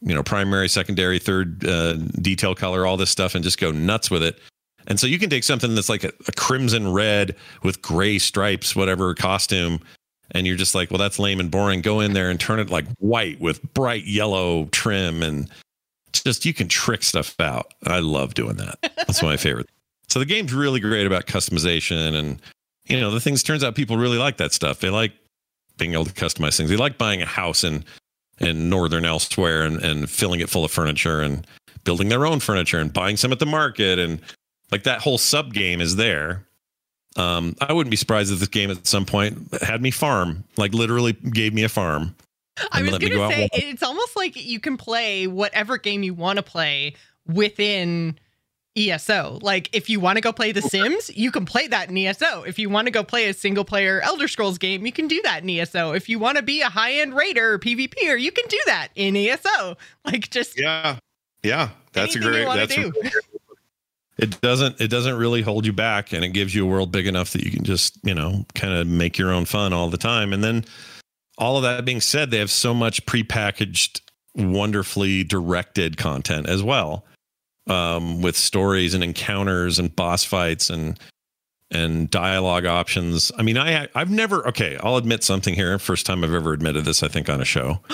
you 0.01 0.15
know, 0.15 0.23
primary, 0.23 0.67
secondary, 0.67 1.19
third 1.19 1.65
uh, 1.65 1.93
detail 1.93 2.55
color, 2.55 2.85
all 2.85 2.97
this 2.97 3.09
stuff, 3.09 3.35
and 3.35 3.43
just 3.43 3.59
go 3.59 3.71
nuts 3.71 4.09
with 4.09 4.23
it. 4.23 4.39
And 4.87 4.99
so 4.99 5.05
you 5.05 5.19
can 5.19 5.29
take 5.29 5.43
something 5.43 5.75
that's 5.75 5.89
like 5.89 6.03
a, 6.03 6.11
a 6.27 6.31
crimson 6.31 6.91
red 6.91 7.35
with 7.63 7.81
gray 7.81 8.17
stripes, 8.17 8.75
whatever 8.75 9.13
costume, 9.13 9.79
and 10.31 10.47
you're 10.47 10.55
just 10.55 10.73
like, 10.73 10.89
well, 10.89 10.97
that's 10.97 11.19
lame 11.19 11.39
and 11.39 11.51
boring. 11.51 11.81
Go 11.81 11.99
in 11.99 12.13
there 12.13 12.29
and 12.29 12.39
turn 12.39 12.59
it 12.59 12.69
like 12.69 12.85
white 12.97 13.39
with 13.39 13.61
bright 13.73 14.05
yellow 14.05 14.65
trim, 14.71 15.21
and 15.21 15.49
just 16.13 16.45
you 16.45 16.53
can 16.53 16.67
trick 16.67 17.03
stuff 17.03 17.39
out. 17.39 17.73
I 17.85 17.99
love 17.99 18.33
doing 18.33 18.55
that. 18.57 18.79
That's 18.95 19.21
my 19.21 19.37
favorite. 19.37 19.69
So 20.07 20.19
the 20.19 20.25
game's 20.25 20.53
really 20.53 20.79
great 20.79 21.05
about 21.05 21.25
customization, 21.27 22.15
and 22.15 22.41
you 22.85 22.99
know, 22.99 23.11
the 23.11 23.19
things 23.19 23.43
turns 23.43 23.63
out 23.63 23.75
people 23.75 23.97
really 23.97 24.17
like 24.17 24.37
that 24.37 24.51
stuff. 24.51 24.79
They 24.79 24.89
like 24.89 25.13
being 25.77 25.93
able 25.93 26.05
to 26.05 26.13
customize 26.13 26.57
things. 26.57 26.69
They 26.69 26.75
like 26.75 26.97
buying 26.97 27.21
a 27.21 27.25
house 27.25 27.63
and 27.63 27.85
in 28.41 28.69
northern 28.69 29.03
Elsweyr 29.03 29.65
and, 29.65 29.81
and 29.81 30.09
filling 30.09 30.39
it 30.39 30.49
full 30.49 30.65
of 30.65 30.71
furniture 30.71 31.21
and 31.21 31.45
building 31.83 32.09
their 32.09 32.25
own 32.25 32.39
furniture 32.39 32.79
and 32.79 32.91
buying 32.91 33.17
some 33.17 33.31
at 33.31 33.39
the 33.39 33.45
market 33.45 33.99
and 33.99 34.21
like 34.71 34.83
that 34.83 35.01
whole 35.01 35.17
sub 35.17 35.53
game 35.53 35.81
is 35.81 35.95
there. 35.95 36.45
Um, 37.17 37.55
I 37.59 37.73
wouldn't 37.73 37.91
be 37.91 37.97
surprised 37.97 38.31
if 38.31 38.39
this 38.39 38.47
game 38.47 38.71
at 38.71 38.87
some 38.87 39.05
point 39.05 39.53
had 39.61 39.81
me 39.81 39.91
farm, 39.91 40.45
like 40.57 40.73
literally 40.73 41.13
gave 41.13 41.53
me 41.53 41.63
a 41.63 41.69
farm. 41.69 42.15
I 42.71 42.81
was 42.81 42.91
going 42.91 43.01
to 43.01 43.09
go 43.09 43.29
say 43.29 43.49
it's 43.53 43.83
almost 43.83 44.15
like 44.15 44.35
you 44.35 44.59
can 44.59 44.77
play 44.77 45.27
whatever 45.27 45.77
game 45.77 46.03
you 46.03 46.13
want 46.13 46.37
to 46.37 46.43
play 46.43 46.95
within 47.25 48.17
ESO. 48.77 49.39
Like 49.41 49.69
if 49.73 49.89
you 49.89 49.99
want 49.99 50.17
to 50.17 50.21
go 50.21 50.31
play 50.31 50.51
The 50.51 50.61
Sims, 50.61 51.09
you 51.15 51.31
can 51.31 51.45
play 51.45 51.67
that 51.67 51.89
in 51.89 51.97
ESO. 51.97 52.43
If 52.43 52.57
you 52.57 52.69
want 52.69 52.87
to 52.87 52.91
go 52.91 53.03
play 53.03 53.27
a 53.27 53.33
single 53.33 53.65
player 53.65 54.01
Elder 54.01 54.27
Scrolls 54.27 54.57
game, 54.57 54.85
you 54.85 54.91
can 54.91 55.07
do 55.07 55.21
that 55.23 55.43
in 55.43 55.49
ESO. 55.49 55.91
If 55.93 56.07
you 56.07 56.19
want 56.19 56.37
to 56.37 56.43
be 56.43 56.61
a 56.61 56.69
high 56.69 56.93
end 56.93 57.13
raider 57.13 57.53
or 57.53 57.59
PvPer, 57.59 58.19
you 58.19 58.31
can 58.31 58.45
do 58.47 58.59
that 58.65 58.89
in 58.95 59.15
ESO. 59.15 59.77
Like 60.05 60.29
just 60.31 60.59
Yeah. 60.59 60.97
Yeah. 61.43 61.69
That's 61.93 62.15
a 62.15 62.19
great 62.19 62.45
that's 62.45 62.75
a, 62.75 62.91
it 64.17 64.41
doesn't 64.41 64.81
it 64.81 64.87
doesn't 64.87 65.15
really 65.15 65.41
hold 65.41 65.65
you 65.65 65.73
back 65.73 66.11
and 66.13 66.23
it 66.23 66.29
gives 66.29 66.55
you 66.55 66.65
a 66.65 66.69
world 66.69 66.91
big 66.91 67.07
enough 67.07 67.31
that 67.31 67.43
you 67.43 67.51
can 67.51 67.63
just, 67.63 67.97
you 68.03 68.15
know, 68.15 68.45
kind 68.55 68.73
of 68.73 68.87
make 68.87 69.17
your 69.17 69.31
own 69.31 69.45
fun 69.45 69.73
all 69.73 69.89
the 69.89 69.97
time. 69.97 70.33
And 70.33 70.43
then 70.43 70.65
all 71.37 71.57
of 71.57 71.63
that 71.63 71.85
being 71.85 72.01
said, 72.01 72.31
they 72.31 72.39
have 72.39 72.51
so 72.51 72.73
much 72.73 73.05
prepackaged 73.05 74.01
wonderfully 74.35 75.23
directed 75.23 75.97
content 75.97 76.47
as 76.47 76.63
well 76.63 77.05
um, 77.71 78.21
with 78.21 78.35
stories 78.35 78.93
and 78.93 79.03
encounters 79.03 79.79
and 79.79 79.95
boss 79.95 80.23
fights 80.23 80.69
and 80.69 80.99
and 81.71 82.09
dialogue 82.09 82.65
options. 82.65 83.31
I 83.37 83.43
mean, 83.43 83.57
I 83.57 83.87
I've 83.95 84.11
never 84.11 84.47
okay. 84.49 84.77
I'll 84.81 84.97
admit 84.97 85.23
something 85.23 85.53
here. 85.53 85.79
First 85.79 86.05
time 86.05 86.23
I've 86.23 86.33
ever 86.33 86.53
admitted 86.53 86.85
this. 86.85 87.01
I 87.01 87.07
think 87.07 87.29
on 87.29 87.41
a 87.41 87.45
show. 87.45 87.79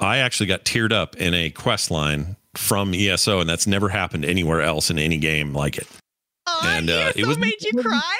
I 0.00 0.18
actually 0.18 0.46
got 0.46 0.64
teared 0.64 0.92
up 0.92 1.16
in 1.16 1.34
a 1.34 1.50
quest 1.50 1.90
line 1.90 2.36
from 2.56 2.94
ESO, 2.94 3.40
and 3.40 3.50
that's 3.50 3.66
never 3.66 3.90
happened 3.90 4.24
anywhere 4.24 4.62
else 4.62 4.90
in 4.90 4.98
any 4.98 5.18
game 5.18 5.52
like 5.52 5.76
it. 5.76 5.86
Oh, 6.46 6.60
and 6.64 6.88
uh, 6.88 7.12
ESO 7.14 7.18
it 7.18 7.26
was 7.26 7.38
made 7.38 7.60
you 7.60 7.82
cry. 7.82 8.18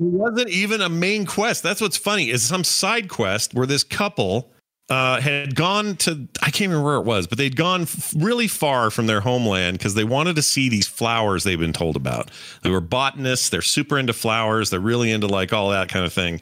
It 0.00 0.04
wasn't 0.04 0.48
even 0.48 0.80
a 0.80 0.88
main 0.88 1.26
quest. 1.26 1.62
That's 1.62 1.80
what's 1.80 1.96
funny 1.96 2.30
is 2.30 2.42
some 2.42 2.64
side 2.64 3.08
quest 3.08 3.54
where 3.54 3.66
this 3.66 3.84
couple 3.84 4.50
uh, 4.90 5.20
had 5.20 5.54
gone 5.54 5.94
to 5.94 6.28
I 6.42 6.50
can't 6.50 6.68
remember 6.68 6.84
where 6.84 6.96
it 6.96 7.04
was, 7.04 7.28
but 7.28 7.38
they'd 7.38 7.54
gone 7.54 7.82
f- 7.82 8.12
really 8.16 8.48
far 8.48 8.90
from 8.90 9.06
their 9.06 9.20
homeland 9.20 9.78
because 9.78 9.94
they 9.94 10.04
wanted 10.04 10.34
to 10.36 10.42
see 10.42 10.68
these 10.68 10.88
flowers 10.88 11.44
they've 11.44 11.58
been 11.58 11.72
told 11.72 11.94
about. 11.94 12.30
They 12.62 12.70
were 12.70 12.80
botanists. 12.80 13.48
They're 13.48 13.62
super 13.62 13.98
into 13.98 14.12
flowers. 14.12 14.68
They're 14.68 14.80
really 14.80 15.12
into 15.12 15.28
like 15.28 15.52
all 15.52 15.70
that 15.70 15.88
kind 15.88 16.04
of 16.04 16.12
thing. 16.12 16.40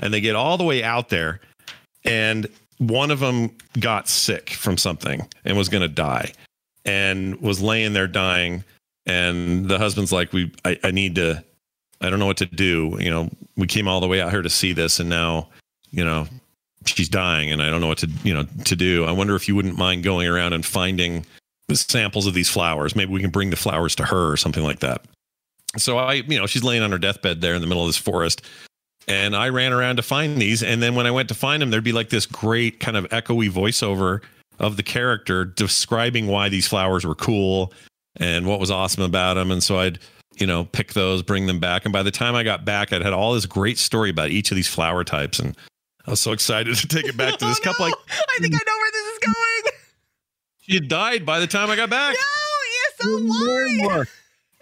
And 0.00 0.12
they 0.12 0.22
get 0.22 0.34
all 0.34 0.56
the 0.56 0.64
way 0.64 0.82
out 0.82 1.10
there, 1.10 1.40
and 2.02 2.48
one 2.78 3.10
of 3.10 3.20
them 3.20 3.54
got 3.78 4.08
sick 4.08 4.50
from 4.50 4.78
something 4.78 5.28
and 5.44 5.56
was 5.56 5.68
going 5.68 5.82
to 5.82 5.88
die, 5.88 6.32
and 6.86 7.40
was 7.42 7.60
laying 7.60 7.92
there 7.92 8.08
dying. 8.08 8.64
And 9.04 9.68
the 9.68 9.78
husband's 9.78 10.12
like, 10.12 10.32
"We, 10.32 10.50
I, 10.64 10.78
I 10.82 10.90
need 10.92 11.16
to. 11.16 11.44
I 12.00 12.08
don't 12.08 12.18
know 12.18 12.26
what 12.26 12.38
to 12.38 12.46
do. 12.46 12.96
You 12.98 13.10
know, 13.10 13.30
we 13.56 13.66
came 13.66 13.86
all 13.86 14.00
the 14.00 14.08
way 14.08 14.22
out 14.22 14.30
here 14.30 14.42
to 14.42 14.50
see 14.50 14.72
this, 14.72 14.98
and 14.98 15.10
now." 15.10 15.48
you 15.92 16.02
know 16.02 16.26
she's 16.86 17.08
dying 17.08 17.50
and 17.50 17.62
I 17.62 17.70
don't 17.70 17.80
know 17.80 17.88
what 17.88 17.98
to, 17.98 18.10
you 18.22 18.34
know, 18.34 18.46
to 18.64 18.76
do. 18.76 19.04
I 19.04 19.12
wonder 19.12 19.36
if 19.36 19.48
you 19.48 19.56
wouldn't 19.56 19.78
mind 19.78 20.04
going 20.04 20.26
around 20.26 20.52
and 20.52 20.64
finding 20.64 21.24
the 21.68 21.76
samples 21.76 22.26
of 22.26 22.34
these 22.34 22.48
flowers. 22.48 22.96
Maybe 22.96 23.12
we 23.12 23.20
can 23.20 23.30
bring 23.30 23.50
the 23.50 23.56
flowers 23.56 23.94
to 23.96 24.04
her 24.04 24.30
or 24.30 24.36
something 24.36 24.62
like 24.62 24.80
that. 24.80 25.04
So 25.76 25.98
I, 25.98 26.14
you 26.14 26.38
know, 26.38 26.46
she's 26.46 26.64
laying 26.64 26.82
on 26.82 26.92
her 26.92 26.98
deathbed 26.98 27.40
there 27.40 27.54
in 27.54 27.60
the 27.60 27.66
middle 27.66 27.82
of 27.82 27.88
this 27.88 27.96
forest. 27.96 28.42
And 29.08 29.34
I 29.34 29.48
ran 29.48 29.72
around 29.72 29.96
to 29.96 30.02
find 30.02 30.36
these. 30.36 30.62
And 30.62 30.82
then 30.82 30.94
when 30.94 31.06
I 31.06 31.10
went 31.10 31.28
to 31.28 31.34
find 31.34 31.60
them, 31.60 31.70
there'd 31.70 31.82
be 31.82 31.92
like 31.92 32.10
this 32.10 32.26
great 32.26 32.78
kind 32.78 32.96
of 32.96 33.04
echoey 33.08 33.50
voiceover 33.50 34.22
of 34.58 34.76
the 34.76 34.82
character 34.82 35.44
describing 35.44 36.26
why 36.28 36.48
these 36.48 36.68
flowers 36.68 37.04
were 37.04 37.14
cool 37.14 37.72
and 38.16 38.46
what 38.46 38.60
was 38.60 38.70
awesome 38.70 39.02
about 39.02 39.34
them. 39.34 39.50
And 39.50 39.62
so 39.62 39.78
I'd, 39.78 39.98
you 40.36 40.46
know, 40.46 40.64
pick 40.64 40.92
those, 40.92 41.22
bring 41.22 41.46
them 41.46 41.58
back. 41.58 41.84
And 41.84 41.92
by 41.92 42.02
the 42.02 42.10
time 42.10 42.34
I 42.34 42.42
got 42.42 42.64
back, 42.64 42.92
I'd 42.92 43.02
had 43.02 43.12
all 43.12 43.34
this 43.34 43.46
great 43.46 43.78
story 43.78 44.10
about 44.10 44.30
each 44.30 44.50
of 44.50 44.56
these 44.56 44.68
flower 44.68 45.04
types. 45.04 45.38
And 45.38 45.56
I 46.06 46.10
was 46.10 46.20
so 46.20 46.32
excited 46.32 46.74
to 46.78 46.88
take 46.88 47.06
it 47.06 47.16
back 47.16 47.38
to 47.38 47.44
this 47.44 47.60
oh, 47.60 47.64
couple. 47.64 47.86
No. 47.86 47.90
Like, 47.90 47.98
I 48.08 48.38
think 48.40 48.54
I 48.54 48.58
know 48.66 48.78
where 48.78 48.90
this 48.92 49.06
is 49.12 49.18
going. 49.18 49.72
She 50.64 50.76
had 50.76 50.86
died 50.86 51.26
by 51.26 51.40
the 51.40 51.48
time 51.48 51.70
I 51.70 51.76
got 51.76 51.90
back. 51.90 52.14
No, 52.14 52.20
yes, 52.70 52.92
so 53.00 53.18
why? 53.18 54.04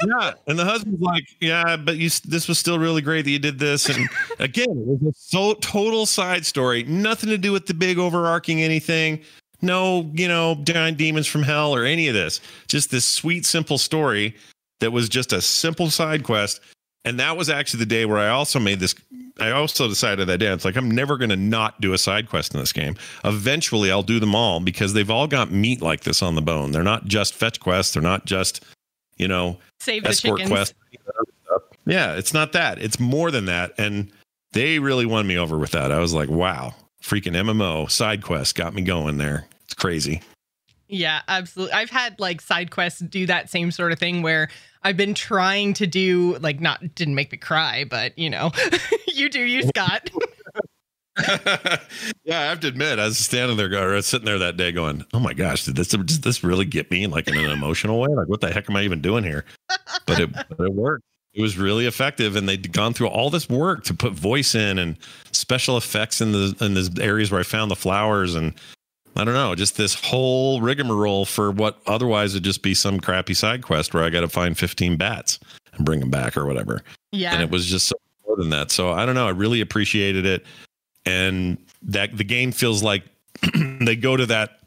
yeah, 0.06 0.32
and 0.46 0.58
the 0.58 0.64
husband's 0.64 1.00
like, 1.00 1.24
"Yeah, 1.40 1.76
but 1.76 1.98
you 1.98 2.08
this 2.24 2.48
was 2.48 2.58
still 2.58 2.78
really 2.78 3.02
great 3.02 3.26
that 3.26 3.30
you 3.30 3.38
did 3.38 3.58
this." 3.58 3.86
And 3.88 4.08
again, 4.38 4.70
it 4.70 5.02
was 5.02 5.02
a 5.02 5.12
so 5.14 5.54
total 5.54 6.06
side 6.06 6.46
story, 6.46 6.84
nothing 6.84 7.28
to 7.28 7.36
do 7.36 7.52
with 7.52 7.66
the 7.66 7.74
big 7.74 7.98
overarching 7.98 8.62
anything. 8.62 9.20
No, 9.62 10.10
you 10.14 10.26
know, 10.26 10.54
giant 10.64 10.96
demons 10.96 11.26
from 11.26 11.42
hell 11.42 11.74
or 11.74 11.84
any 11.84 12.08
of 12.08 12.14
this. 12.14 12.40
Just 12.66 12.90
this 12.90 13.04
sweet, 13.04 13.44
simple 13.44 13.76
story 13.76 14.34
that 14.78 14.92
was 14.92 15.08
just 15.08 15.32
a 15.32 15.42
simple 15.42 15.90
side 15.90 16.24
quest. 16.24 16.60
And 17.04 17.18
that 17.18 17.36
was 17.36 17.48
actually 17.48 17.80
the 17.80 17.86
day 17.86 18.04
where 18.04 18.18
I 18.18 18.28
also 18.28 18.60
made 18.60 18.80
this. 18.80 18.94
I 19.38 19.52
also 19.52 19.88
decided 19.88 20.28
that 20.28 20.38
day, 20.38 20.48
it's 20.48 20.66
like, 20.66 20.76
I'm 20.76 20.90
never 20.90 21.16
going 21.16 21.30
to 21.30 21.36
not 21.36 21.80
do 21.80 21.94
a 21.94 21.98
side 21.98 22.28
quest 22.28 22.52
in 22.54 22.60
this 22.60 22.74
game. 22.74 22.96
Eventually, 23.24 23.90
I'll 23.90 24.02
do 24.02 24.20
them 24.20 24.34
all 24.34 24.60
because 24.60 24.92
they've 24.92 25.10
all 25.10 25.26
got 25.26 25.50
meat 25.50 25.80
like 25.80 26.02
this 26.02 26.20
on 26.22 26.34
the 26.34 26.42
bone. 26.42 26.72
They're 26.72 26.82
not 26.82 27.06
just 27.06 27.32
fetch 27.34 27.58
quests. 27.58 27.94
They're 27.94 28.02
not 28.02 28.26
just, 28.26 28.62
you 29.16 29.28
know, 29.28 29.58
Save 29.78 30.04
escort 30.04 30.44
quest. 30.44 30.74
Yeah, 31.86 32.16
it's 32.16 32.34
not 32.34 32.52
that. 32.52 32.78
It's 32.82 33.00
more 33.00 33.30
than 33.30 33.46
that. 33.46 33.72
And 33.78 34.12
they 34.52 34.78
really 34.78 35.06
won 35.06 35.26
me 35.26 35.38
over 35.38 35.58
with 35.58 35.70
that. 35.70 35.90
I 35.90 36.00
was 36.00 36.12
like, 36.12 36.28
wow, 36.28 36.74
freaking 37.02 37.32
MMO 37.32 37.90
side 37.90 38.22
quest 38.22 38.56
got 38.56 38.74
me 38.74 38.82
going 38.82 39.16
there. 39.16 39.46
It's 39.64 39.74
crazy. 39.74 40.20
Yeah, 40.88 41.22
absolutely. 41.28 41.72
I've 41.72 41.90
had 41.90 42.20
like 42.20 42.40
side 42.40 42.70
quests 42.70 43.00
do 43.00 43.24
that 43.26 43.48
same 43.48 43.70
sort 43.70 43.92
of 43.92 43.98
thing 43.98 44.22
where 44.22 44.50
I've 44.82 44.96
been 44.96 45.14
trying 45.14 45.74
to 45.74 45.86
do 45.86 46.38
like 46.38 46.60
not 46.60 46.94
didn't 46.94 47.14
make 47.14 47.32
me 47.32 47.38
cry, 47.38 47.84
but 47.84 48.18
you 48.18 48.30
know, 48.30 48.50
you 49.06 49.28
do 49.28 49.40
you, 49.40 49.62
Scott. 49.62 50.10
yeah, 52.24 52.40
I 52.40 52.44
have 52.44 52.60
to 52.60 52.68
admit, 52.68 52.98
I 52.98 53.04
was 53.06 53.18
standing 53.18 53.56
there, 53.56 53.96
or 53.96 54.00
sitting 54.02 54.24
there 54.24 54.38
that 54.38 54.56
day, 54.56 54.72
going, 54.72 55.04
"Oh 55.12 55.20
my 55.20 55.34
gosh, 55.34 55.64
did 55.64 55.76
this 55.76 55.88
did 55.88 56.08
this 56.22 56.42
really 56.42 56.64
get 56.64 56.90
me 56.90 57.04
in 57.04 57.10
like 57.10 57.28
in 57.28 57.36
an 57.36 57.50
emotional 57.50 58.00
way? 58.00 58.08
Like, 58.08 58.28
what 58.28 58.40
the 58.40 58.52
heck 58.52 58.70
am 58.70 58.76
I 58.76 58.82
even 58.82 59.00
doing 59.00 59.24
here?" 59.24 59.44
But 60.06 60.20
it, 60.20 60.32
but 60.56 60.60
it 60.60 60.72
worked. 60.72 61.04
It 61.34 61.42
was 61.42 61.58
really 61.58 61.86
effective, 61.86 62.36
and 62.36 62.48
they'd 62.48 62.72
gone 62.72 62.92
through 62.92 63.08
all 63.08 63.30
this 63.30 63.48
work 63.48 63.84
to 63.84 63.94
put 63.94 64.12
voice 64.12 64.54
in 64.54 64.78
and 64.78 64.96
special 65.32 65.76
effects 65.76 66.20
in 66.20 66.32
the 66.32 66.56
in 66.60 66.74
the 66.74 66.98
areas 67.02 67.30
where 67.30 67.40
I 67.40 67.44
found 67.44 67.70
the 67.70 67.76
flowers, 67.76 68.34
and 68.34 68.54
I 69.16 69.24
don't 69.24 69.34
know, 69.34 69.54
just 69.54 69.76
this 69.76 69.94
whole 69.94 70.60
rigmarole 70.60 71.24
for 71.24 71.50
what 71.50 71.80
otherwise 71.86 72.34
would 72.34 72.44
just 72.44 72.62
be 72.62 72.74
some 72.74 73.00
crappy 73.00 73.34
side 73.34 73.62
quest 73.62 73.92
where 73.92 74.04
I 74.04 74.10
got 74.10 74.20
to 74.20 74.28
find 74.28 74.56
15 74.56 74.96
bats 74.96 75.38
and 75.74 75.84
bring 75.84 76.00
them 76.00 76.10
back 76.10 76.36
or 76.36 76.46
whatever. 76.46 76.82
Yeah. 77.12 77.32
And 77.32 77.42
it 77.42 77.50
was 77.50 77.66
just 77.66 77.88
so 77.88 77.96
more 78.26 78.36
than 78.36 78.50
that. 78.50 78.70
So 78.70 78.92
I 78.92 79.04
don't 79.04 79.14
know. 79.14 79.26
I 79.26 79.30
really 79.30 79.60
appreciated 79.60 80.26
it. 80.26 80.44
And 81.04 81.58
that 81.82 82.16
the 82.16 82.24
game 82.24 82.52
feels 82.52 82.82
like 82.82 83.04
they 83.80 83.96
go 83.96 84.16
to 84.16 84.26
that 84.26 84.60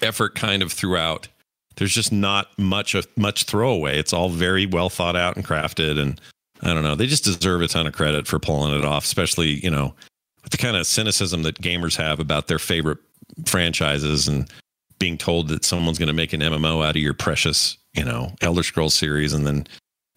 effort 0.00 0.34
kind 0.34 0.62
of 0.62 0.72
throughout. 0.72 1.28
There's 1.76 1.94
just 1.94 2.12
not 2.12 2.56
much 2.58 2.94
of 2.94 3.06
much 3.16 3.44
throwaway. 3.44 3.98
It's 3.98 4.12
all 4.12 4.28
very 4.28 4.66
well 4.66 4.90
thought 4.90 5.16
out 5.16 5.36
and 5.36 5.44
crafted. 5.44 5.98
And 5.98 6.20
I 6.62 6.74
don't 6.74 6.82
know. 6.82 6.94
They 6.94 7.06
just 7.06 7.24
deserve 7.24 7.62
a 7.62 7.68
ton 7.68 7.86
of 7.86 7.94
credit 7.94 8.26
for 8.26 8.38
pulling 8.38 8.78
it 8.78 8.84
off, 8.84 9.04
especially, 9.04 9.64
you 9.64 9.70
know, 9.70 9.94
with 10.42 10.52
the 10.52 10.58
kind 10.58 10.76
of 10.76 10.86
cynicism 10.86 11.42
that 11.42 11.60
gamers 11.60 11.96
have 11.96 12.20
about 12.20 12.46
their 12.46 12.58
favorite 12.58 12.98
franchises 13.46 14.28
and 14.28 14.50
being 14.98 15.18
told 15.18 15.48
that 15.48 15.64
someone's 15.64 15.98
going 15.98 16.08
to 16.08 16.12
make 16.12 16.32
an 16.32 16.40
MMO 16.40 16.84
out 16.86 16.96
of 16.96 17.02
your 17.02 17.14
precious, 17.14 17.76
you 17.92 18.04
know, 18.04 18.32
Elder 18.40 18.62
Scrolls 18.62 18.94
series 18.94 19.32
and 19.32 19.46
then 19.46 19.66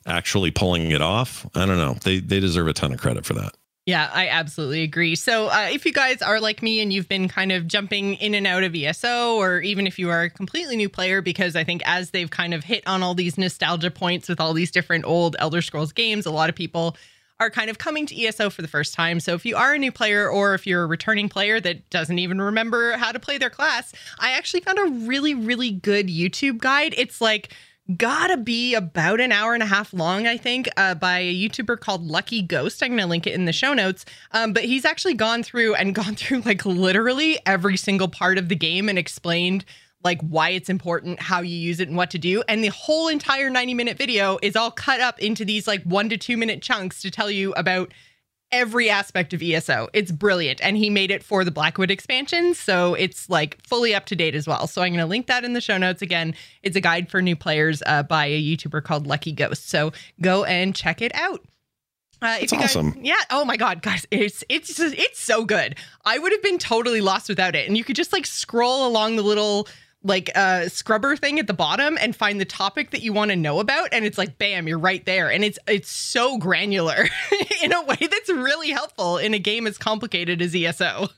actually 0.06 0.52
pulling 0.52 0.92
it 0.92 1.02
off. 1.02 1.46
I 1.56 1.66
don't 1.66 1.78
know. 1.78 1.96
They 2.04 2.20
they 2.20 2.40
deserve 2.40 2.68
a 2.68 2.74
ton 2.74 2.94
of 2.94 3.00
credit 3.00 3.26
for 3.26 3.34
that. 3.34 3.56
Yeah, 3.86 4.10
I 4.12 4.30
absolutely 4.30 4.82
agree. 4.82 5.16
So, 5.16 5.48
uh, 5.48 5.70
if 5.72 5.86
you 5.86 5.94
guys 5.94 6.24
are 6.24 6.40
like 6.40 6.64
me 6.64 6.82
and 6.82 6.92
you've 6.92 7.08
been 7.08 7.28
kind 7.28 7.52
of 7.52 7.68
jumping 7.68 8.16
in 8.16 8.34
and 8.34 8.48
out 8.48 8.64
of 8.64 8.76
ESO, 8.76 9.36
or 9.36 9.60
even 9.60 9.86
if 9.86 10.00
you 10.00 10.10
are 10.10 10.24
a 10.24 10.30
completely 10.30 10.76
new 10.76 10.90
player, 10.90 11.22
because 11.22 11.56
I 11.56 11.64
think 11.64 11.84
as 11.86 12.10
they've 12.10 12.30
kind 12.30 12.56
of 12.56 12.64
hit 12.64 12.82
on 12.88 13.04
all 13.04 13.14
these 13.14 13.38
nostalgia 13.38 13.92
points 13.92 14.28
with 14.28 14.42
all 14.42 14.54
these 14.54 14.72
different 14.72 15.06
old 15.06 15.36
Elder 15.38 15.62
Scrolls 15.62 15.92
games, 15.92 16.26
a 16.26 16.32
lot 16.32 16.50
of 16.50 16.56
people 16.56 16.98
are 17.40 17.50
kind 17.50 17.70
of 17.70 17.78
coming 17.78 18.06
to 18.06 18.26
ESO 18.26 18.50
for 18.50 18.62
the 18.62 18.68
first 18.68 18.94
time. 18.94 19.20
So 19.20 19.34
if 19.34 19.46
you 19.46 19.56
are 19.56 19.74
a 19.74 19.80
new 19.80 19.92
player 19.92 20.30
or 20.30 20.54
if 20.54 20.66
you're 20.66 20.84
a 20.84 20.88
returning 20.88 21.30
player 21.30 21.60
that 21.60 21.90
doesn't 21.90 22.20
even 22.20 22.42
remember 22.42 22.94
how 22.94 23.12
to 23.12 23.20
play 23.20 23.38
their 23.38 23.50
class, 23.50 23.94
I 24.20 24.32
actually 24.32 24.62
found 24.62 24.80
a 24.80 25.06
really, 25.06 25.34
really 25.34 25.72
good 25.72 26.08
YouTube 26.08 26.60
guide. 26.60 26.94
It's 26.98 27.20
like, 27.20 27.54
gotta 27.98 28.38
be 28.38 28.74
about 28.74 29.20
an 29.20 29.32
hour 29.32 29.54
and 29.54 29.62
a 29.62 29.68
half 29.68 29.94
long, 29.94 30.26
I 30.26 30.38
think, 30.38 30.68
uh, 30.76 30.96
by 30.96 31.20
a 31.20 31.36
YouTuber 31.36 31.80
called 31.80 32.08
Lucky 32.08 32.42
Ghost. 32.42 32.82
I'm 32.82 32.92
gonna 32.92 33.06
link 33.06 33.28
it 33.28 33.34
in 33.34 33.46
the 33.46 33.54
show 33.54 33.74
notes. 33.74 34.06
Um, 34.32 34.54
but 34.54 34.64
he's 34.64 34.86
actually 34.86 35.14
gone 35.14 35.44
through 35.44 35.76
and 35.76 35.94
gone 35.96 36.16
through 36.16 36.42
like 36.42 36.66
literally 36.66 37.38
every 37.46 37.78
single 37.78 38.08
part 38.08 38.38
of 38.38 38.50
the 38.50 38.56
game 38.56 38.90
and 38.90 38.98
explained 38.98 39.66
like 40.06 40.22
why 40.22 40.52
it's 40.52 40.70
important, 40.70 41.20
how 41.20 41.42
you 41.42 41.58
use 41.58 41.82
it, 41.82 41.90
and 41.90 41.98
what 41.98 42.12
to 42.12 42.18
do. 42.20 42.44
And 42.48 42.64
the 42.64 42.70
whole 42.70 43.10
entire 43.10 43.50
90 43.50 43.74
minute 43.74 43.98
video 43.98 44.38
is 44.42 44.56
all 44.56 44.72
cut 44.72 45.02
up 45.02 45.20
into 45.20 45.44
these 45.44 45.68
like 45.68 45.84
one 45.84 46.08
to 46.10 46.18
two 46.18 46.38
minute 46.38 46.62
chunks 46.62 47.02
to 47.02 47.12
tell 47.12 47.30
you 47.30 47.52
about 47.54 47.92
every 48.52 48.90
aspect 48.90 49.34
of 49.34 49.42
ESO. 49.42 49.90
It's 49.94 50.12
brilliant. 50.12 50.62
And 50.62 50.78
he 50.78 50.90
made 50.90 51.12
it 51.12 51.24
for 51.24 51.44
the 51.44 51.52
Blackwood 51.52 51.92
expansion. 51.92 52.54
So 52.54 52.94
it's 52.94 53.30
like 53.30 53.62
fully 53.68 53.94
up 53.96 54.06
to 54.06 54.16
date 54.16 54.36
as 54.36 54.48
well. 54.48 54.68
So 54.68 54.82
I'm 54.82 54.92
going 54.92 55.00
to 55.00 55.08
link 55.08 55.28
that 55.28 55.44
in 55.44 55.54
the 55.54 55.60
show 55.60 55.78
notes. 55.78 56.02
Again, 56.02 56.36
it's 56.62 56.76
a 56.76 56.82
guide 56.82 57.10
for 57.10 57.22
new 57.22 57.36
players 57.36 57.82
uh, 57.86 58.04
by 58.04 58.28
a 58.28 58.42
YouTuber 58.42 58.84
called 58.84 59.08
Lucky 59.08 59.32
Ghost. 59.32 59.68
So 59.68 59.92
go 60.22 60.46
and 60.46 60.76
check 60.76 61.02
it 61.02 61.14
out. 61.16 61.42
Uh, 62.22 62.38
if 62.42 62.52
you 62.52 62.58
guys, 62.58 62.76
awesome. 62.76 62.98
Yeah. 63.02 63.16
Oh 63.30 63.44
my 63.44 63.58
God, 63.58 63.82
guys, 63.82 64.08
it's 64.10 64.44
it's 64.48 64.74
just, 64.74 64.96
it's 64.96 65.20
so 65.20 65.44
good. 65.44 65.76
I 66.06 66.18
would 66.18 66.32
have 66.32 66.42
been 66.42 66.58
totally 66.58 67.02
lost 67.02 67.28
without 67.28 67.56
it. 67.56 67.68
And 67.68 67.78
you 67.78 67.84
could 67.84 67.98
just 67.98 68.14
like 68.14 68.26
scroll 68.26 68.88
along 68.88 69.18
the 69.18 69.22
little 69.22 69.68
like 70.06 70.30
a 70.30 70.40
uh, 70.40 70.70
scrubber 70.70 71.18
thing 71.18 71.40
at 71.40 71.48
the 71.48 71.54
bottom 71.54 71.98
and 72.00 72.16
find 72.16 72.40
the 72.40 72.46
topic 72.46 72.92
that 72.92 73.02
you 73.02 73.12
want 73.12 73.32
to 73.32 73.36
know 73.36 73.60
about 73.60 73.90
and 73.92 74.06
it's 74.06 74.18
like 74.18 74.38
bam 74.38 74.68
you're 74.68 74.80
right 74.80 75.06
there 75.06 75.32
and 75.32 75.44
it's 75.44 75.58
it's 75.68 75.90
so 75.90 76.38
granular 76.38 77.08
in 77.64 77.74
a 77.74 77.84
way 77.84 77.98
that's 78.00 78.30
really 78.30 78.70
helpful 78.70 79.18
in 79.18 79.34
a 79.34 79.40
game 79.40 79.66
as 79.66 79.78
complicated 79.78 80.42
as 80.42 80.56
ESO. 80.56 81.10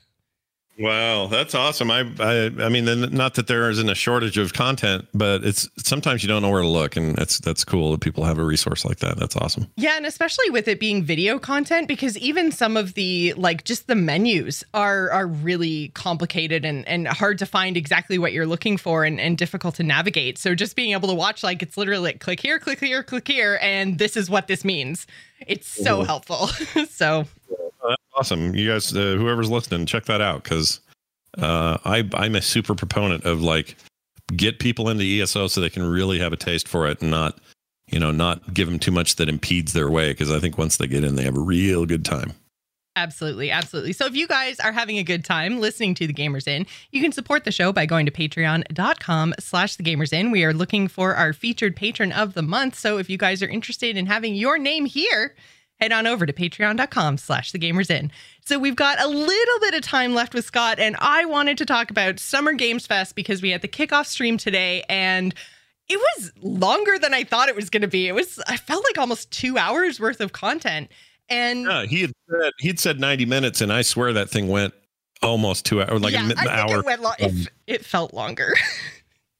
Wow, 0.78 1.26
that's 1.26 1.56
awesome. 1.56 1.90
I, 1.90 2.08
I, 2.20 2.44
I 2.60 2.68
mean, 2.68 2.84
not 3.10 3.34
that 3.34 3.48
there 3.48 3.68
isn't 3.68 3.88
a 3.88 3.96
shortage 3.96 4.38
of 4.38 4.52
content, 4.52 5.08
but 5.12 5.42
it's 5.42 5.68
sometimes 5.76 6.22
you 6.22 6.28
don't 6.28 6.40
know 6.40 6.50
where 6.50 6.62
to 6.62 6.68
look, 6.68 6.96
and 6.96 7.16
that's 7.16 7.38
that's 7.40 7.64
cool 7.64 7.90
that 7.92 8.00
people 8.00 8.22
have 8.22 8.38
a 8.38 8.44
resource 8.44 8.84
like 8.84 8.98
that. 9.00 9.18
That's 9.18 9.34
awesome. 9.34 9.66
Yeah, 9.74 9.96
and 9.96 10.06
especially 10.06 10.50
with 10.50 10.68
it 10.68 10.78
being 10.78 11.02
video 11.02 11.40
content, 11.40 11.88
because 11.88 12.16
even 12.18 12.52
some 12.52 12.76
of 12.76 12.94
the 12.94 13.34
like 13.36 13.64
just 13.64 13.88
the 13.88 13.96
menus 13.96 14.62
are 14.72 15.10
are 15.10 15.26
really 15.26 15.88
complicated 15.94 16.64
and 16.64 16.86
and 16.86 17.08
hard 17.08 17.38
to 17.40 17.46
find 17.46 17.76
exactly 17.76 18.16
what 18.16 18.32
you're 18.32 18.46
looking 18.46 18.76
for 18.76 19.04
and 19.04 19.20
and 19.20 19.36
difficult 19.36 19.74
to 19.76 19.82
navigate. 19.82 20.38
So 20.38 20.54
just 20.54 20.76
being 20.76 20.92
able 20.92 21.08
to 21.08 21.14
watch 21.14 21.42
like 21.42 21.60
it's 21.60 21.76
literally 21.76 22.04
like 22.04 22.20
click 22.20 22.38
here, 22.38 22.60
click 22.60 22.78
here, 22.78 23.02
click 23.02 23.26
here, 23.26 23.58
and 23.60 23.98
this 23.98 24.16
is 24.16 24.30
what 24.30 24.46
this 24.46 24.64
means. 24.64 25.08
It's 25.44 25.66
so 25.66 25.98
mm-hmm. 25.98 26.06
helpful. 26.06 26.46
so 26.90 27.26
awesome. 28.18 28.54
You 28.54 28.68
guys, 28.68 28.94
uh, 28.94 29.16
whoever's 29.16 29.50
listening, 29.50 29.86
check 29.86 30.04
that 30.06 30.20
out 30.20 30.42
because 30.42 30.80
uh, 31.38 31.78
I 31.84 32.08
I'm 32.14 32.34
a 32.34 32.42
super 32.42 32.74
proponent 32.74 33.24
of 33.24 33.40
like 33.40 33.76
get 34.36 34.58
people 34.58 34.88
into 34.88 35.04
ESO 35.04 35.46
so 35.46 35.60
they 35.60 35.70
can 35.70 35.88
really 35.88 36.18
have 36.18 36.32
a 36.32 36.36
taste 36.36 36.68
for 36.68 36.86
it 36.86 37.00
and 37.00 37.10
not 37.10 37.38
you 37.90 37.98
know 37.98 38.10
not 38.10 38.52
give 38.52 38.68
them 38.68 38.78
too 38.78 38.90
much 38.90 39.16
that 39.16 39.28
impedes 39.28 39.72
their 39.72 39.90
way 39.90 40.10
because 40.10 40.30
I 40.30 40.38
think 40.38 40.58
once 40.58 40.76
they 40.76 40.86
get 40.86 41.04
in, 41.04 41.16
they 41.16 41.24
have 41.24 41.36
a 41.36 41.40
real 41.40 41.86
good 41.86 42.04
time. 42.04 42.32
Absolutely, 42.96 43.52
absolutely. 43.52 43.92
So 43.92 44.06
if 44.06 44.16
you 44.16 44.26
guys 44.26 44.58
are 44.58 44.72
having 44.72 44.98
a 44.98 45.04
good 45.04 45.24
time 45.24 45.60
listening 45.60 45.94
to 45.94 46.08
the 46.08 46.12
Gamers 46.12 46.48
Inn, 46.48 46.66
you 46.90 47.00
can 47.00 47.12
support 47.12 47.44
the 47.44 47.52
show 47.52 47.72
by 47.72 47.86
going 47.86 48.06
to 48.06 48.12
patreon.com 48.12 49.34
slash 49.38 49.76
the 49.76 49.84
Gamers 49.84 50.12
Inn. 50.12 50.32
We 50.32 50.42
are 50.42 50.52
looking 50.52 50.88
for 50.88 51.14
our 51.14 51.32
featured 51.32 51.76
patron 51.76 52.10
of 52.10 52.34
the 52.34 52.42
month. 52.42 52.76
So 52.76 52.98
if 52.98 53.08
you 53.08 53.16
guys 53.16 53.40
are 53.40 53.48
interested 53.48 53.96
in 53.96 54.06
having 54.06 54.34
your 54.34 54.58
name 54.58 54.84
here, 54.84 55.36
head 55.80 55.92
on 55.92 56.06
over 56.06 56.26
to 56.26 56.32
patreon.com 56.32 57.18
slash 57.18 57.52
the 57.52 57.58
gamers 57.58 57.90
inn 57.90 58.10
so 58.44 58.58
we've 58.58 58.76
got 58.76 59.00
a 59.00 59.06
little 59.06 59.60
bit 59.60 59.74
of 59.74 59.82
time 59.82 60.14
left 60.14 60.34
with 60.34 60.44
scott 60.44 60.78
and 60.78 60.96
i 61.00 61.24
wanted 61.24 61.56
to 61.58 61.64
talk 61.64 61.90
about 61.90 62.18
summer 62.18 62.52
games 62.52 62.86
fest 62.86 63.14
because 63.14 63.42
we 63.42 63.50
had 63.50 63.62
the 63.62 63.68
kickoff 63.68 64.06
stream 64.06 64.36
today 64.36 64.84
and 64.88 65.34
it 65.88 65.98
was 65.98 66.32
longer 66.40 66.98
than 66.98 67.14
i 67.14 67.24
thought 67.24 67.48
it 67.48 67.56
was 67.56 67.70
going 67.70 67.82
to 67.82 67.88
be. 67.88 68.08
It 68.08 68.14
was 68.14 68.40
i 68.48 68.56
felt 68.56 68.84
like 68.84 68.98
almost 68.98 69.30
two 69.30 69.56
hours 69.58 70.00
worth 70.00 70.20
of 70.20 70.32
content 70.32 70.90
and 71.28 71.64
yeah, 71.64 71.84
he 71.84 72.00
had 72.02 72.12
said 72.28 72.52
he'd 72.58 72.80
said 72.80 73.00
90 73.00 73.26
minutes 73.26 73.60
and 73.60 73.72
i 73.72 73.82
swear 73.82 74.12
that 74.12 74.30
thing 74.30 74.48
went 74.48 74.74
almost 75.22 75.64
two 75.66 75.82
hours 75.82 76.00
like 76.00 76.12
yeah, 76.12 76.28
an 76.28 76.48
hour 76.48 76.80
it, 76.80 76.84
went 76.84 77.02
lo- 77.02 77.10
um, 77.10 77.16
it, 77.18 77.48
it 77.66 77.84
felt 77.84 78.14
longer. 78.14 78.54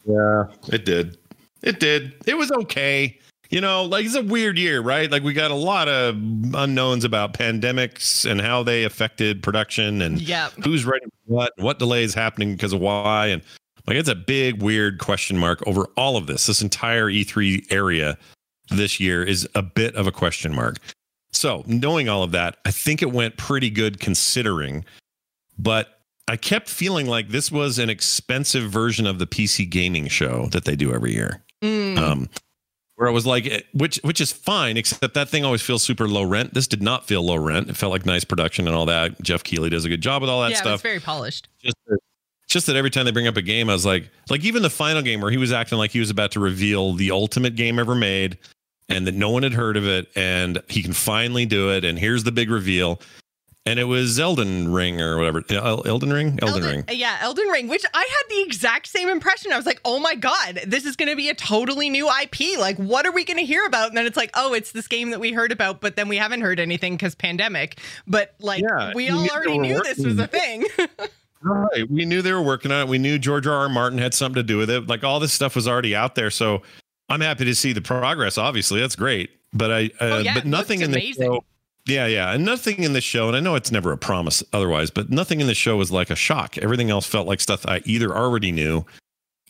Yeah 0.07 0.45
it 0.69 0.87
did. 0.87 1.19
It 1.63 1.81
did. 1.81 2.15
It 2.27 2.39
was 2.39 2.51
okay 2.51 3.19
you 3.51 3.61
know, 3.61 3.85
like 3.85 4.05
it's 4.05 4.15
a 4.15 4.23
weird 4.23 4.59
year, 4.59 4.81
right? 4.81 5.11
Like 5.11 5.23
we 5.23 5.33
got 5.33 5.51
a 5.51 5.57
lot 5.57 5.89
of 5.89 6.15
unknowns 6.15 7.05
about 7.05 7.33
pandemics 7.33 8.31
and 8.31 8.41
how 8.41 8.63
they 8.63 8.85
affected 8.85 9.43
production 9.43 10.03
and 10.03 10.21
yeah. 10.21 10.51
who's 10.63 10.85
writing 10.85 11.11
what, 11.25 11.53
what 11.57 11.79
delays 11.79 12.15
happening 12.15 12.53
because 12.53 12.73
of 12.73 12.81
why. 12.81 13.29
And 13.29 13.43
like 13.87 13.97
it's 13.97 14.09
a 14.09 14.15
big, 14.15 14.63
weird 14.63 14.99
question 14.99 15.39
mark 15.39 15.67
over 15.67 15.87
all 15.97 16.17
of 16.17 16.27
this. 16.27 16.47
This 16.47 16.61
entire 16.61 17.07
E3 17.07 17.73
area 17.73 18.19
this 18.71 19.01
year 19.01 19.23
is 19.23 19.49
a 19.55 19.63
bit 19.63 19.95
of 19.95 20.07
a 20.07 20.13
question 20.13 20.55
mark. 20.55 20.77
So, 21.33 21.63
knowing 21.67 22.09
all 22.09 22.23
of 22.23 22.33
that, 22.33 22.57
I 22.65 22.71
think 22.71 23.03
it 23.03 23.13
went 23.13 23.37
pretty 23.37 23.71
good 23.71 24.01
considering, 24.01 24.85
but 25.59 26.01
I 26.27 26.37
kept 26.37 26.69
feeling 26.69 27.07
like 27.07 27.29
this 27.29 27.53
was 27.53 27.79
an 27.79 27.89
expensive 27.89 28.71
version 28.71 29.07
of 29.07 29.19
the 29.19 29.27
PC 29.27 29.69
gaming 29.69 30.09
show 30.09 30.47
that 30.53 30.65
they 30.65 30.75
do 30.75 30.93
every 30.93 31.13
year. 31.13 31.43
Mm. 31.63 31.99
Um, 31.99 32.29
where 32.99 33.09
it 33.09 33.13
was 33.13 33.25
like 33.25 33.47
eh, 33.47 33.61
which 33.75 34.01
which 34.03 34.21
is 34.21 34.33
fine 34.33 34.77
except 34.77 35.15
that 35.15 35.29
thing 35.29 35.45
always 35.45 35.63
feels 35.63 35.85
super 35.85 36.09
low 36.09 36.25
rent. 36.25 36.53
This 36.53 36.67
did 36.67 36.83
not 36.83 37.07
feel 37.07 37.23
low 37.23 37.37
rent. 37.37 37.71
It 37.71 37.77
felt 37.77 37.93
like 37.93 38.05
nice 38.05 38.25
production 38.25 38.67
and 38.67 38.75
all 38.77 38.87
that. 38.87 39.23
Jeff 39.23 39.45
Keighley 39.45 39.71
does 39.71 39.85
a 39.85 39.89
good 39.89 40.01
job 40.01 40.21
with 40.21 40.29
all 40.29 40.43
that 40.43 40.51
yeah, 40.51 40.57
stuff. 40.57 40.75
it's 40.75 40.83
very 40.83 40.99
polished. 40.99 41.49
just 41.63 41.77
just 42.49 42.67
that 42.67 42.75
every 42.75 42.91
time 42.91 43.05
they 43.05 43.11
bring 43.11 43.27
up 43.27 43.37
a 43.37 43.43
game 43.43 43.69
i 43.69 43.75
was 43.75 43.85
like 43.85 44.09
like 44.31 44.43
even 44.43 44.63
the 44.63 44.71
final 44.71 45.03
game 45.03 45.21
where 45.21 45.31
he 45.31 45.37
was 45.37 45.53
acting 45.53 45.77
like 45.77 45.91
he 45.91 46.01
was 46.01 46.09
about 46.09 46.31
to 46.33 46.41
reveal 46.41 46.95
the 46.95 47.11
ultimate 47.11 47.55
game 47.57 47.79
ever 47.79 47.95
made 47.95 48.39
and 48.89 49.07
that 49.07 49.15
no 49.15 49.29
one 49.29 49.43
had 49.43 49.53
heard 49.53 49.77
of 49.77 49.87
it 49.87 50.09
and 50.17 50.63
he 50.67 50.83
can 50.83 50.95
finally 50.95 51.45
do 51.45 51.71
it 51.71 51.85
and 51.85 51.99
here's 51.99 52.25
the 52.25 52.33
big 52.33 52.49
reveal 52.49 53.03
and 53.69 53.79
it 53.79 53.85
was 53.85 54.19
elden 54.19 54.73
ring 54.73 55.01
or 55.01 55.19
whatever 55.19 55.43
elden 55.51 56.13
ring 56.13 56.39
elden, 56.43 56.63
ring 56.63 56.85
Yeah, 56.91 57.19
Elden 57.21 57.49
Ring, 57.49 57.69
which 57.69 57.85
I 57.93 57.99
had 57.99 58.31
the 58.31 58.43
exact 58.43 58.87
same 58.87 59.09
impression. 59.09 59.53
I 59.53 59.57
was 59.57 59.67
like, 59.67 59.81
oh 59.85 59.99
my 59.99 60.15
God, 60.15 60.61
this 60.67 60.85
is 60.85 60.97
going 60.97 61.09
to 61.09 61.17
be 61.17 61.29
a 61.29 61.35
totally 61.35 61.91
new 61.91 62.09
IP. 62.23 62.59
Like, 62.59 62.77
what 62.77 63.07
are 63.07 63.13
we 63.13 63.25
going 63.25 63.39
to 63.39 63.45
hear 63.45 63.65
about? 63.67 63.89
And 63.89 63.97
then 63.97 64.07
it's 64.07 64.17
like, 64.17 64.31
oh, 64.35 64.55
it's 64.55 64.73
this 64.73 64.87
game 64.89 65.11
that 65.11 65.21
we 65.21 65.33
heard 65.33 65.53
about, 65.53 65.81
but 65.81 65.97
then 65.97 66.09
we 66.09 66.17
haven't 66.17 66.41
heard 66.41 66.61
anything 66.61 66.95
because 66.95 67.15
pandemic. 67.15 67.79
But 68.07 68.35
like, 68.41 68.63
Yeah, 68.63 68.93
we 68.95 69.11
all 69.11 69.29
already 69.29 69.59
knew 69.59 69.83
this 69.83 69.99
was 69.99 70.19
a 70.19 70.27
thing. 70.27 70.65
Right. 71.41 71.89
We 71.89 72.05
knew 72.05 72.21
they 72.21 72.33
were 72.33 72.43
working 72.43 72.73
on 72.73 72.81
it. 72.81 72.89
We 72.89 72.99
knew 72.99 73.17
George 73.17 73.47
R. 73.47 73.55
R. 73.55 73.69
Martin 73.69 73.99
had 73.99 74.13
something 74.13 74.35
to 74.35 74.43
do 74.43 74.59
with 74.59 74.71
it. 74.71 74.89
Like 74.89 75.05
all 75.05 75.21
this 75.21 75.33
stuff 75.33 75.55
was 75.55 75.69
already 75.69 75.95
out 75.95 76.17
there. 76.17 76.31
So 76.31 76.63
I'm 77.09 77.21
happy 77.21 77.45
to 77.45 77.55
see 77.55 77.73
the 77.73 77.81
progress. 77.81 78.39
Obviously, 78.39 78.81
that's 78.81 78.97
great. 78.97 79.31
But 79.53 79.71
I, 79.71 79.85
uh, 79.85 79.89
Oh, 80.01 80.19
yeah, 80.19 80.35
but 80.35 80.47
nothing 80.47 80.81
in 80.83 80.91
the 80.91 81.13
show. 81.13 81.45
Yeah, 81.89 82.07
yeah, 82.07 82.33
and 82.33 82.45
nothing 82.45 82.83
in 82.83 82.93
the 82.93 83.01
show. 83.01 83.29
And 83.29 83.37
I 83.37 83.41
know 83.41 83.55
it's 83.55 83.73
never 83.73 83.93
a 83.93 83.99
promise 83.99 84.45
otherwise, 84.53 84.91
but 84.91 85.09
nothing 85.09 85.41
in 85.41 85.47
the 85.47 85.55
show 85.55 85.79
was 85.79 85.91
like 85.91 86.11
a 86.11 86.17
shock. 86.17 86.59
Everything 86.59 86.91
else 86.91 87.07
felt 87.07 87.27
like 87.27 87.41
stuff 87.41 87.65
I 87.67 87.81
either 87.87 88.15
already 88.15 88.53
knew 88.53 88.85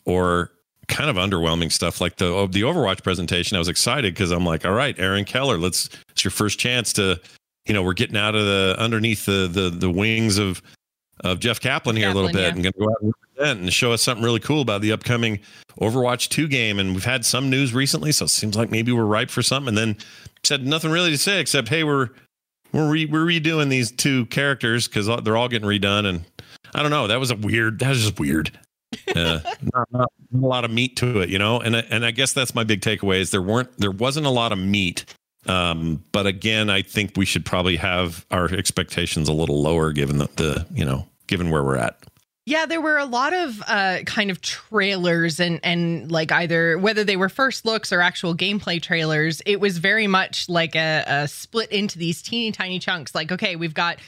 or 0.05 0.51
kind 0.87 1.09
of 1.09 1.17
underwhelming 1.17 1.69
stuff. 1.69 1.99
Like 1.99 2.15
the 2.15 2.27
oh, 2.27 2.47
the 2.47 2.61
Overwatch 2.61 3.03
presentation, 3.03 3.55
I 3.55 3.59
was 3.59 3.67
excited 3.67 4.13
because 4.13 4.31
I'm 4.31 4.45
like, 4.45 4.65
all 4.65 4.71
right, 4.71 4.97
Aaron 4.97 5.25
Keller, 5.25 5.57
let's. 5.57 5.89
It's 6.11 6.23
your 6.23 6.31
first 6.31 6.59
chance 6.59 6.93
to, 6.93 7.19
you 7.65 7.73
know, 7.73 7.83
we're 7.83 7.93
getting 7.93 8.17
out 8.17 8.35
of 8.35 8.45
the 8.45 8.75
underneath 8.79 9.25
the 9.25 9.49
the 9.51 9.69
the 9.69 9.89
wings 9.89 10.37
of 10.37 10.61
of 11.21 11.39
Jeff 11.39 11.59
Kaplan 11.59 11.97
here 11.97 12.09
a 12.09 12.13
little 12.13 12.31
bit 12.31 12.41
yeah. 12.41 12.47
and 12.47 12.63
going 12.63 12.71
to 12.71 12.79
go 12.79 12.89
out 12.89 13.01
and 13.01 13.13
represent 13.35 13.59
and 13.59 13.73
show 13.73 13.91
us 13.91 14.01
something 14.01 14.23
really 14.23 14.39
cool 14.39 14.61
about 14.61 14.81
the 14.81 14.93
upcoming 14.93 15.39
Overwatch 15.81 16.29
2 16.29 16.47
game. 16.47 16.79
And 16.79 16.93
we've 16.93 17.03
had 17.03 17.25
some 17.25 17.49
news 17.49 17.73
recently, 17.73 18.13
so 18.13 18.23
it 18.23 18.29
seems 18.29 18.55
like 18.55 18.71
maybe 18.71 18.93
we're 18.93 19.03
ripe 19.03 19.29
for 19.29 19.41
something. 19.41 19.69
And 19.69 19.77
then 19.77 19.97
said 20.43 20.65
nothing 20.65 20.91
really 20.91 21.11
to 21.11 21.17
say 21.17 21.41
except, 21.41 21.67
hey, 21.67 21.83
we're 21.83 22.09
we're 22.71 22.89
re- 22.89 23.05
we're 23.05 23.25
redoing 23.25 23.69
these 23.69 23.91
two 23.91 24.25
characters 24.27 24.87
because 24.87 25.07
they're 25.23 25.37
all 25.37 25.47
getting 25.49 25.67
redone. 25.67 26.05
And 26.05 26.25
I 26.73 26.81
don't 26.81 26.91
know, 26.91 27.07
that 27.07 27.19
was 27.19 27.31
a 27.31 27.35
weird. 27.35 27.79
That 27.79 27.89
was 27.89 28.01
just 28.01 28.19
weird. 28.19 28.57
Uh, 29.15 29.39
not, 29.73 29.91
not 29.91 30.11
a 30.33 30.37
lot 30.37 30.65
of 30.65 30.71
meat 30.71 30.95
to 30.97 31.21
it, 31.21 31.29
you 31.29 31.39
know. 31.39 31.59
And 31.59 31.75
and 31.75 32.05
I 32.05 32.11
guess 32.11 32.33
that's 32.33 32.53
my 32.55 32.63
big 32.63 32.81
takeaway 32.81 33.19
is 33.19 33.31
there 33.31 33.41
weren't 33.41 33.77
there 33.77 33.91
wasn't 33.91 34.25
a 34.25 34.31
lot 34.31 34.51
of 34.51 34.59
meat. 34.59 35.05
Um, 35.45 36.03
but 36.11 36.27
again, 36.27 36.69
I 36.69 36.81
think 36.81 37.13
we 37.15 37.25
should 37.25 37.45
probably 37.45 37.77
have 37.77 38.25
our 38.29 38.53
expectations 38.53 39.29
a 39.29 39.33
little 39.33 39.61
lower 39.61 39.93
given 39.93 40.17
the, 40.17 40.29
the 40.35 40.67
you 40.73 40.85
know 40.85 41.07
given 41.27 41.49
where 41.49 41.63
we're 41.63 41.77
at. 41.77 41.97
Yeah, 42.49 42.65
there 42.65 42.81
were 42.81 42.97
a 42.97 43.05
lot 43.05 43.31
of 43.33 43.61
uh, 43.67 43.99
kind 44.07 44.31
of 44.31 44.41
trailers 44.41 45.39
and 45.39 45.59
and 45.61 46.11
like 46.11 46.31
either 46.31 46.79
whether 46.79 47.03
they 47.03 47.15
were 47.15 47.29
first 47.29 47.63
looks 47.63 47.93
or 47.93 48.01
actual 48.01 48.33
gameplay 48.33 48.81
trailers. 48.81 49.39
It 49.45 49.59
was 49.59 49.77
very 49.77 50.07
much 50.07 50.49
like 50.49 50.75
a, 50.75 51.03
a 51.05 51.27
split 51.27 51.71
into 51.71 51.99
these 51.99 52.23
teeny 52.23 52.51
tiny 52.51 52.79
chunks. 52.79 53.13
Like, 53.13 53.31
okay, 53.31 53.55
we've 53.55 53.75
got 53.75 53.99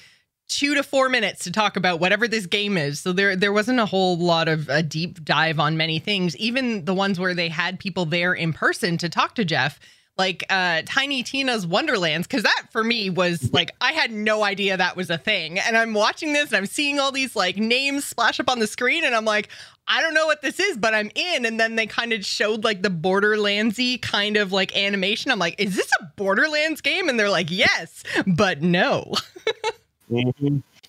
two 0.47 0.73
to 0.73 0.81
four 0.81 1.07
minutes 1.07 1.43
to 1.43 1.51
talk 1.51 1.77
about 1.77 1.99
whatever 1.99 2.27
this 2.27 2.47
game 2.47 2.77
is. 2.77 2.99
So 2.99 3.13
there 3.13 3.35
there 3.35 3.53
wasn't 3.53 3.79
a 3.79 3.85
whole 3.85 4.17
lot 4.17 4.47
of 4.47 4.69
a 4.69 4.81
deep 4.81 5.23
dive 5.23 5.59
on 5.59 5.77
many 5.77 5.99
things. 5.99 6.35
Even 6.37 6.85
the 6.85 6.95
ones 6.95 7.19
where 7.19 7.35
they 7.35 7.47
had 7.47 7.79
people 7.79 8.05
there 8.05 8.33
in 8.33 8.53
person 8.53 8.97
to 8.97 9.07
talk 9.07 9.35
to 9.35 9.45
Jeff. 9.45 9.79
Like 10.17 10.43
uh 10.49 10.83
Tiny 10.85 11.23
Tina's 11.23 11.65
Wonderlands, 11.65 12.27
because 12.27 12.43
that 12.43 12.63
for 12.71 12.83
me 12.83 13.09
was 13.09 13.51
like 13.53 13.71
I 13.81 13.93
had 13.93 14.11
no 14.11 14.43
idea 14.43 14.77
that 14.77 14.95
was 14.95 15.09
a 15.09 15.17
thing. 15.17 15.57
And 15.57 15.77
I'm 15.77 15.93
watching 15.93 16.33
this 16.33 16.47
and 16.47 16.57
I'm 16.57 16.65
seeing 16.65 16.99
all 16.99 17.11
these 17.11 17.35
like 17.35 17.57
names 17.57 18.05
splash 18.05 18.39
up 18.39 18.49
on 18.49 18.59
the 18.59 18.67
screen, 18.67 19.03
and 19.03 19.15
I'm 19.15 19.25
like, 19.25 19.49
I 19.87 20.01
don't 20.01 20.13
know 20.13 20.25
what 20.25 20.41
this 20.41 20.59
is, 20.59 20.77
but 20.77 20.93
I'm 20.93 21.11
in. 21.15 21.45
And 21.45 21.59
then 21.59 21.75
they 21.75 21.87
kind 21.87 22.13
of 22.13 22.25
showed 22.25 22.63
like 22.63 22.81
the 22.81 22.89
Borderlandsy 22.89 24.01
kind 24.01 24.37
of 24.37 24.51
like 24.51 24.75
animation. 24.77 25.31
I'm 25.31 25.39
like, 25.39 25.55
is 25.59 25.75
this 25.75 25.89
a 25.99 26.05
Borderlands 26.17 26.81
game? 26.81 27.09
And 27.09 27.19
they're 27.19 27.29
like, 27.29 27.49
yes, 27.49 28.03
but 28.27 28.61
no. 28.61 29.13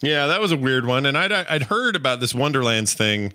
Yeah, 0.03 0.27
that 0.27 0.41
was 0.41 0.51
a 0.51 0.57
weird 0.57 0.85
one, 0.85 1.07
and 1.07 1.17
I'd 1.17 1.31
I'd 1.31 1.63
heard 1.63 1.95
about 1.95 2.19
this 2.19 2.35
Wonderlands 2.35 2.93
thing 2.93 3.33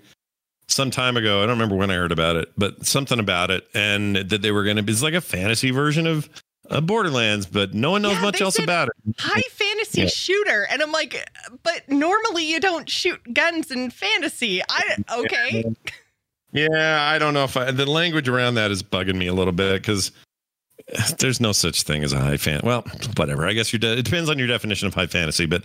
some 0.67 0.91
time 0.91 1.17
ago. 1.17 1.39
I 1.39 1.41
don't 1.45 1.55
remember 1.55 1.75
when 1.75 1.89
I 1.91 1.95
heard 1.95 2.11
about 2.11 2.35
it, 2.35 2.51
but 2.57 2.85
something 2.85 3.19
about 3.19 3.51
it, 3.51 3.67
and 3.73 4.15
that 4.17 4.41
they 4.41 4.51
were 4.51 4.63
going 4.63 4.77
to 4.77 4.83
be 4.83 4.91
it's 4.93 5.01
like 5.01 5.13
a 5.13 5.21
fantasy 5.21 5.71
version 5.71 6.05
of 6.07 6.29
uh, 6.69 6.81
Borderlands, 6.81 7.45
but 7.45 7.73
no 7.73 7.91
one 7.91 8.01
knows 8.01 8.13
Yeah, 8.15 8.21
much 8.21 8.41
else 8.41 8.59
about 8.59 8.89
it. 8.89 9.15
High 9.19 9.41
fantasy 9.49 10.01
Yeah. 10.01 10.07
shooter. 10.07 10.67
And 10.69 10.81
I'm 10.81 10.91
like, 10.91 11.29
but 11.63 11.87
normally 11.87 12.43
you 12.45 12.59
don't 12.59 12.89
shoot 12.89 13.21
guns 13.33 13.71
in 13.71 13.89
fantasy. 13.89 14.61
I 14.69 14.97
okay. 15.19 15.63
Yeah, 16.51 17.01
I 17.01 17.19
don't 17.19 17.33
know 17.33 17.43
if 17.43 17.55
I, 17.55 17.71
the 17.71 17.85
language 17.85 18.27
around 18.27 18.55
that 18.55 18.71
is 18.71 18.81
bugging 18.83 19.15
me 19.15 19.27
a 19.27 19.33
little 19.33 19.53
bit 19.53 19.81
because 19.81 20.11
there's 21.19 21.39
no 21.39 21.51
such 21.51 21.83
thing 21.83 22.03
as 22.03 22.13
a 22.13 22.19
high 22.19 22.37
fan. 22.37 22.61
Well, 22.63 22.83
whatever. 23.15 23.47
I 23.47 23.53
guess 23.53 23.71
your 23.71 23.79
de- 23.79 23.97
it 23.99 24.03
depends 24.03 24.29
on 24.29 24.37
your 24.39 24.47
definition 24.47 24.87
of 24.87 24.93
high 24.93 25.07
fantasy, 25.07 25.45
but 25.45 25.63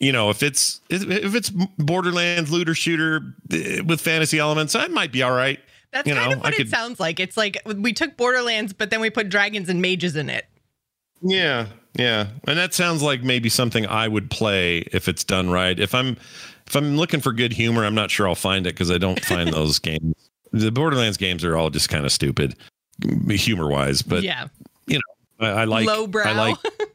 you 0.00 0.12
know, 0.12 0.30
if 0.30 0.42
it's 0.42 0.80
if 0.90 1.34
it's 1.34 1.50
Borderlands 1.50 2.50
looter 2.50 2.74
shooter 2.74 3.34
eh, 3.52 3.80
with 3.80 4.00
fantasy 4.00 4.38
elements, 4.38 4.72
that 4.72 4.90
might 4.90 5.12
be 5.12 5.22
all 5.22 5.32
right. 5.32 5.58
That's 5.92 6.08
You 6.08 6.14
kind 6.14 6.30
know, 6.30 6.36
of 6.36 6.42
what 6.42 6.46
I 6.52 6.56
it 6.56 6.56
could- 6.58 6.70
sounds 6.70 6.98
like. 6.98 7.20
It's 7.20 7.36
like 7.36 7.58
we 7.64 7.92
took 7.92 8.16
Borderlands, 8.16 8.72
but 8.72 8.90
then 8.90 9.00
we 9.00 9.10
put 9.10 9.28
dragons 9.28 9.68
and 9.68 9.80
mages 9.80 10.16
in 10.16 10.28
it. 10.28 10.46
Yeah, 11.22 11.66
yeah, 11.94 12.26
and 12.46 12.58
that 12.58 12.74
sounds 12.74 13.00
like 13.02 13.22
maybe 13.22 13.48
something 13.48 13.86
I 13.86 14.08
would 14.08 14.30
play 14.30 14.78
if 14.92 15.08
it's 15.08 15.24
done 15.24 15.48
right. 15.50 15.78
If 15.78 15.94
I'm 15.94 16.16
if 16.66 16.74
I'm 16.74 16.96
looking 16.96 17.20
for 17.20 17.32
good 17.32 17.52
humor, 17.52 17.84
I'm 17.84 17.94
not 17.94 18.10
sure 18.10 18.28
I'll 18.28 18.34
find 18.34 18.66
it 18.66 18.74
because 18.74 18.90
I 18.90 18.98
don't 18.98 19.24
find 19.24 19.52
those 19.52 19.78
games. 19.78 20.14
The 20.52 20.70
Borderlands 20.70 21.16
games 21.16 21.44
are 21.44 21.56
all 21.56 21.70
just 21.70 21.88
kind 21.88 22.04
of 22.04 22.12
stupid, 22.12 22.56
humor 23.28 23.68
wise. 23.68 24.02
But 24.02 24.22
yeah. 24.22 24.48
You 24.86 25.00
know, 25.40 25.46
I, 25.46 25.62
I 25.62 25.64
like 25.64 25.86
Lowbrow. 25.86 26.24
I 26.24 26.32
like 26.32 26.56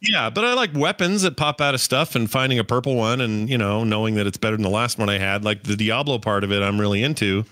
yeah, 0.00 0.30
but 0.30 0.44
I 0.44 0.54
like 0.54 0.74
weapons 0.74 1.22
that 1.22 1.36
pop 1.36 1.60
out 1.60 1.74
of 1.74 1.80
stuff 1.80 2.14
and 2.14 2.30
finding 2.30 2.58
a 2.58 2.64
purple 2.64 2.94
one 2.94 3.20
and 3.20 3.48
you 3.50 3.58
know 3.58 3.84
knowing 3.84 4.14
that 4.14 4.26
it's 4.26 4.38
better 4.38 4.56
than 4.56 4.62
the 4.62 4.70
last 4.70 4.98
one 4.98 5.08
I 5.08 5.18
had. 5.18 5.44
Like 5.44 5.64
the 5.64 5.76
Diablo 5.76 6.18
part 6.18 6.44
of 6.44 6.52
it, 6.52 6.62
I'm 6.62 6.80
really 6.80 7.02
into. 7.02 7.44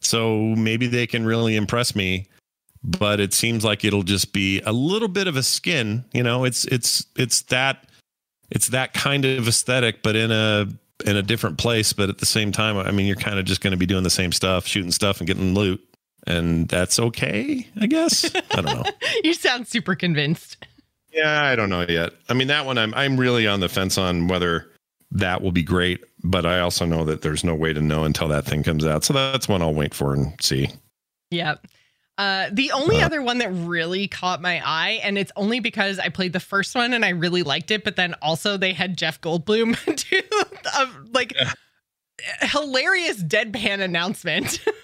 So 0.00 0.38
maybe 0.38 0.86
they 0.86 1.06
can 1.06 1.26
really 1.26 1.56
impress 1.56 1.96
me. 1.96 2.26
But 2.84 3.18
it 3.18 3.34
seems 3.34 3.64
like 3.64 3.84
it'll 3.84 4.04
just 4.04 4.32
be 4.32 4.60
a 4.60 4.72
little 4.72 5.08
bit 5.08 5.26
of 5.26 5.36
a 5.36 5.42
skin. 5.42 6.04
You 6.12 6.22
know, 6.22 6.44
it's 6.44 6.64
it's 6.66 7.04
it's 7.16 7.42
that 7.42 7.88
it's 8.50 8.68
that 8.68 8.94
kind 8.94 9.24
of 9.24 9.48
aesthetic, 9.48 10.02
but 10.02 10.14
in 10.14 10.30
a 10.30 10.68
in 11.04 11.16
a 11.16 11.22
different 11.22 11.58
place. 11.58 11.92
But 11.92 12.08
at 12.08 12.18
the 12.18 12.26
same 12.26 12.52
time, 12.52 12.76
I 12.76 12.92
mean, 12.92 13.06
you're 13.06 13.16
kind 13.16 13.40
of 13.40 13.44
just 13.44 13.60
going 13.60 13.72
to 13.72 13.76
be 13.76 13.86
doing 13.86 14.04
the 14.04 14.10
same 14.10 14.30
stuff, 14.30 14.66
shooting 14.66 14.92
stuff 14.92 15.18
and 15.18 15.26
getting 15.26 15.54
loot, 15.54 15.80
and 16.28 16.68
that's 16.68 17.00
okay, 17.00 17.66
I 17.80 17.86
guess. 17.86 18.32
I 18.34 18.62
don't 18.62 18.64
know. 18.66 18.84
you 19.24 19.34
sound 19.34 19.66
super 19.66 19.96
convinced. 19.96 20.64
Yeah, 21.12 21.42
I 21.42 21.56
don't 21.56 21.70
know 21.70 21.86
yet. 21.88 22.12
I 22.28 22.34
mean, 22.34 22.48
that 22.48 22.66
one 22.66 22.78
I'm 22.78 22.92
I'm 22.94 23.16
really 23.18 23.46
on 23.46 23.60
the 23.60 23.68
fence 23.68 23.98
on 23.98 24.28
whether 24.28 24.70
that 25.12 25.42
will 25.42 25.52
be 25.52 25.62
great, 25.62 26.04
but 26.22 26.44
I 26.44 26.60
also 26.60 26.84
know 26.84 27.04
that 27.06 27.22
there's 27.22 27.42
no 27.44 27.54
way 27.54 27.72
to 27.72 27.80
know 27.80 28.04
until 28.04 28.28
that 28.28 28.44
thing 28.44 28.62
comes 28.62 28.84
out. 28.84 29.04
So 29.04 29.14
that's 29.14 29.48
one 29.48 29.62
I'll 29.62 29.72
wait 29.74 29.94
for 29.94 30.12
and 30.14 30.34
see. 30.40 30.68
Yeah. 31.30 31.56
Uh, 32.18 32.50
the 32.52 32.72
only 32.72 33.00
Uh, 33.00 33.06
other 33.06 33.22
one 33.22 33.38
that 33.38 33.48
really 33.50 34.08
caught 34.08 34.42
my 34.42 34.60
eye, 34.66 35.00
and 35.04 35.16
it's 35.16 35.30
only 35.36 35.60
because 35.60 35.98
I 35.98 36.08
played 36.08 36.32
the 36.32 36.40
first 36.40 36.74
one 36.74 36.92
and 36.92 37.04
I 37.04 37.10
really 37.10 37.42
liked 37.44 37.70
it, 37.70 37.84
but 37.84 37.96
then 37.96 38.14
also 38.20 38.56
they 38.56 38.72
had 38.72 38.98
Jeff 38.98 39.20
Goldblum 39.20 39.76
do 40.10 40.20
a, 40.76 40.88
like 41.14 41.32
hilarious 42.42 43.22
deadpan 43.22 43.80
announcement. 43.80 44.58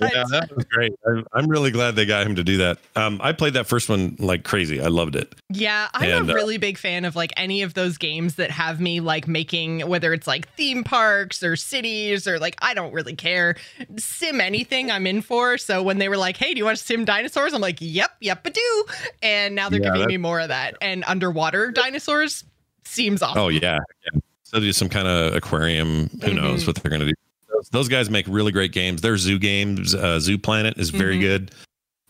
yeah, 0.00 0.24
that 0.30 0.50
was 0.54 0.64
great. 0.66 0.92
I'm 1.32 1.48
really 1.48 1.70
glad 1.70 1.96
they 1.96 2.06
got 2.06 2.26
him 2.26 2.34
to 2.36 2.44
do 2.44 2.56
that. 2.58 2.78
Um, 2.96 3.20
I 3.22 3.32
played 3.32 3.54
that 3.54 3.66
first 3.66 3.88
one 3.88 4.16
like 4.18 4.44
crazy. 4.44 4.80
I 4.80 4.88
loved 4.88 5.16
it. 5.16 5.34
Yeah, 5.50 5.88
I'm 5.94 6.10
And, 6.10 6.30
a 6.30 6.32
uh, 6.32 6.36
really 6.36 6.58
big 6.58 6.78
fan 6.78 7.04
of 7.04 7.16
like 7.16 7.32
any 7.36 7.62
of 7.62 7.74
those 7.74 7.96
games 7.98 8.34
that 8.36 8.50
have 8.50 8.80
me 8.80 9.00
like 9.00 9.26
making 9.28 9.80
whether 9.88 10.12
it's 10.12 10.26
like 10.26 10.48
theme 10.54 10.84
parks 10.84 11.42
or 11.42 11.56
cities 11.56 12.26
or 12.26 12.38
like 12.38 12.56
I 12.60 12.74
don't 12.74 12.92
really 12.92 13.14
care. 13.14 13.56
Sim 13.96 14.40
anything 14.40 14.90
I'm 14.90 15.06
in 15.06 15.22
for. 15.22 15.58
So 15.58 15.82
when 15.82 15.98
they 15.98 16.08
were 16.08 16.16
like, 16.16 16.36
"Hey, 16.36 16.52
do 16.54 16.58
you 16.58 16.64
want 16.64 16.78
to 16.78 16.84
sim 16.84 17.04
dinosaurs?" 17.04 17.52
I'm 17.54 17.60
like, 17.60 17.78
"Yep, 17.80 18.10
yep, 18.20 18.40
I 18.44 18.50
do." 18.50 18.84
And 19.22 19.54
now 19.54 19.68
they're 19.68 19.80
Yeah, 19.82 19.92
giving 19.92 20.06
me 20.08 20.16
more 20.16 20.40
of 20.40 20.48
that. 20.48 20.76
And 20.80 21.04
underwater 21.06 21.70
dinosaurs 21.70 22.44
seems 22.84 23.22
awesome. 23.22 23.38
Oh 23.42 23.48
yeah, 23.48 23.78
yeah. 24.12 24.20
So 24.44 24.60
do 24.60 24.72
some 24.72 24.88
kind 24.88 25.08
of 25.08 25.34
aquarium. 25.34 26.08
Who 26.22 26.34
knows 26.34 26.62
Mhm. 26.62 26.66
what 26.68 26.76
they're 26.76 26.90
going 26.90 27.00
to 27.00 27.06
do? 27.06 27.14
Those, 27.56 27.68
those 27.70 27.88
guys 27.88 28.10
make 28.10 28.26
really 28.28 28.52
great 28.52 28.72
games. 28.72 29.00
Their 29.02 29.16
zoo 29.16 29.38
games, 29.38 29.94
uh, 29.94 30.20
Zoo 30.20 30.38
Planet, 30.38 30.78
is 30.78 30.90
very 30.90 31.16
Mhm. 31.16 31.20
good. 31.20 31.50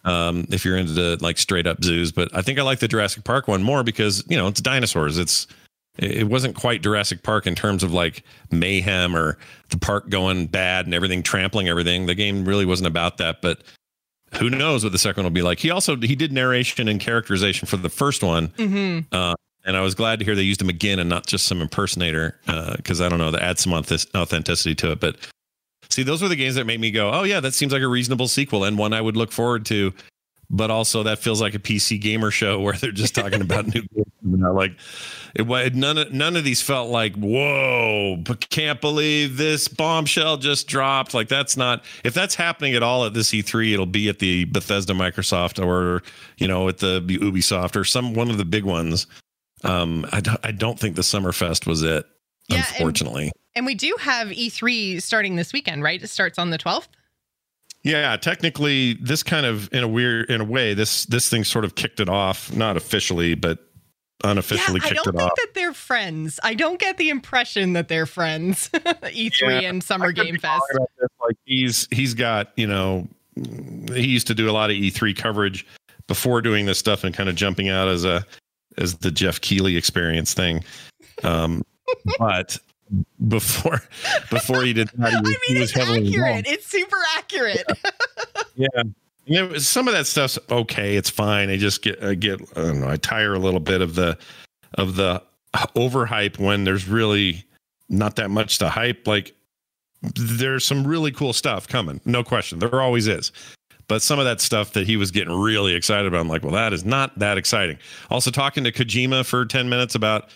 Um, 0.05 0.47
if 0.51 0.65
you're 0.65 0.77
into 0.77 1.17
like 1.21 1.37
straight 1.39 1.67
up 1.67 1.83
zoos, 1.83 2.13
but 2.13 2.29
I 2.33 2.41
think 2.43 2.59
I 2.59 2.63
like 2.63 2.79
the 2.79 2.87
Jurassic 2.89 3.25
Park 3.25 3.49
one 3.49 3.63
more 3.65 3.83
because 3.83 4.23
you 4.29 4.37
know 4.37 4.47
it's 4.47 4.61
dinosaurs. 4.61 5.19
It's 5.19 5.47
it 5.99 6.29
wasn't 6.29 6.55
quite 6.55 6.83
Jurassic 6.83 7.23
Park 7.23 7.47
in 7.47 7.55
terms 7.55 7.83
of 7.83 7.93
like 7.93 8.23
mayhem 8.53 9.17
or 9.17 9.39
the 9.71 9.79
park 9.79 10.09
going 10.11 10.47
bad 10.47 10.85
and 10.85 10.95
everything 10.95 11.23
trampling 11.23 11.69
everything. 11.69 12.07
The 12.07 12.15
game 12.15 12.45
really 12.45 12.65
wasn't 12.67 12.87
about 12.87 13.17
that, 13.19 13.41
but 13.43 13.63
who 14.35 14.51
knows 14.51 14.85
what 14.85 14.93
the 14.93 14.99
second 14.99 15.25
one 15.25 15.33
will 15.33 15.35
be 15.35 15.43
like. 15.43 15.59
He 15.59 15.71
also 15.71 15.97
he 15.97 16.15
did 16.15 16.33
narration 16.33 16.87
and 16.87 17.01
characterization 17.01 17.67
for 17.67 17.77
the 17.79 17.89
first 17.89 18.23
one, 18.23 18.49
Mm-hmm. 18.59 19.13
uh, 19.13 19.35
and 19.65 19.77
I 19.77 19.81
was 19.81 19.97
glad 19.97 20.21
to 20.21 20.25
hear 20.25 20.37
they 20.37 20.43
used 20.43 20.63
him 20.63 20.69
again 20.69 21.01
and 21.01 21.09
not 21.11 21.27
just 21.27 21.47
some 21.47 21.61
impersonator 21.61 22.39
because 22.77 23.01
I 23.01 23.09
don't 23.09 23.19
know 23.19 23.33
that 23.33 23.43
adds 23.43 23.63
some 23.63 23.73
auth- 23.73 24.07
authenticity 24.15 24.77
to 24.77 24.93
it. 24.93 25.01
But 25.01 25.17
see, 25.91 26.03
those 26.03 26.23
were 26.23 26.29
the 26.29 26.37
games 26.37 26.55
that 26.57 26.67
made 26.67 26.81
me 26.81 26.91
go, 26.91 27.11
"Oh 27.13 27.25
yeah, 27.25 27.41
that 27.41 27.55
seems 27.55 27.73
like 27.73 27.83
a 27.83 27.89
reasonable 27.89 28.29
sequel 28.29 28.65
and 28.65 28.79
one 28.79 28.93
I 28.93 29.01
would 29.01 29.17
look 29.17 29.33
forward 29.33 29.65
to." 29.67 29.93
But 30.49 30.71
also, 30.71 31.03
that 31.03 31.19
feels 31.19 31.41
like 31.41 31.55
a 31.55 31.59
PC 31.59 32.01
gamer 32.01 32.31
show 32.31 32.61
where 32.63 32.75
they're 32.75 32.93
just 32.93 33.15
talking 33.15 33.41
about 33.41 33.67
new 33.67 33.83
games. 33.83 34.07
Like 34.23 34.77
it, 35.35 35.75
none 35.75 35.99
of 35.99 36.13
none 36.13 36.37
of 36.37 36.45
these 36.45 36.63
felt 36.63 36.91
like 36.91 37.15
whoa, 37.17 38.23
can't 38.51 38.81
believe 38.81 39.37
this 39.37 39.69
bombshell 39.69 40.37
just 40.37 40.67
dropped. 40.67 41.15
Like 41.15 41.29
that's 41.29 41.57
not 41.57 41.85
if 42.05 42.15
that's 42.15 42.35
happening 42.35 42.75
at 42.75 42.83
all 42.83 43.05
at 43.05 43.15
this 43.15 43.31
E3, 43.31 43.73
it'll 43.73 43.87
be 43.87 44.09
at 44.09 44.19
the 44.19 44.45
Bethesda, 44.47 44.93
Microsoft, 44.95 45.65
or 45.65 46.03
you 46.39 46.49
know, 46.49 46.69
at 46.69 46.79
the 46.79 47.01
Ubisoft 47.01 47.77
or 47.77 47.85
some 47.85 48.15
one 48.15 48.31
of 48.31 48.39
the 48.39 48.45
big 48.45 48.65
ones. 48.65 49.07
Um, 49.65 50.07
I 50.13 50.21
don't, 50.21 50.41
I 50.45 50.53
don't 50.53 50.79
think 50.79 50.97
the 50.97 51.03
Summerfest 51.03 51.67
was 51.67 51.83
it. 51.83 52.07
Yeah, 52.49 52.57
and- 52.59 52.67
unfortunately. 52.77 53.33
And 53.55 53.65
we 53.65 53.75
do 53.75 53.97
have 54.01 54.29
E3 54.29 55.01
starting 55.01 55.37
this 55.37 55.53
weekend, 55.55 55.83
right? 55.83 56.03
It 56.03 56.09
starts 56.09 56.39
on 56.39 56.51
the 56.51 56.59
12th. 56.59 56.89
Yeah, 57.83 58.17
technically, 58.17 58.95
this 58.95 59.23
kind 59.23 59.47
of 59.47 59.73
in 59.73 59.83
a 59.85 59.89
weird 59.89 60.29
in 60.29 60.41
a 60.41 60.45
way 60.45 60.75
this 60.75 61.05
this 61.07 61.29
thing 61.29 61.45
sort 61.45 61.65
of 61.65 61.75
kicked 61.77 62.01
it 62.01 62.09
off, 62.09 62.53
not 62.53 62.77
officially, 62.77 63.35
but 63.37 63.61
unofficially 64.25 64.81
yeah, 64.81 64.87
I 64.87 64.89
kicked 64.91 65.05
don't 65.05 65.15
it 65.15 65.19
think 65.19 65.31
off. 65.31 65.37
that 65.37 65.55
they're 65.55 65.73
friends. 65.73 66.41
I 66.43 66.55
don't 66.55 66.81
get 66.81 66.97
the 66.99 67.11
impression 67.11 67.75
that 67.75 67.87
they're 67.89 68.07
friends. 68.07 68.69
E3 68.75 69.41
Yeah, 69.63 69.69
and 69.69 69.83
Summer 69.85 70.11
Game 70.13 70.37
Fest. 70.39 70.61
wrong 70.75 70.77
about 70.77 70.91
this. 71.01 71.09
Like 71.25 71.37
he's 71.45 71.87
he's 71.93 72.13
got 72.15 72.53
you 72.57 72.67
know 72.67 73.07
he 73.95 74.07
used 74.09 74.27
to 74.27 74.35
do 74.35 74.51
a 74.51 74.53
lot 74.53 74.71
of 74.71 74.77
E3 74.77 75.17
coverage 75.17 75.65
before 76.09 76.43
doing 76.43 76.67
this 76.67 76.79
stuff 76.79 77.05
and 77.05 77.15
kind 77.15 77.29
of 77.29 77.37
jumping 77.37 77.69
out 77.69 77.87
as 77.89 78.05
a 78.05 78.27
as 78.79 78.97
the 78.97 79.11
Jeff 79.13 79.41
Keighley 79.41 79.77
experience 79.77 80.35
thing. 80.35 80.65
Um, 81.23 81.63
but 82.19 82.59
before 83.29 83.83
before 84.31 84.63
he 84.63 84.73
did 84.73 84.89
that, 84.95 85.11
he 85.11 85.17
I 85.17 85.21
was, 85.21 85.29
mean, 85.31 85.39
he 85.49 85.61
was 85.61 85.71
it's 85.71 85.79
heavily 85.79 86.07
accurate. 86.09 86.29
involved. 86.29 86.47
It's 86.49 86.67
super 86.67 86.99
accurate. 87.17 87.65
Yeah. 88.59 88.85
You 89.27 89.49
know, 89.49 89.59
some 89.59 89.87
of 89.87 89.93
that 89.93 90.07
stuff's 90.07 90.39
okay. 90.51 90.97
It's 90.97 91.11
fine. 91.11 91.51
I 91.51 91.59
just 91.59 91.83
get, 91.83 92.03
I 92.03 92.15
get, 92.15 92.41
I 92.57 92.63
don't 92.63 92.81
know. 92.81 92.89
I 92.89 92.97
tire 92.97 93.35
a 93.35 93.39
little 93.39 93.61
bit 93.61 93.83
of 93.83 93.97
the, 93.97 94.17
of 94.79 94.97
the 94.97 95.23
overhype 95.53 96.39
when 96.39 96.65
there's 96.65 96.89
really 96.89 97.45
not 97.91 98.17
that 98.17 98.31
much 98.31 98.57
to 98.61 98.71
hype. 98.71 99.07
Like 99.07 99.35
there's 100.15 100.65
some 100.65 100.87
really 100.87 101.13
cool 101.13 101.35
stuff 101.35 101.69
coming. 101.69 102.01
No 102.07 102.25
question. 102.25 102.59
There 102.61 102.81
always 102.81 103.09
is. 103.09 103.31
But 103.89 104.01
some 104.01 104.19
of 104.19 104.25
that 104.25 104.41
stuff 104.41 104.73
that 104.73 104.87
he 104.87 104.97
was 104.97 105.11
getting 105.11 105.39
really 105.39 105.75
excited 105.75 106.07
about, 106.07 106.21
I'm 106.21 106.29
like, 106.29 106.43
well, 106.43 106.53
that 106.53 106.73
is 106.73 106.85
not 106.85 107.19
that 107.19 107.37
exciting. 107.37 107.79
Also 108.11 108.31
talking 108.31 108.65
to 108.65 108.73
Kojima 108.73 109.27
for 109.27 109.45
10 109.45 109.69
minutes 109.69 109.95
about, 109.95 110.31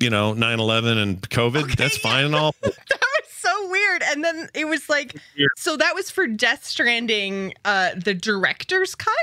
you 0.00 0.10
know, 0.10 0.32
9 0.34 0.60
11 0.60 0.98
and 0.98 1.20
COVID. 1.30 1.62
Okay, 1.64 1.74
That's 1.76 1.96
yeah. 1.96 2.10
fine 2.10 2.24
and 2.26 2.34
all. 2.34 2.54
that 2.62 2.72
was 2.90 3.30
so 3.30 3.70
weird. 3.70 4.02
And 4.02 4.24
then 4.24 4.48
it 4.54 4.66
was 4.66 4.88
like, 4.88 5.14
Weird. 5.36 5.50
so 5.56 5.76
that 5.76 5.94
was 5.94 6.10
for 6.10 6.26
Death 6.26 6.64
Stranding, 6.64 7.54
uh, 7.64 7.90
the 7.96 8.14
director's 8.14 8.94
cut. 8.94 9.14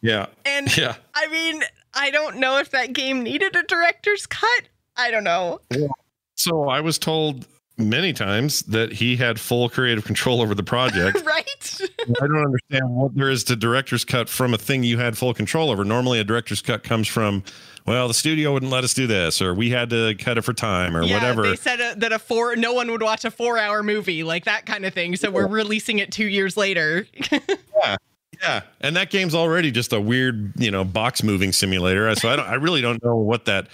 Yeah. 0.00 0.26
And 0.44 0.74
Yeah. 0.76 0.96
I 1.14 1.28
mean, 1.28 1.62
I 1.94 2.10
don't 2.10 2.36
know 2.38 2.58
if 2.58 2.70
that 2.70 2.92
game 2.92 3.22
needed 3.22 3.54
a 3.56 3.62
director's 3.64 4.26
cut. 4.26 4.62
I 4.96 5.10
don't 5.10 5.24
know. 5.24 5.60
yeah. 5.70 5.88
So 6.34 6.68
I 6.68 6.80
was 6.80 6.98
told 6.98 7.46
many 7.88 8.12
times 8.12 8.62
that 8.62 8.92
he 8.92 9.16
had 9.16 9.38
full 9.38 9.68
creative 9.68 10.04
control 10.04 10.40
over 10.40 10.54
the 10.54 10.62
project. 10.62 11.22
right? 11.26 11.80
I 11.80 12.26
don't 12.26 12.44
understand 12.44 12.90
what 12.90 13.14
there 13.14 13.30
is 13.30 13.44
to 13.44 13.56
director's 13.56 14.04
cut 14.04 14.28
from 14.28 14.54
a 14.54 14.58
thing 14.58 14.82
you 14.82 14.98
had 14.98 15.16
full 15.16 15.34
control 15.34 15.70
over. 15.70 15.84
Normally, 15.84 16.20
a 16.20 16.24
director's 16.24 16.60
cut 16.60 16.82
comes 16.82 17.08
from, 17.08 17.42
well, 17.86 18.08
the 18.08 18.14
studio 18.14 18.52
wouldn't 18.52 18.72
let 18.72 18.84
us 18.84 18.94
do 18.94 19.06
this, 19.06 19.40
or 19.42 19.54
we 19.54 19.70
had 19.70 19.90
to 19.90 20.14
cut 20.16 20.38
it 20.38 20.42
for 20.42 20.52
time, 20.52 20.96
or 20.96 21.02
yeah, 21.02 21.14
whatever. 21.14 21.42
they 21.42 21.56
said 21.56 21.80
uh 21.80 21.94
that 21.98 22.12
a 22.12 22.18
four, 22.18 22.56
no 22.56 22.72
one 22.72 22.90
would 22.90 23.02
watch 23.02 23.24
a 23.24 23.30
four-hour 23.30 23.82
movie 23.82 24.22
like 24.22 24.44
that 24.44 24.66
kind 24.66 24.84
of 24.84 24.94
thing. 24.94 25.16
So 25.16 25.30
we're 25.30 25.46
releasing 25.46 25.98
it 25.98 26.12
two 26.12 26.26
years 26.26 26.56
later. 26.56 27.06
Yeah, 27.82 27.96
Yeah, 28.40 28.60
and 28.80 28.94
that 28.94 29.10
game's 29.10 29.34
already 29.34 29.72
just 29.72 29.92
a 29.92 30.00
weird, 30.00 30.52
you 30.56 30.70
know, 30.70 30.84
box 30.84 31.22
moving 31.24 31.52
simulator. 31.52 32.14
So 32.14 32.28
I 32.28 32.36
don't, 32.36 32.46
I 32.46 32.54
really 32.54 32.80
don't 32.80 33.02
know 33.02 33.16
what 33.16 33.46
that 33.46 33.66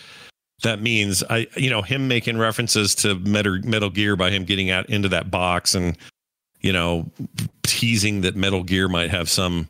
that 0.62 0.80
means. 0.80 1.22
I, 1.30 1.46
you 1.56 1.70
know, 1.70 1.82
him 1.82 2.08
making 2.08 2.38
references 2.38 2.94
to 2.96 3.14
Metal, 3.16 3.58
Metal 3.64 3.90
Gear 3.90 4.16
by 4.16 4.30
him 4.30 4.44
getting 4.44 4.70
out 4.70 4.88
into 4.88 5.08
that 5.08 5.30
box 5.30 5.74
and, 5.74 5.96
you 6.60 6.72
know, 6.72 7.10
teasing 7.62 8.22
that 8.22 8.34
Metal 8.36 8.62
Gear 8.62 8.88
might 8.88 9.10
have 9.10 9.28
some 9.28 9.68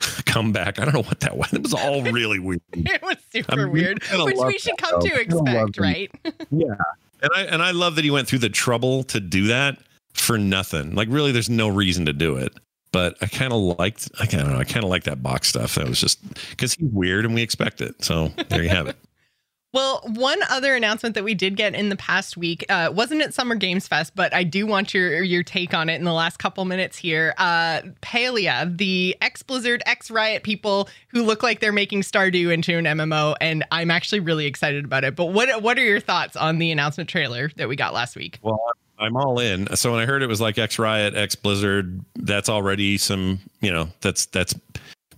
comeback. 0.26 0.78
I 0.78 0.84
don't 0.84 0.94
know 0.94 1.02
what 1.02 1.20
that 1.20 1.36
was. 1.36 1.52
It 1.52 1.62
was 1.62 1.74
all 1.74 2.02
really 2.12 2.38
weird. 2.38 2.62
it 2.72 3.02
was 3.02 3.16
super 3.30 3.52
I 3.52 3.56
mean, 3.56 3.72
weird, 3.72 4.02
which 4.12 4.36
we 4.36 4.58
should 4.58 4.78
come 4.78 5.00
though. 5.00 5.08
to 5.08 5.20
expect, 5.20 5.78
right? 5.78 6.10
Yeah. 6.50 6.74
And 7.22 7.30
I 7.34 7.42
and 7.42 7.62
I 7.62 7.72
love 7.72 7.96
that 7.96 8.04
he 8.04 8.10
went 8.10 8.28
through 8.28 8.38
the 8.38 8.48
trouble 8.48 9.02
to 9.04 9.20
do 9.20 9.46
that 9.48 9.78
for 10.14 10.38
nothing. 10.38 10.94
Like 10.94 11.08
really 11.10 11.32
there's 11.32 11.50
no 11.50 11.68
reason 11.68 12.06
to 12.06 12.12
do 12.12 12.36
it. 12.36 12.52
But 12.92 13.16
I 13.20 13.26
kind 13.26 13.52
of 13.52 13.78
liked 13.78 14.10
I 14.18 14.24
don't 14.24 14.50
know, 14.50 14.58
I 14.58 14.64
kind 14.64 14.84
of 14.84 14.90
like 14.90 15.04
that 15.04 15.22
box 15.22 15.48
stuff. 15.48 15.74
That 15.74 15.86
was 15.86 16.00
just 16.00 16.18
cuz 16.56 16.74
he's 16.74 16.90
weird 16.90 17.26
and 17.26 17.34
we 17.34 17.42
expect 17.42 17.82
it. 17.82 18.02
So 18.02 18.28
there 18.48 18.62
you 18.62 18.70
have 18.70 18.86
it. 18.86 18.96
Well, 19.72 20.00
one 20.04 20.40
other 20.50 20.74
announcement 20.74 21.14
that 21.14 21.22
we 21.22 21.34
did 21.34 21.56
get 21.56 21.74
in 21.74 21.90
the 21.90 21.96
past 21.96 22.36
week 22.36 22.64
uh, 22.68 22.90
wasn't 22.92 23.22
at 23.22 23.32
Summer 23.32 23.54
Games 23.54 23.86
Fest, 23.86 24.16
but 24.16 24.34
I 24.34 24.42
do 24.42 24.66
want 24.66 24.92
your 24.92 25.22
your 25.22 25.44
take 25.44 25.74
on 25.74 25.88
it 25.88 25.94
in 25.94 26.04
the 26.04 26.12
last 26.12 26.38
couple 26.38 26.64
minutes 26.64 26.96
here. 26.96 27.34
Uh, 27.38 27.82
Palia, 28.02 28.76
the 28.76 29.16
ex 29.20 29.44
Blizzard, 29.44 29.82
ex 29.86 30.10
Riot 30.10 30.42
people 30.42 30.88
who 31.08 31.22
look 31.22 31.44
like 31.44 31.60
they're 31.60 31.72
making 31.72 32.02
Stardew 32.02 32.52
into 32.52 32.76
an 32.76 32.84
MMO, 32.84 33.36
and 33.40 33.64
I'm 33.70 33.92
actually 33.92 34.20
really 34.20 34.46
excited 34.46 34.84
about 34.84 35.04
it. 35.04 35.14
But 35.14 35.26
what 35.26 35.62
what 35.62 35.78
are 35.78 35.84
your 35.84 36.00
thoughts 36.00 36.36
on 36.36 36.58
the 36.58 36.72
announcement 36.72 37.08
trailer 37.08 37.50
that 37.56 37.68
we 37.68 37.76
got 37.76 37.94
last 37.94 38.16
week? 38.16 38.40
Well, 38.42 38.60
I'm 39.00 39.16
all 39.16 39.38
in. 39.38 39.74
So 39.76 39.92
when 39.92 40.00
I 40.00 40.04
heard 40.04 40.22
it 40.22 40.26
was 40.26 40.40
like 40.40 40.58
X 40.58 40.78
Riot, 40.78 41.14
X 41.14 41.34
Blizzard, 41.34 42.04
that's 42.16 42.48
already 42.48 42.98
some, 42.98 43.38
you 43.60 43.72
know, 43.72 43.88
that's 44.00 44.26
that's 44.26 44.52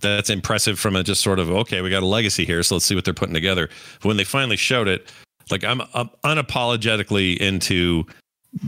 that's 0.03 0.29
impressive 0.29 0.79
from 0.79 0.95
a 0.95 1.03
just 1.03 1.21
sort 1.21 1.39
of 1.39 1.49
okay, 1.49 1.81
we 1.81 1.89
got 1.89 2.03
a 2.03 2.07
legacy 2.07 2.45
here, 2.45 2.61
so 2.63 2.75
let's 2.75 2.85
see 2.85 2.95
what 2.95 3.05
they're 3.05 3.13
putting 3.13 3.33
together. 3.33 3.69
But 4.01 4.07
when 4.07 4.17
they 4.17 4.23
finally 4.23 4.57
showed 4.57 4.87
it, 4.87 5.11
like 5.49 5.63
I'm, 5.63 5.81
I'm 5.93 6.09
unapologetically 6.23 7.37
into 7.37 8.05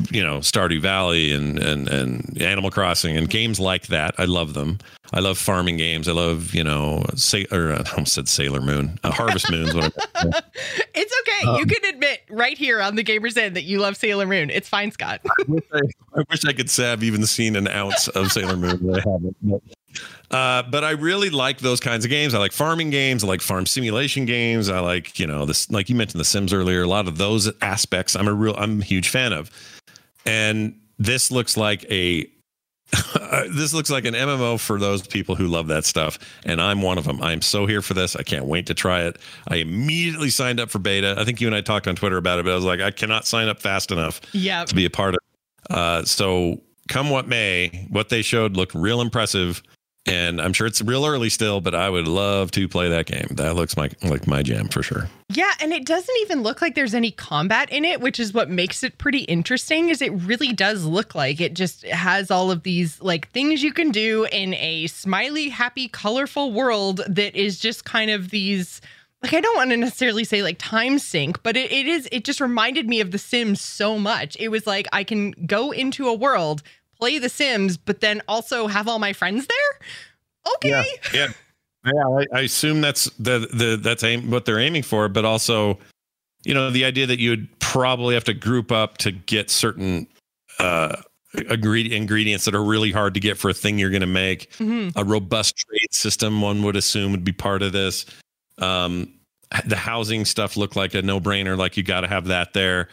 you 0.10 0.24
know 0.24 0.40
Stardew 0.40 0.82
Valley 0.82 1.32
and 1.32 1.60
and 1.60 1.88
and 1.88 2.42
Animal 2.42 2.72
Crossing 2.72 3.16
and 3.18 3.30
games 3.30 3.60
like 3.60 3.88
that. 3.88 4.16
I 4.18 4.26
love 4.26 4.54
them. 4.54 4.80
I 5.14 5.20
love 5.20 5.38
farming 5.38 5.78
games. 5.78 6.08
I 6.08 6.14
love 6.14 6.54
you 6.56 6.64
know 6.64 7.06
say 7.16 7.46
or 7.52 7.72
I 7.74 7.84
almost 7.92 8.14
said 8.14 8.28
Sailor 8.28 8.62
Moon, 8.62 9.00
uh, 9.04 9.12
Harvest 9.12 9.50
Moon's 9.52 9.74
what 9.74 9.94
I'm 10.16 10.32
It's 10.96 11.14
okay. 11.22 11.60
you 11.60 11.66
can 11.66 11.94
admit 11.94 12.22
right 12.30 12.58
here 12.58 12.82
on 12.82 12.96
the 12.96 13.04
Gamers 13.04 13.38
Inn 13.38 13.54
that 13.54 13.64
you 13.64 13.80
love 13.80 13.96
Sailor 13.98 14.26
Moon. 14.26 14.50
It's 14.50 14.70
fine, 14.70 14.92
Scott. 14.92 15.22
I 15.24 16.24
wish 16.30 16.46
I 16.46 16.54
could 16.54 16.70
say 16.70 16.92
I've 16.92 17.04
even 17.04 17.26
seen 17.26 17.56
an 17.56 17.68
ounce 17.68 18.08
of 18.10 18.32
Sailor 18.32 18.58
Moon, 18.58 18.80
but 18.82 19.06
I 19.06 19.12
haven't. 19.12 19.36
But, 19.42 19.62
uh, 20.32 20.64
but 20.64 20.84
I 20.84 20.92
really 20.92 21.30
like 21.30 21.60
those 21.60 21.80
kinds 21.80 22.06
of 22.06 22.10
games. 22.10 22.34
I 22.34 22.40
like 22.40 22.52
farming 22.52 22.90
games. 22.90 23.24
I 23.24 23.28
like 23.28 23.42
farm 23.42 23.66
simulation 23.66 24.26
games. 24.26 24.70
I 24.70 24.80
like 24.80 25.20
you 25.20 25.28
know 25.28 25.46
this, 25.46 25.70
like 25.72 25.90
you 25.90 25.96
mentioned 25.96 26.20
the 26.20 26.26
Sims 26.26 26.54
earlier. 26.54 26.84
A 26.84 26.88
lot 26.88 27.08
of 27.08 27.18
those 27.18 27.52
aspects, 27.62 28.16
I'm 28.16 28.28
a 28.28 28.34
real, 28.34 28.56
I'm 28.58 28.82
a 28.82 28.86
huge 28.86 29.10
fan 29.10 29.34
of. 29.34 29.50
And 30.26 30.80
this 30.98 31.32
looks 31.32 31.58
like 31.58 31.84
a. 31.92 32.28
this 33.50 33.74
looks 33.74 33.90
like 33.90 34.06
an 34.06 34.14
MMO 34.14 34.60
for 34.60 34.80
those 34.80 35.06
people 35.06 35.36
who 35.36 35.48
love 35.48 35.68
that 35.68 35.86
stuff, 35.86 36.20
and 36.46 36.62
I'm 36.62 36.82
one 36.84 36.98
of 37.00 37.04
them. 37.04 37.22
I'm 37.22 37.42
so 37.42 37.66
here 37.66 37.82
for 37.82 37.96
this. 37.96 38.16
I 38.16 38.22
can't 38.22 38.46
wait 38.46 38.68
to 38.68 38.76
try 38.76 39.02
it. 39.02 39.18
I 39.48 39.56
immediately 39.56 40.30
signed 40.30 40.60
up 40.60 40.70
for 40.70 40.78
beta. 40.80 41.16
I 41.18 41.26
think 41.26 41.42
you 41.42 41.48
and 41.48 41.56
I 41.56 41.62
talked 41.62 41.88
on 41.88 41.96
Twitter 41.96 42.18
about 42.18 42.38
it, 42.40 42.46
but 42.46 42.52
I 42.52 42.56
was 42.56 42.64
like, 42.64 42.82
I 42.82 42.92
cannot 42.92 43.26
sign 43.26 43.48
up 43.48 43.60
fast 43.60 43.92
enough 43.92 44.22
Yeah. 44.34 44.66
to 44.66 44.76
be 44.76 44.86
a 44.86 44.90
part 44.92 45.16
of. 45.16 45.20
Uh, 45.70 46.04
so 46.06 46.62
come 46.88 47.10
what 47.10 47.28
may, 47.28 47.88
what 47.90 48.10
they 48.10 48.22
showed 48.22 48.56
looked 48.56 48.76
real 48.76 49.02
impressive, 49.02 49.64
and 50.06 50.40
I'm 50.40 50.54
sure 50.54 50.68
it's 50.68 50.82
real 50.82 51.06
early 51.06 51.30
still, 51.30 51.62
but 51.62 51.74
I 51.74 51.90
would 51.90 52.08
love 52.08 52.52
to 52.52 52.68
play 52.68 52.90
that 52.90 53.08
game. 53.08 53.28
That 53.32 53.56
looks 53.56 53.76
like 53.76 54.04
like 54.04 54.28
my 54.28 54.44
jam 54.44 54.68
for 54.68 54.84
sure. 54.84 55.08
Yeah, 55.30 55.52
and 55.60 55.74
it 55.74 55.86
doesn't 55.86 56.16
even 56.22 56.44
look 56.44 56.62
like 56.62 56.76
there's 56.76 56.94
any 56.94 57.12
combat 57.12 57.72
in 57.72 57.84
it, 57.84 58.02
which 58.02 58.20
is 58.20 58.34
what 58.34 58.50
makes 58.50 58.84
it 58.84 58.98
pretty 58.98 59.22
interesting. 59.22 59.90
Is 59.90 60.02
it 60.02 60.14
really 60.14 60.54
does 60.54 60.86
look 60.86 61.16
like 61.16 61.42
it 61.42 61.56
just 61.56 61.84
has 61.86 62.30
all 62.30 62.52
of 62.52 62.64
these 62.64 63.02
like 63.02 63.30
things 63.32 63.64
you 63.64 63.74
can 63.74 63.90
do 63.90 64.26
in 64.32 64.54
a 64.56 64.88
smiley, 64.88 65.50
happy, 65.50 65.88
colorful 65.88 66.52
world 66.52 67.02
that 67.08 67.36
is 67.36 67.60
just 67.60 67.86
kind 67.86 68.12
of 68.12 68.30
these 68.30 68.82
like 69.24 69.34
I 69.34 69.42
don't 69.42 69.56
want 69.56 69.72
to 69.72 69.78
necessarily 69.78 70.24
say 70.24 70.44
like 70.44 70.58
time 70.60 71.00
sink, 71.00 71.42
but 71.42 71.58
it, 71.58 71.72
it 71.72 71.88
is 71.88 72.08
it 72.12 72.24
just 72.26 72.40
reminded 72.40 72.88
me 72.88 73.00
of 73.02 73.10
The 73.10 73.18
Sims 73.18 73.60
so 73.60 73.98
much. 73.98 74.38
It 74.40 74.50
was 74.50 74.68
like 74.68 74.88
I 74.94 75.04
can 75.04 75.32
go 75.32 75.72
into 75.72 76.08
a 76.08 76.14
world, 76.14 76.62
play 77.00 77.18
The 77.18 77.30
Sims, 77.30 77.76
but 77.76 78.02
then 78.02 78.22
also 78.28 78.68
have 78.68 78.88
all 78.88 79.00
my 79.00 79.14
friends 79.14 79.48
there. 79.48 79.58
Okay. 80.56 80.86
yeah, 81.14 81.28
yeah. 81.86 82.04
I, 82.08 82.26
I 82.34 82.42
assume 82.42 82.82
that's 82.82 83.06
the 83.20 83.48
the 83.54 83.80
that's 83.82 84.04
aim 84.04 84.30
what 84.30 84.46
they're 84.46 84.60
aiming 84.60 84.84
for, 84.84 85.08
but 85.10 85.26
also, 85.26 85.80
you 86.44 86.54
know, 86.54 86.70
the 86.70 86.86
idea 86.86 87.06
that 87.08 87.20
you 87.20 87.32
would 87.32 87.60
probably 87.60 88.14
have 88.16 88.24
to 88.26 88.34
group 88.34 88.72
up 88.72 88.98
to 89.00 89.12
get 89.12 89.50
certain 89.50 90.08
uh 90.60 90.96
ingredients 91.50 92.46
that 92.46 92.56
are 92.56 92.64
really 92.64 92.92
hard 92.92 93.14
to 93.14 93.20
get 93.20 93.38
for 93.38 93.50
a 93.50 93.54
thing 93.54 93.78
you're 93.78 93.90
going 93.90 94.02
to 94.02 94.08
make. 94.08 94.52
Mm-hmm. 94.54 94.98
A 94.98 95.04
robust 95.04 95.56
trade 95.58 95.92
system, 95.94 96.42
one 96.42 96.64
would 96.64 96.76
assume, 96.76 97.12
would 97.12 97.24
be 97.24 97.34
part 97.34 97.62
of 97.62 97.74
this. 97.74 98.06
Um, 98.58 99.14
the 99.66 99.76
housing 99.76 100.26
stuff 100.26 100.58
looked 100.58 100.76
like 100.76 100.94
a 100.94 101.02
no 101.02 101.20
brainer. 101.20 101.58
Like 101.58 101.78
you 101.78 101.84
got 101.84 102.02
to 102.02 102.08
have 102.08 102.26
that 102.28 102.54
there. 102.54 102.90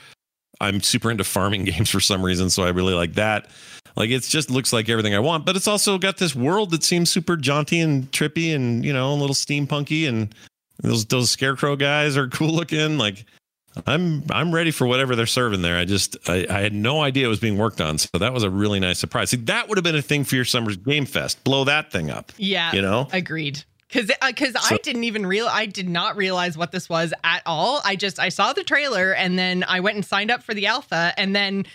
I'm 0.62 0.80
super 0.80 1.10
into 1.10 1.24
farming 1.24 1.64
games 1.66 1.90
for 1.90 2.00
some 2.00 2.24
reason, 2.24 2.50
so 2.50 2.62
I 2.62 2.70
really 2.70 2.94
like 2.94 3.14
that. 3.14 3.48
Like 3.96 4.10
it 4.10 4.22
just 4.22 4.50
looks 4.50 4.72
like 4.72 4.88
everything 4.88 5.14
I 5.14 5.18
want, 5.18 5.44
but 5.44 5.56
it's 5.56 5.68
also 5.68 5.98
got 5.98 6.16
this 6.16 6.34
world 6.34 6.70
that 6.70 6.82
seems 6.82 7.10
super 7.10 7.36
jaunty 7.36 7.80
and 7.80 8.10
trippy 8.10 8.54
and 8.54 8.84
you 8.84 8.92
know 8.92 9.12
a 9.12 9.16
little 9.16 9.34
steampunky 9.34 10.08
and 10.08 10.34
those 10.82 11.04
those 11.06 11.30
scarecrow 11.30 11.76
guys 11.76 12.16
are 12.16 12.28
cool 12.28 12.54
looking. 12.54 12.96
Like 12.96 13.24
I'm 13.86 14.24
I'm 14.30 14.54
ready 14.54 14.70
for 14.70 14.86
whatever 14.86 15.16
they're 15.16 15.26
serving 15.26 15.62
there. 15.62 15.76
I 15.76 15.84
just 15.84 16.16
I, 16.28 16.46
I, 16.48 16.60
had 16.60 16.74
no 16.74 17.02
idea 17.02 17.26
it 17.26 17.28
was 17.28 17.40
being 17.40 17.58
worked 17.58 17.80
on, 17.80 17.98
so 17.98 18.18
that 18.18 18.32
was 18.32 18.42
a 18.42 18.50
really 18.50 18.80
nice 18.80 18.98
surprise. 18.98 19.30
See, 19.30 19.38
that 19.38 19.68
would 19.68 19.78
have 19.78 19.84
been 19.84 19.96
a 19.96 20.02
thing 20.02 20.24
for 20.24 20.36
your 20.36 20.44
summer's 20.44 20.76
game 20.76 21.06
fest. 21.06 21.42
Blow 21.44 21.64
that 21.64 21.90
thing 21.90 22.10
up. 22.10 22.32
Yeah, 22.36 22.72
you 22.72 22.82
know, 22.82 23.08
agreed. 23.12 23.64
Because 23.92 24.10
because 24.26 24.54
uh, 24.54 24.60
so, 24.60 24.74
I 24.74 24.78
didn't 24.78 25.04
even 25.04 25.26
real 25.26 25.46
I 25.46 25.66
did 25.66 25.88
not 25.88 26.16
realize 26.16 26.56
what 26.56 26.72
this 26.72 26.88
was 26.88 27.12
at 27.24 27.42
all. 27.44 27.80
I 27.84 27.96
just 27.96 28.18
I 28.18 28.30
saw 28.30 28.52
the 28.52 28.64
trailer 28.64 29.12
and 29.12 29.38
then 29.38 29.64
I 29.68 29.80
went 29.80 29.96
and 29.96 30.04
signed 30.04 30.30
up 30.30 30.42
for 30.42 30.54
the 30.54 30.66
alpha 30.66 31.12
and 31.16 31.36
then 31.36 31.66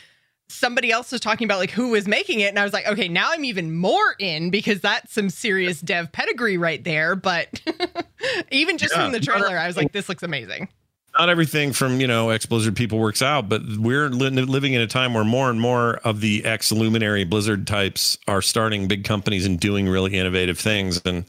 somebody 0.50 0.92
else 0.92 1.12
was 1.12 1.22
talking 1.22 1.46
about 1.46 1.60
like 1.60 1.72
who 1.72 1.90
was 1.90 2.08
making 2.08 2.40
it 2.40 2.48
and 2.48 2.58
I 2.58 2.64
was 2.64 2.72
like 2.72 2.88
okay 2.88 3.10
now 3.10 3.30
I'm 3.32 3.44
even 3.44 3.76
more 3.76 4.16
in 4.18 4.50
because 4.50 4.80
that's 4.80 5.14
some 5.14 5.30
serious 5.30 5.82
dev 5.82 6.12
pedigree 6.12 6.58
right 6.58 6.84
there. 6.84 7.16
But 7.16 7.62
even 8.52 8.78
just 8.78 8.96
yeah, 8.96 9.04
from 9.04 9.12
the 9.12 9.20
trailer 9.20 9.58
I 9.58 9.68
was 9.68 9.78
like 9.78 9.92
this 9.92 10.10
looks 10.10 10.24
amazing 10.24 10.70
not 11.18 11.30
everything 11.30 11.74
from 11.74 12.00
you 12.00 12.08
know 12.08 12.30
ex 12.30 12.46
Blizzard 12.46 12.76
people 12.76 13.00
works 13.00 13.22
out, 13.22 13.50
but 13.50 13.62
we're 13.78 14.10
li- 14.10 14.30
living 14.30 14.74
in 14.74 14.82
a 14.82 14.88
time 14.88 15.14
where 15.14 15.24
more 15.24 15.50
and 15.50 15.60
more 15.60 15.96
of 15.98 16.22
the 16.22 16.46
ex 16.46 16.72
Luminary 16.72 17.24
Blizzard 17.24 17.66
types 17.68 18.18
are 18.28 18.42
starting 18.42 18.88
big 18.88 19.04
companies 19.04 19.46
and 19.46 19.60
doing 19.60 19.88
really 19.88 20.14
innovative 20.14 20.60
things, 20.60 21.02
and 21.06 21.26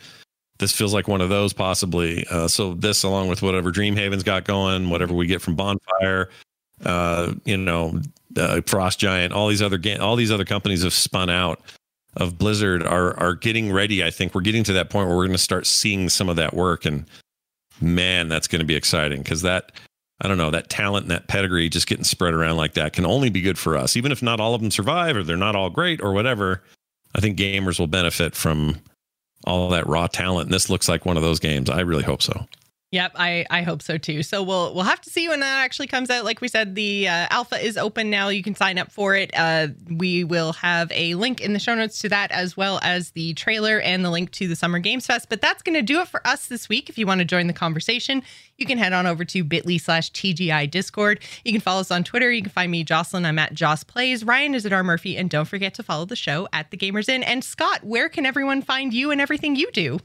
this 0.59 0.73
feels 0.73 0.93
like 0.93 1.09
one 1.09 1.21
of 1.21 1.29
those 1.29 1.53
possibly. 1.53 2.27
Uh, 2.31 2.49
so 2.49 2.75
this, 2.75 3.03
along 3.03 3.29
with 3.29 3.43
whatever 3.43 3.71
Dreamhaven's 3.71 4.23
got 4.23 4.45
going, 4.45 4.91
whatever 4.91 5.15
we 5.15 5.27
get 5.27 5.41
from 5.41 5.55
Bonfire, 5.55 6.31
uh, 6.85 7.33
you 7.45 7.57
know, 7.57 8.01
uh, 8.37 8.61
Frost 8.67 8.99
Giant, 8.99 9.33
all 9.33 9.49
these 9.49 9.63
other 9.63 9.79
ga- 9.79 9.99
all 9.99 10.17
these 10.17 10.31
other 10.31 10.45
companies 10.45 10.83
have 10.83 10.93
spun 10.93 11.31
out 11.31 11.61
of 12.17 12.39
Blizzard 12.39 12.83
are 12.83 13.19
are 13.19 13.35
getting 13.35 13.73
ready. 13.73 14.05
I 14.05 14.11
think 14.11 14.35
we're 14.35 14.41
getting 14.41 14.65
to 14.65 14.73
that 14.75 14.91
point 14.91 15.09
where 15.09 15.17
we're 15.17 15.27
going 15.27 15.37
to 15.37 15.43
start 15.43 15.67
seeing 15.67 16.09
some 16.09 16.29
of 16.29 16.37
that 16.37 16.55
work 16.55 16.85
and 16.85 17.07
man, 17.81 18.29
that's 18.29 18.49
going 18.49 18.61
to 18.61 18.67
be 18.67 18.75
exciting 18.75 19.23
because 19.23 19.43
that, 19.43 19.73
I 20.21 20.29
don't 20.29 20.39
know, 20.39 20.51
that 20.51 20.69
talent 20.69 21.05
and 21.05 21.11
that 21.11 21.29
pedigree 21.29 21.69
just 21.69 21.87
getting 21.87 22.05
spread 22.05 22.35
around 22.35 22.57
like 22.57 22.75
that 22.75 22.93
can 22.93 23.07
only 23.07 23.31
be 23.31 23.41
good 23.41 23.59
for 23.59 23.77
us. 23.77 23.97
Even 23.97 24.13
if 24.13 24.23
not 24.23 24.41
all 24.41 24.55
of 24.55 24.61
them 24.61 24.71
survive 24.71 25.17
or 25.17 25.23
they're 25.23 25.37
not 25.37 25.57
all 25.57 25.71
great 25.71 26.01
or 26.01 26.13
whatever, 26.13 26.63
I 27.15 27.21
think 27.21 27.39
gamers 27.39 27.79
will 27.79 27.87
benefit 27.87 28.35
from 28.35 28.81
all 29.47 29.69
that 29.71 29.87
raw 29.87 30.07
talent. 30.07 30.47
And 30.47 30.55
this 30.55 30.69
looks 30.71 30.89
like 30.89 31.07
one 31.07 31.17
of 31.17 31.23
those 31.23 31.41
games. 31.41 31.71
I 31.71 31.81
really 31.81 32.05
hope 32.05 32.23
so. 32.23 32.47
Yep, 32.91 33.13
I, 33.17 33.45
I 33.51 33.63
hope 33.63 33.83
so 33.83 33.99
too. 33.99 34.23
So 34.23 34.43
we'll 34.43 34.75
we'll 34.75 34.85
have 34.85 35.03
to 35.03 35.11
see 35.11 35.29
when 35.29 35.41
that 35.41 35.63
actually 35.63 35.89
comes 35.89 36.09
out. 36.09 36.25
Like 36.25 36.41
we 36.41 36.49
said, 36.49 36.75
the 36.75 37.07
uh, 37.07 37.27
alpha 37.29 37.63
is 37.63 37.77
open 37.77 38.09
now. 38.09 38.29
You 38.31 38.43
can 38.43 38.55
sign 38.55 38.79
up 38.79 38.91
for 38.91 39.15
it. 39.15 39.31
Uh, 39.37 39.69
we 39.91 40.25
will 40.25 40.55
have 40.55 40.91
a 40.93 41.15
link 41.15 41.43
in 41.43 41.53
the 41.53 41.59
show 41.59 41.75
notes 41.75 41.99
to 41.99 42.09
that, 42.09 42.31
as 42.31 42.57
well 42.57 42.81
as 42.83 43.11
the 43.11 43.35
trailer 43.35 43.79
and 43.79 44.03
the 44.03 44.11
link 44.11 44.31
to 44.33 44.49
the 44.49 44.57
Summer 44.57 44.79
Games 44.79 45.07
Fest. 45.07 45.29
But 45.29 45.43
that's 45.43 45.61
going 45.61 45.75
to 45.75 45.83
do 45.83 46.01
it 46.01 46.09
for 46.09 46.27
us 46.27 46.47
this 46.47 46.71
week. 46.71 46.89
If 46.89 46.97
you 46.97 47.07
want 47.07 47.19
to 47.19 47.27
join 47.27 47.47
the 47.47 47.53
conversation, 47.53 48.23
you 48.57 48.65
can 48.65 48.79
head 48.79 48.95
on 48.95 49.07
over 49.07 49.23
to 49.27 49.45
Bitly 49.45 49.79
slash 49.79 50.11
TGI 50.13 50.71
Discord. 50.71 51.21
You 51.45 51.53
can 51.53 51.61
follow 51.61 51.81
us 51.81 51.91
on 51.91 52.05
Twitter. 52.05 52.33
You 52.33 52.41
can 52.41 52.53
find 52.53 52.73
me, 52.73 52.85
Jocelyn. 52.85 53.27
I'm 53.27 53.39
at 53.39 53.53
Joce 53.53 53.85
Plays. 53.85 54.25
Ryan 54.25 54.55
is 54.55 54.65
at 54.65 54.73
R 54.73 54.83
Murphy, 54.83 55.19
and 55.19 55.29
don't 55.29 55.45
forget 55.45 55.75
to 55.75 55.83
follow 55.83 56.07
the 56.07 56.17
show 56.17 56.49
at 56.55 56.71
the 56.71 56.79
Gamers 56.79 57.11
Inn. 57.11 57.23
And 57.23 57.45
Scott, 57.45 57.85
where 57.85 58.09
can 58.09 58.25
everyone 58.25 58.63
find 58.63 58.95
you 58.95 59.11
and 59.11 59.21
everything 59.21 59.57
you 59.57 59.71
do? 59.73 60.01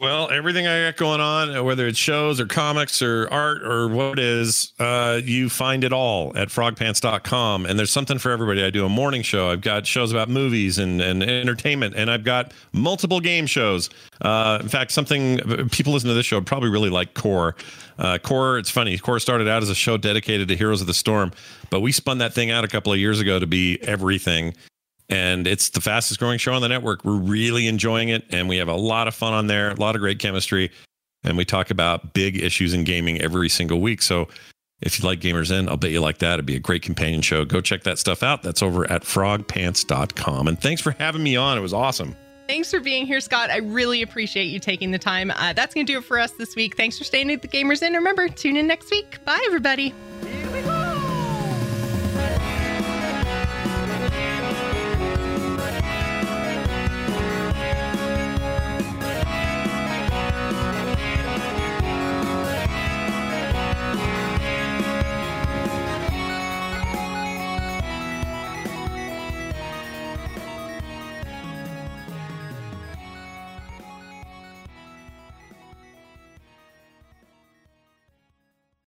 Well, 0.00 0.30
everything 0.30 0.68
I 0.68 0.84
got 0.84 0.96
going 0.96 1.20
on, 1.20 1.64
whether 1.64 1.88
it's 1.88 1.98
shows 1.98 2.38
or 2.38 2.46
comics 2.46 3.02
or 3.02 3.26
art 3.32 3.64
or 3.64 3.88
what 3.88 4.20
it 4.20 4.24
is, 4.24 4.72
uh, 4.78 5.20
you 5.24 5.48
find 5.48 5.82
it 5.82 5.92
all 5.92 6.30
at 6.36 6.50
frogpants.com. 6.50 7.66
And 7.66 7.76
there's 7.76 7.90
something 7.90 8.16
for 8.18 8.30
everybody. 8.30 8.62
I 8.62 8.70
do 8.70 8.86
a 8.86 8.88
morning 8.88 9.22
show. 9.22 9.50
I've 9.50 9.60
got 9.60 9.88
shows 9.88 10.12
about 10.12 10.28
movies 10.28 10.78
and, 10.78 11.00
and 11.00 11.24
entertainment, 11.24 11.96
and 11.96 12.12
I've 12.12 12.22
got 12.22 12.54
multiple 12.70 13.18
game 13.18 13.46
shows. 13.46 13.90
Uh, 14.20 14.58
in 14.60 14.68
fact, 14.68 14.92
something 14.92 15.38
people 15.70 15.94
listen 15.94 16.08
to 16.08 16.14
this 16.14 16.26
show 16.26 16.40
probably 16.42 16.68
really 16.70 16.90
like 16.90 17.14
Core. 17.14 17.56
Uh, 17.98 18.18
Core, 18.18 18.56
it's 18.56 18.70
funny. 18.70 18.98
Core 18.98 19.18
started 19.18 19.48
out 19.48 19.64
as 19.64 19.68
a 19.68 19.74
show 19.74 19.96
dedicated 19.96 20.46
to 20.46 20.56
Heroes 20.56 20.80
of 20.80 20.86
the 20.86 20.94
Storm, 20.94 21.32
but 21.70 21.80
we 21.80 21.90
spun 21.90 22.18
that 22.18 22.32
thing 22.32 22.52
out 22.52 22.62
a 22.62 22.68
couple 22.68 22.92
of 22.92 23.00
years 23.00 23.18
ago 23.18 23.40
to 23.40 23.48
be 23.48 23.80
everything 23.82 24.54
and 25.08 25.46
it's 25.46 25.70
the 25.70 25.80
fastest 25.80 26.20
growing 26.20 26.38
show 26.38 26.52
on 26.52 26.62
the 26.62 26.68
network. 26.68 27.04
We're 27.04 27.16
really 27.16 27.66
enjoying 27.66 28.08
it, 28.08 28.24
and 28.30 28.48
we 28.48 28.58
have 28.58 28.68
a 28.68 28.76
lot 28.76 29.08
of 29.08 29.14
fun 29.14 29.32
on 29.32 29.46
there, 29.46 29.70
a 29.70 29.74
lot 29.74 29.94
of 29.94 30.00
great 30.00 30.18
chemistry, 30.18 30.70
and 31.24 31.36
we 31.36 31.44
talk 31.44 31.70
about 31.70 32.12
big 32.12 32.36
issues 32.42 32.74
in 32.74 32.84
gaming 32.84 33.20
every 33.20 33.48
single 33.48 33.80
week. 33.80 34.02
So 34.02 34.28
if 34.80 35.00
you 35.00 35.06
like 35.06 35.20
Gamers 35.20 35.50
Inn, 35.50 35.68
I'll 35.68 35.76
bet 35.76 35.90
you 35.90 36.00
like 36.00 36.18
that. 36.18 36.34
It'd 36.34 36.46
be 36.46 36.56
a 36.56 36.60
great 36.60 36.82
companion 36.82 37.22
show. 37.22 37.44
Go 37.44 37.60
check 37.60 37.82
that 37.82 37.98
stuff 37.98 38.22
out. 38.22 38.42
That's 38.42 38.62
over 38.62 38.90
at 38.90 39.02
frogpants.com. 39.02 40.46
And 40.48 40.60
thanks 40.60 40.80
for 40.80 40.92
having 40.92 41.22
me 41.22 41.36
on. 41.36 41.58
It 41.58 41.62
was 41.62 41.74
awesome. 41.74 42.14
Thanks 42.46 42.70
for 42.70 42.80
being 42.80 43.04
here, 43.04 43.20
Scott. 43.20 43.50
I 43.50 43.58
really 43.58 44.00
appreciate 44.00 44.44
you 44.44 44.58
taking 44.58 44.90
the 44.90 44.98
time. 44.98 45.30
Uh, 45.32 45.52
that's 45.52 45.74
going 45.74 45.84
to 45.84 45.92
do 45.92 45.98
it 45.98 46.04
for 46.04 46.18
us 46.18 46.32
this 46.32 46.56
week. 46.56 46.76
Thanks 46.76 46.96
for 46.96 47.04
staying 47.04 47.30
at 47.30 47.42
the 47.42 47.48
Gamers 47.48 47.82
Inn. 47.82 47.92
Remember, 47.92 48.28
tune 48.28 48.56
in 48.56 48.66
next 48.66 48.90
week. 48.90 49.22
Bye, 49.24 49.42
everybody. 49.46 49.92